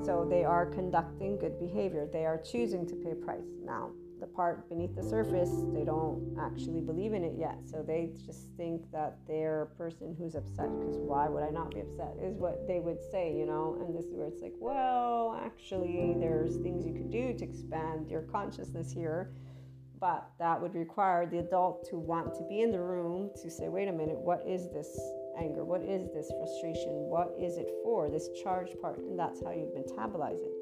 So 0.02 0.26
they 0.28 0.44
are 0.44 0.66
conducting 0.66 1.38
good 1.38 1.58
behavior. 1.58 2.08
They 2.12 2.26
are 2.26 2.38
choosing 2.38 2.86
to 2.86 2.94
pay 2.96 3.12
a 3.12 3.14
price. 3.14 3.46
Now, 3.64 3.90
the 4.18 4.26
part 4.26 4.68
beneath 4.68 4.94
the 4.96 5.02
surface, 5.02 5.50
they 5.74 5.84
don't 5.84 6.36
actually 6.40 6.80
believe 6.80 7.12
in 7.12 7.22
it 7.22 7.34
yet. 7.38 7.58
So 7.66 7.84
they 7.86 8.10
just 8.24 8.48
think 8.56 8.90
that 8.92 9.18
they're 9.28 9.62
a 9.62 9.76
person 9.76 10.16
who's 10.18 10.34
upset 10.34 10.70
because 10.78 10.96
why 10.96 11.28
would 11.28 11.42
I 11.42 11.50
not 11.50 11.74
be 11.74 11.80
upset? 11.80 12.14
Is 12.22 12.36
what 12.38 12.66
they 12.66 12.80
would 12.80 12.98
say, 13.10 13.36
you 13.36 13.44
know. 13.44 13.76
And 13.80 13.94
this 13.94 14.06
is 14.06 14.14
where 14.14 14.26
it's 14.26 14.40
like, 14.40 14.54
well, 14.58 15.38
actually, 15.44 16.16
there's 16.18 16.56
things 16.56 16.86
you 16.86 16.92
could 16.92 17.10
do 17.10 17.34
to 17.34 17.44
expand 17.44 18.08
your 18.08 18.22
consciousness 18.22 18.90
here. 18.90 19.30
But 20.00 20.28
that 20.38 20.60
would 20.60 20.74
require 20.74 21.26
the 21.26 21.38
adult 21.38 21.88
to 21.90 21.96
want 21.96 22.34
to 22.34 22.42
be 22.48 22.60
in 22.62 22.70
the 22.70 22.80
room 22.80 23.30
to 23.42 23.50
say, 23.50 23.68
wait 23.68 23.88
a 23.88 23.92
minute, 23.92 24.18
what 24.18 24.42
is 24.46 24.68
this 24.70 24.98
anger? 25.38 25.64
What 25.64 25.82
is 25.82 26.08
this 26.12 26.30
frustration? 26.36 27.08
What 27.08 27.34
is 27.40 27.56
it 27.56 27.68
for? 27.82 28.10
This 28.10 28.28
charged 28.42 28.80
part. 28.80 28.98
And 28.98 29.18
that's 29.18 29.42
how 29.42 29.52
you 29.52 29.70
metabolize 29.76 30.42
it. 30.42 30.52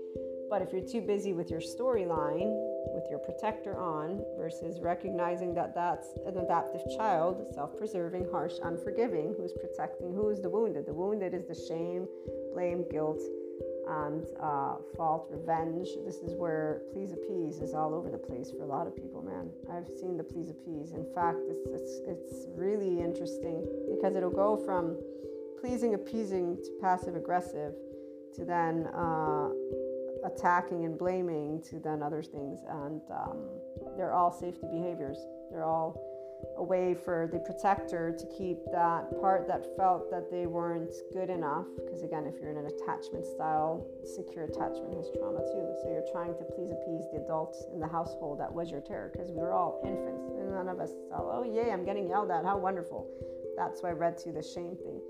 But 0.50 0.60
if 0.60 0.70
you're 0.70 0.86
too 0.86 1.00
busy 1.00 1.32
with 1.32 1.50
your 1.50 1.60
storyline, 1.60 2.52
with 2.92 3.04
your 3.08 3.18
protector 3.20 3.78
on, 3.78 4.22
versus 4.36 4.80
recognizing 4.80 5.54
that 5.54 5.74
that's 5.74 6.08
an 6.26 6.36
adaptive 6.36 6.82
child, 6.94 7.46
self 7.54 7.76
preserving, 7.78 8.26
harsh, 8.30 8.54
unforgiving, 8.62 9.34
who's 9.38 9.54
protecting, 9.54 10.12
who 10.12 10.28
is 10.28 10.42
the 10.42 10.50
wounded? 10.50 10.84
The 10.86 10.92
wounded 10.92 11.32
is 11.32 11.46
the 11.46 11.54
shame, 11.54 12.06
blame, 12.52 12.84
guilt, 12.90 13.22
and 14.00 14.26
uh, 14.40 14.76
fault, 14.96 15.28
revenge. 15.30 15.88
This 16.04 16.16
is 16.16 16.34
where 16.34 16.82
please 16.92 17.12
appease 17.12 17.60
is 17.60 17.74
all 17.74 17.94
over 17.94 18.10
the 18.10 18.18
place 18.18 18.50
for 18.50 18.62
a 18.62 18.66
lot 18.66 18.86
of 18.86 18.96
people, 18.96 19.22
man. 19.22 19.50
I've 19.70 19.88
seen 20.00 20.16
the 20.16 20.24
please 20.24 20.50
appease. 20.50 20.92
In 20.92 21.06
fact, 21.14 21.38
it's, 21.48 21.66
it's, 21.66 22.00
it's 22.06 22.46
really 22.56 23.00
interesting 23.00 23.66
because 23.90 24.16
it'll 24.16 24.30
go 24.30 24.56
from 24.56 24.96
pleasing, 25.60 25.94
appeasing 25.94 26.56
to 26.56 26.70
passive 26.80 27.16
aggressive 27.16 27.74
to 28.34 28.44
then. 28.44 28.86
Uh, 28.94 29.48
attacking 30.24 30.84
and 30.84 30.98
blaming 30.98 31.60
to 31.62 31.78
then 31.78 32.02
other 32.02 32.22
things. 32.22 32.60
And 32.68 33.00
um, 33.10 33.38
they're 33.96 34.12
all 34.12 34.32
safety 34.32 34.66
behaviors. 34.70 35.18
They're 35.50 35.64
all 35.64 36.00
a 36.56 36.62
way 36.62 36.94
for 36.94 37.28
the 37.32 37.38
protector 37.38 38.14
to 38.16 38.26
keep 38.26 38.58
that 38.72 39.10
part 39.20 39.48
that 39.48 39.76
felt 39.76 40.10
that 40.10 40.30
they 40.30 40.46
weren't 40.46 40.94
good 41.12 41.30
enough. 41.30 41.66
Because 41.76 42.02
again, 42.02 42.26
if 42.26 42.40
you're 42.40 42.50
in 42.50 42.58
an 42.58 42.66
attachment 42.66 43.26
style, 43.26 43.86
secure 44.04 44.44
attachment 44.44 44.94
has 44.94 45.10
trauma 45.16 45.40
too. 45.40 45.66
So 45.82 45.90
you're 45.90 46.06
trying 46.12 46.34
to 46.36 46.44
please 46.44 46.70
appease 46.70 47.04
the 47.12 47.22
adults 47.24 47.64
in 47.72 47.80
the 47.80 47.88
household 47.88 48.40
that 48.40 48.52
was 48.52 48.70
your 48.70 48.80
terror. 48.80 49.10
Because 49.12 49.30
we 49.30 49.38
were 49.38 49.52
all 49.52 49.80
infants, 49.84 50.28
and 50.38 50.50
none 50.50 50.68
of 50.68 50.80
us 50.80 50.90
thought, 51.10 51.26
"Oh 51.26 51.44
yay, 51.44 51.70
I'm 51.70 51.84
getting 51.84 52.08
yelled 52.08 52.30
at. 52.30 52.44
How 52.44 52.58
wonderful!" 52.58 53.08
That's 53.56 53.82
why 53.82 53.90
I 53.90 53.92
read 53.92 54.16
to 54.18 54.32
the 54.32 54.42
shame 54.42 54.76
thing 54.76 55.00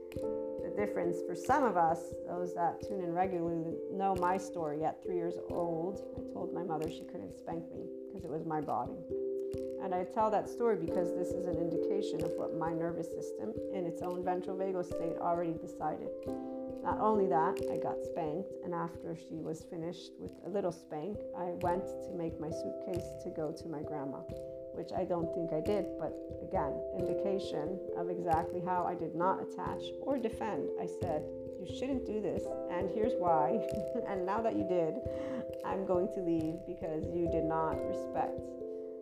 The 0.62 0.72
difference 0.76 1.22
for 1.26 1.34
some 1.34 1.64
of 1.64 1.76
us, 1.76 2.12
those 2.26 2.54
that 2.54 2.80
tune 2.86 3.02
in 3.02 3.12
regularly, 3.12 3.76
know 3.92 4.14
my 4.16 4.36
story. 4.36 4.84
At 4.84 5.02
three 5.02 5.16
years 5.16 5.38
old, 5.50 6.02
I 6.16 6.32
told 6.32 6.52
my 6.52 6.62
mother 6.62 6.90
she 6.90 7.04
couldn't 7.04 7.36
spank 7.36 7.70
me 7.72 7.86
because 8.08 8.24
it 8.24 8.30
was 8.30 8.44
my 8.44 8.60
body. 8.60 8.98
And 9.82 9.94
I 9.94 10.04
tell 10.04 10.30
that 10.30 10.48
story 10.48 10.76
because 10.76 11.14
this 11.14 11.28
is 11.28 11.46
an 11.46 11.56
indication 11.56 12.22
of 12.22 12.30
what 12.36 12.56
my 12.56 12.72
nervous 12.72 13.08
system, 13.08 13.52
in 13.74 13.86
its 13.86 14.02
own 14.02 14.24
ventral 14.24 14.56
vagal 14.56 14.86
state, 14.86 15.16
already 15.20 15.54
decided. 15.54 16.08
Not 16.82 16.98
only 17.00 17.26
that, 17.28 17.60
I 17.70 17.76
got 17.78 18.02
spanked, 18.04 18.52
and 18.64 18.74
after 18.74 19.16
she 19.16 19.38
was 19.38 19.64
finished 19.70 20.12
with 20.18 20.32
a 20.46 20.48
little 20.48 20.72
spank, 20.72 21.18
I 21.36 21.54
went 21.60 21.86
to 21.86 22.12
make 22.16 22.40
my 22.40 22.50
suitcase 22.50 23.06
to 23.24 23.30
go 23.30 23.52
to 23.52 23.68
my 23.68 23.82
grandma 23.82 24.20
which 24.74 24.90
I 24.92 25.04
don't 25.04 25.32
think 25.34 25.52
I 25.52 25.60
did, 25.60 25.86
but 25.98 26.12
again, 26.42 26.72
indication 26.98 27.78
of 27.96 28.08
exactly 28.08 28.60
how 28.64 28.84
I 28.84 28.94
did 28.94 29.14
not 29.14 29.42
attach 29.42 29.82
or 30.00 30.18
defend. 30.18 30.68
I 30.80 30.86
said, 31.00 31.22
You 31.60 31.68
shouldn't 31.78 32.06
do 32.06 32.20
this, 32.20 32.42
and 32.70 32.90
here's 32.94 33.12
why. 33.18 33.60
and 34.08 34.24
now 34.26 34.40
that 34.40 34.56
you 34.56 34.66
did, 34.66 34.96
I'm 35.64 35.86
going 35.86 36.08
to 36.14 36.20
leave 36.20 36.56
because 36.66 37.04
you 37.14 37.28
did 37.30 37.44
not 37.44 37.76
respect 37.84 38.40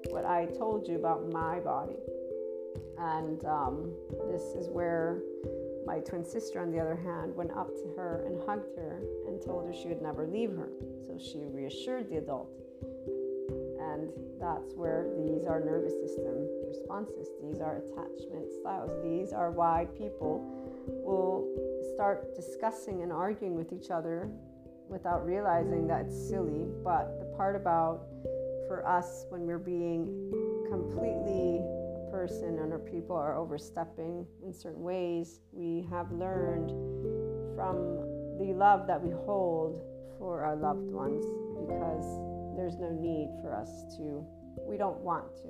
what 0.08 0.24
I 0.24 0.46
told 0.46 0.88
you 0.88 0.96
about 0.96 1.30
my 1.32 1.60
body. 1.60 1.96
And 2.98 3.44
um, 3.44 3.92
this 4.30 4.42
is 4.56 4.68
where 4.68 5.18
my 5.86 5.98
twin 6.00 6.24
sister, 6.24 6.60
on 6.60 6.70
the 6.70 6.78
other 6.78 6.96
hand, 6.96 7.34
went 7.34 7.50
up 7.52 7.68
to 7.68 7.92
her 7.96 8.24
and 8.26 8.40
hugged 8.46 8.76
her 8.76 9.00
and 9.26 9.40
told 9.40 9.66
her 9.66 9.72
she 9.72 9.88
would 9.88 10.02
never 10.02 10.26
leave 10.26 10.50
her. 10.50 10.68
So 11.06 11.18
she 11.18 11.44
reassured 11.46 12.10
the 12.10 12.18
adult 12.18 12.50
and 13.90 14.10
that's 14.40 14.74
where 14.74 15.06
these 15.16 15.44
are 15.44 15.60
nervous 15.60 15.94
system 16.00 16.46
responses. 16.66 17.28
These 17.42 17.60
are 17.60 17.78
attachment 17.78 18.52
styles. 18.60 18.90
These 19.02 19.32
are 19.32 19.50
why 19.50 19.86
people 19.96 20.44
will 20.86 21.48
start 21.94 22.34
discussing 22.34 23.02
and 23.02 23.12
arguing 23.12 23.56
with 23.56 23.72
each 23.72 23.90
other 23.90 24.30
without 24.88 25.24
realizing 25.24 25.86
that 25.88 26.06
it's 26.06 26.28
silly. 26.28 26.66
But 26.84 27.18
the 27.18 27.26
part 27.36 27.56
about 27.56 28.06
for 28.70 28.86
us 28.86 29.26
when 29.30 29.40
we're 29.48 29.58
being 29.58 30.30
completely 30.70 31.58
a 31.58 32.10
person 32.12 32.60
and 32.60 32.70
our 32.72 32.78
people 32.78 33.16
are 33.16 33.36
overstepping 33.36 34.24
in 34.46 34.52
certain 34.54 34.80
ways, 34.80 35.40
we 35.50 35.84
have 35.90 36.08
learned 36.12 36.70
from 37.56 37.98
the 38.38 38.54
love 38.54 38.86
that 38.86 39.02
we 39.02 39.10
hold 39.10 39.82
for 40.20 40.44
our 40.44 40.54
loved 40.54 40.88
ones 40.88 41.24
because 41.58 42.06
there's 42.56 42.78
no 42.78 42.90
need 42.92 43.28
for 43.42 43.52
us 43.52 43.82
to, 43.96 44.24
we 44.68 44.76
don't 44.76 45.00
want 45.00 45.24
to, 45.38 45.48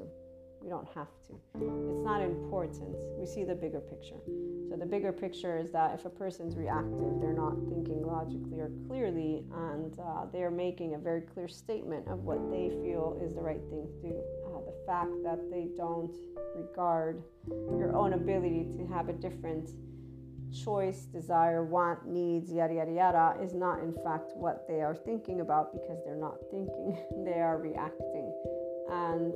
we 0.62 0.68
don't 0.68 0.88
have 0.94 1.08
to. 1.26 1.32
It's 1.54 2.04
not 2.04 2.20
important. 2.22 2.94
We 3.18 3.26
see 3.26 3.44
the 3.44 3.54
bigger 3.54 3.80
picture. 3.80 4.20
So, 4.68 4.76
the 4.76 4.86
bigger 4.86 5.12
picture 5.12 5.58
is 5.58 5.70
that 5.72 5.94
if 5.94 6.04
a 6.04 6.10
person's 6.10 6.56
reactive, 6.56 7.20
they're 7.20 7.32
not 7.32 7.56
thinking 7.68 8.02
logically 8.06 8.60
or 8.60 8.70
clearly, 8.86 9.44
and 9.52 9.98
uh, 9.98 10.26
they're 10.32 10.50
making 10.50 10.94
a 10.94 10.98
very 10.98 11.22
clear 11.22 11.48
statement 11.48 12.06
of 12.08 12.20
what 12.20 12.38
they 12.50 12.68
feel 12.82 13.18
is 13.22 13.34
the 13.34 13.40
right 13.40 13.60
thing 13.70 13.86
to 13.86 14.08
do. 14.08 14.22
Uh, 14.46 14.60
the 14.66 14.76
fact 14.86 15.10
that 15.24 15.50
they 15.50 15.68
don't 15.76 16.14
regard 16.54 17.22
your 17.48 17.96
own 17.96 18.12
ability 18.12 18.66
to 18.76 18.86
have 18.86 19.08
a 19.08 19.12
different 19.12 19.70
choice, 20.52 21.02
desire, 21.02 21.64
want, 21.64 22.06
needs, 22.06 22.52
yada, 22.52 22.74
yada, 22.74 22.92
yada, 22.92 23.36
is 23.42 23.54
not 23.54 23.80
in 23.80 23.94
fact 24.04 24.32
what 24.34 24.66
they 24.68 24.80
are 24.80 24.94
thinking 24.94 25.40
about 25.40 25.72
because 25.72 25.98
they're 26.04 26.16
not 26.16 26.36
thinking, 26.50 26.98
they 27.24 27.40
are 27.40 27.58
reacting. 27.58 28.32
And 28.90 29.34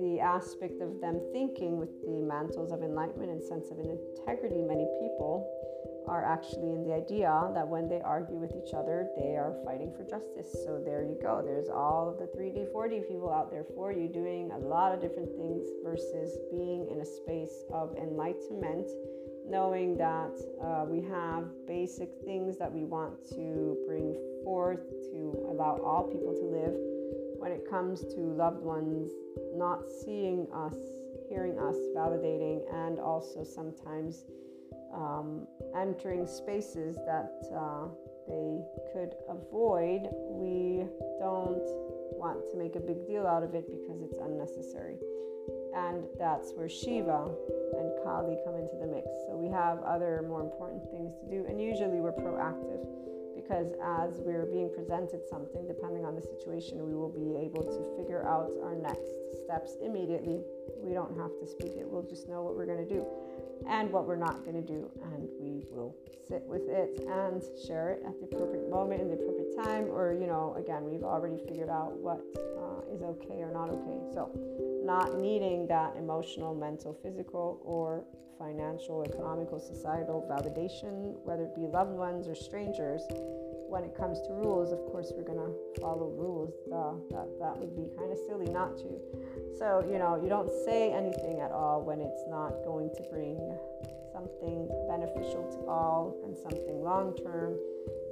the 0.00 0.20
aspect 0.20 0.80
of 0.80 1.00
them 1.00 1.20
thinking 1.32 1.78
with 1.78 1.90
the 2.02 2.20
mantles 2.20 2.72
of 2.72 2.82
enlightenment 2.82 3.30
and 3.30 3.42
sense 3.42 3.70
of 3.70 3.78
integrity, 3.78 4.62
many 4.62 4.86
people 5.00 5.48
are 6.08 6.24
actually 6.24 6.72
in 6.74 6.82
the 6.82 6.92
idea 6.92 7.50
that 7.54 7.66
when 7.66 7.88
they 7.88 8.00
argue 8.00 8.36
with 8.36 8.52
each 8.52 8.74
other, 8.74 9.08
they 9.16 9.36
are 9.36 9.54
fighting 9.64 9.92
for 9.96 10.02
justice. 10.04 10.50
So 10.64 10.82
there 10.84 11.02
you 11.02 11.16
go. 11.22 11.42
There's 11.44 11.68
all 11.68 12.08
of 12.08 12.18
the 12.18 12.26
3D, 12.36 12.72
4D 12.72 13.08
people 13.08 13.32
out 13.32 13.50
there 13.50 13.64
for 13.74 13.92
you 13.92 14.08
doing 14.08 14.50
a 14.52 14.58
lot 14.58 14.92
of 14.92 15.00
different 15.00 15.30
things 15.36 15.68
versus 15.84 16.38
being 16.50 16.88
in 16.90 17.00
a 17.00 17.06
space 17.06 17.64
of 17.72 17.94
enlightenment, 17.96 18.90
knowing 19.46 19.96
that 19.96 20.34
uh, 20.62 20.84
we 20.86 21.00
have 21.02 21.44
basic 21.66 22.10
things 22.24 22.58
that 22.58 22.72
we 22.72 22.84
want 22.84 23.14
to 23.30 23.78
bring 23.86 24.18
forth 24.44 24.82
to 25.12 25.46
allow 25.50 25.78
all 25.84 26.10
people 26.10 26.34
to 26.34 26.46
live. 26.46 26.91
When 27.42 27.50
it 27.50 27.68
comes 27.68 28.02
to 28.14 28.20
loved 28.20 28.62
ones 28.62 29.10
not 29.56 29.82
seeing 30.04 30.46
us, 30.54 30.76
hearing 31.28 31.58
us, 31.58 31.74
validating, 31.90 32.62
and 32.72 33.00
also 33.00 33.42
sometimes 33.42 34.22
um, 34.94 35.48
entering 35.76 36.24
spaces 36.24 36.94
that 37.02 37.34
uh, 37.50 37.90
they 38.28 38.62
could 38.94 39.18
avoid, 39.28 40.06
we 40.30 40.86
don't 41.18 41.66
want 42.14 42.48
to 42.52 42.56
make 42.56 42.76
a 42.76 42.80
big 42.80 43.08
deal 43.08 43.26
out 43.26 43.42
of 43.42 43.56
it 43.56 43.66
because 43.66 44.00
it's 44.02 44.20
unnecessary. 44.22 44.98
And 45.74 46.04
that's 46.20 46.52
where 46.54 46.68
Shiva 46.68 47.26
and 47.74 47.90
Kali 48.04 48.38
come 48.46 48.54
into 48.54 48.78
the 48.78 48.86
mix. 48.86 49.08
So 49.26 49.34
we 49.34 49.50
have 49.50 49.82
other 49.82 50.24
more 50.28 50.42
important 50.42 50.88
things 50.92 51.10
to 51.18 51.26
do, 51.26 51.44
and 51.48 51.60
usually 51.60 51.98
we're 51.98 52.14
proactive 52.14 52.86
because 53.42 53.74
as 53.82 54.20
we're 54.20 54.46
being 54.46 54.70
presented 54.74 55.26
something, 55.28 55.66
depending 55.66 56.04
on 56.04 56.14
the 56.14 56.22
situation, 56.22 56.86
we 56.86 56.94
will 56.94 57.10
be 57.10 57.34
able 57.42 57.66
to 57.66 57.82
figure 57.98 58.26
out 58.26 58.50
our 58.62 58.76
next 58.76 59.10
steps 59.44 59.76
immediately. 59.82 60.40
We 60.78 60.94
don't 60.94 61.16
have 61.18 61.34
to 61.40 61.46
speak 61.46 61.74
it, 61.76 61.86
we'll 61.86 62.06
just 62.06 62.28
know 62.28 62.42
what 62.42 62.56
we're 62.56 62.66
going 62.66 62.86
to 62.86 62.94
do 62.94 63.04
and 63.68 63.90
what 63.90 64.06
we're 64.06 64.16
not 64.16 64.44
going 64.44 64.54
to 64.54 64.66
do, 64.66 64.90
and 65.12 65.28
we 65.40 65.64
will 65.70 65.94
sit 66.28 66.42
with 66.46 66.68
it 66.68 67.04
and 67.08 67.42
share 67.66 67.90
it 67.90 68.02
at 68.06 68.18
the 68.18 68.26
appropriate 68.26 68.68
moment 68.70 69.00
in 69.00 69.08
the 69.08 69.14
appropriate 69.14 69.56
time. 69.56 69.84
Or, 69.84 70.12
you 70.12 70.26
know, 70.26 70.54
again, 70.58 70.84
we've 70.84 71.02
already 71.02 71.38
figured 71.48 71.68
out 71.68 71.92
what 71.96 72.20
uh, 72.36 72.94
is 72.94 73.02
okay 73.02 73.42
or 73.42 73.52
not 73.52 73.70
okay. 73.70 74.00
So, 74.14 74.30
not 74.84 75.18
needing 75.18 75.66
that 75.68 75.96
emotional, 75.96 76.54
mental, 76.54 76.96
physical, 77.02 77.60
or 77.64 78.04
financial, 78.38 79.04
economical, 79.04 79.60
societal 79.60 80.26
validation, 80.28 81.14
whether 81.24 81.44
it 81.44 81.54
be 81.54 81.66
loved 81.66 81.92
ones 81.92 82.26
or 82.26 82.34
strangers. 82.34 83.02
When 83.72 83.84
it 83.84 83.96
comes 83.96 84.20
to 84.28 84.34
rules, 84.34 84.70
of 84.70 84.84
course, 84.92 85.16
we're 85.16 85.24
gonna 85.24 85.48
follow 85.80 86.12
rules. 86.12 86.52
Duh, 86.68 86.92
that 87.08 87.24
that 87.40 87.56
would 87.56 87.72
be 87.72 87.88
kind 87.96 88.12
of 88.12 88.18
silly 88.28 88.52
not 88.52 88.76
to. 88.84 89.00
So 89.56 89.80
you 89.88 89.96
know, 89.96 90.20
you 90.20 90.28
don't 90.28 90.52
say 90.68 90.92
anything 90.92 91.40
at 91.40 91.50
all 91.52 91.80
when 91.80 92.02
it's 92.04 92.20
not 92.28 92.52
going 92.68 92.92
to 92.92 93.02
bring 93.08 93.40
something 94.12 94.68
beneficial 94.92 95.48
to 95.56 95.64
all 95.64 96.20
and 96.22 96.36
something 96.36 96.84
long 96.84 97.16
term. 97.16 97.56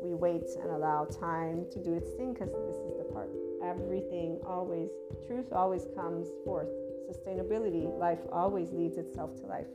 We 0.00 0.14
wait 0.14 0.48
and 0.56 0.70
allow 0.72 1.04
time 1.04 1.66
to 1.72 1.78
do 1.84 1.92
its 1.92 2.08
thing 2.16 2.32
because 2.32 2.48
this 2.48 2.80
is 2.80 2.96
the 2.96 3.04
part. 3.12 3.28
Everything 3.62 4.40
always, 4.46 4.88
truth 5.26 5.52
always 5.52 5.84
comes 5.94 6.32
forth. 6.42 6.72
Sustainability, 7.04 7.84
life 7.98 8.24
always 8.32 8.72
leads 8.72 8.96
itself 8.96 9.36
to 9.36 9.44
life 9.44 9.68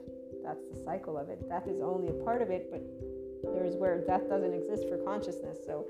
that's 0.45 0.61
the 0.71 0.83
cycle 0.85 1.17
of 1.17 1.29
it. 1.29 1.41
Death 1.49 1.67
is 1.67 1.81
only 1.81 2.09
a 2.09 2.23
part 2.23 2.41
of 2.41 2.51
it, 2.51 2.69
but 2.69 2.81
there's 3.53 3.75
where 3.75 3.99
death 4.05 4.29
doesn't 4.29 4.53
exist 4.53 4.87
for 4.87 4.97
consciousness. 4.97 5.57
So 5.65 5.85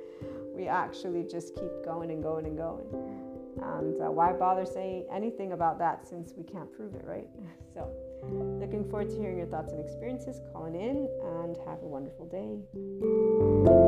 we 0.55 0.67
actually 0.67 1.23
just 1.23 1.55
keep 1.55 1.71
going 1.83 2.11
and 2.11 2.23
going 2.23 2.45
and 2.45 2.57
going. 2.57 2.85
And 3.61 4.01
uh, 4.01 4.11
why 4.11 4.33
bother 4.33 4.65
saying 4.65 5.05
anything 5.11 5.53
about 5.53 5.79
that 5.79 6.07
since 6.07 6.33
we 6.35 6.43
can't 6.43 6.71
prove 6.73 6.95
it, 6.95 7.03
right? 7.05 7.27
So, 7.75 7.91
looking 8.61 8.89
forward 8.89 9.09
to 9.09 9.17
hearing 9.17 9.37
your 9.37 9.47
thoughts 9.47 9.73
and 9.73 9.83
experiences. 9.83 10.39
Calling 10.53 10.75
in 10.75 11.09
and 11.21 11.57
have 11.67 11.83
a 11.83 11.85
wonderful 11.85 12.25
day. 12.25 13.83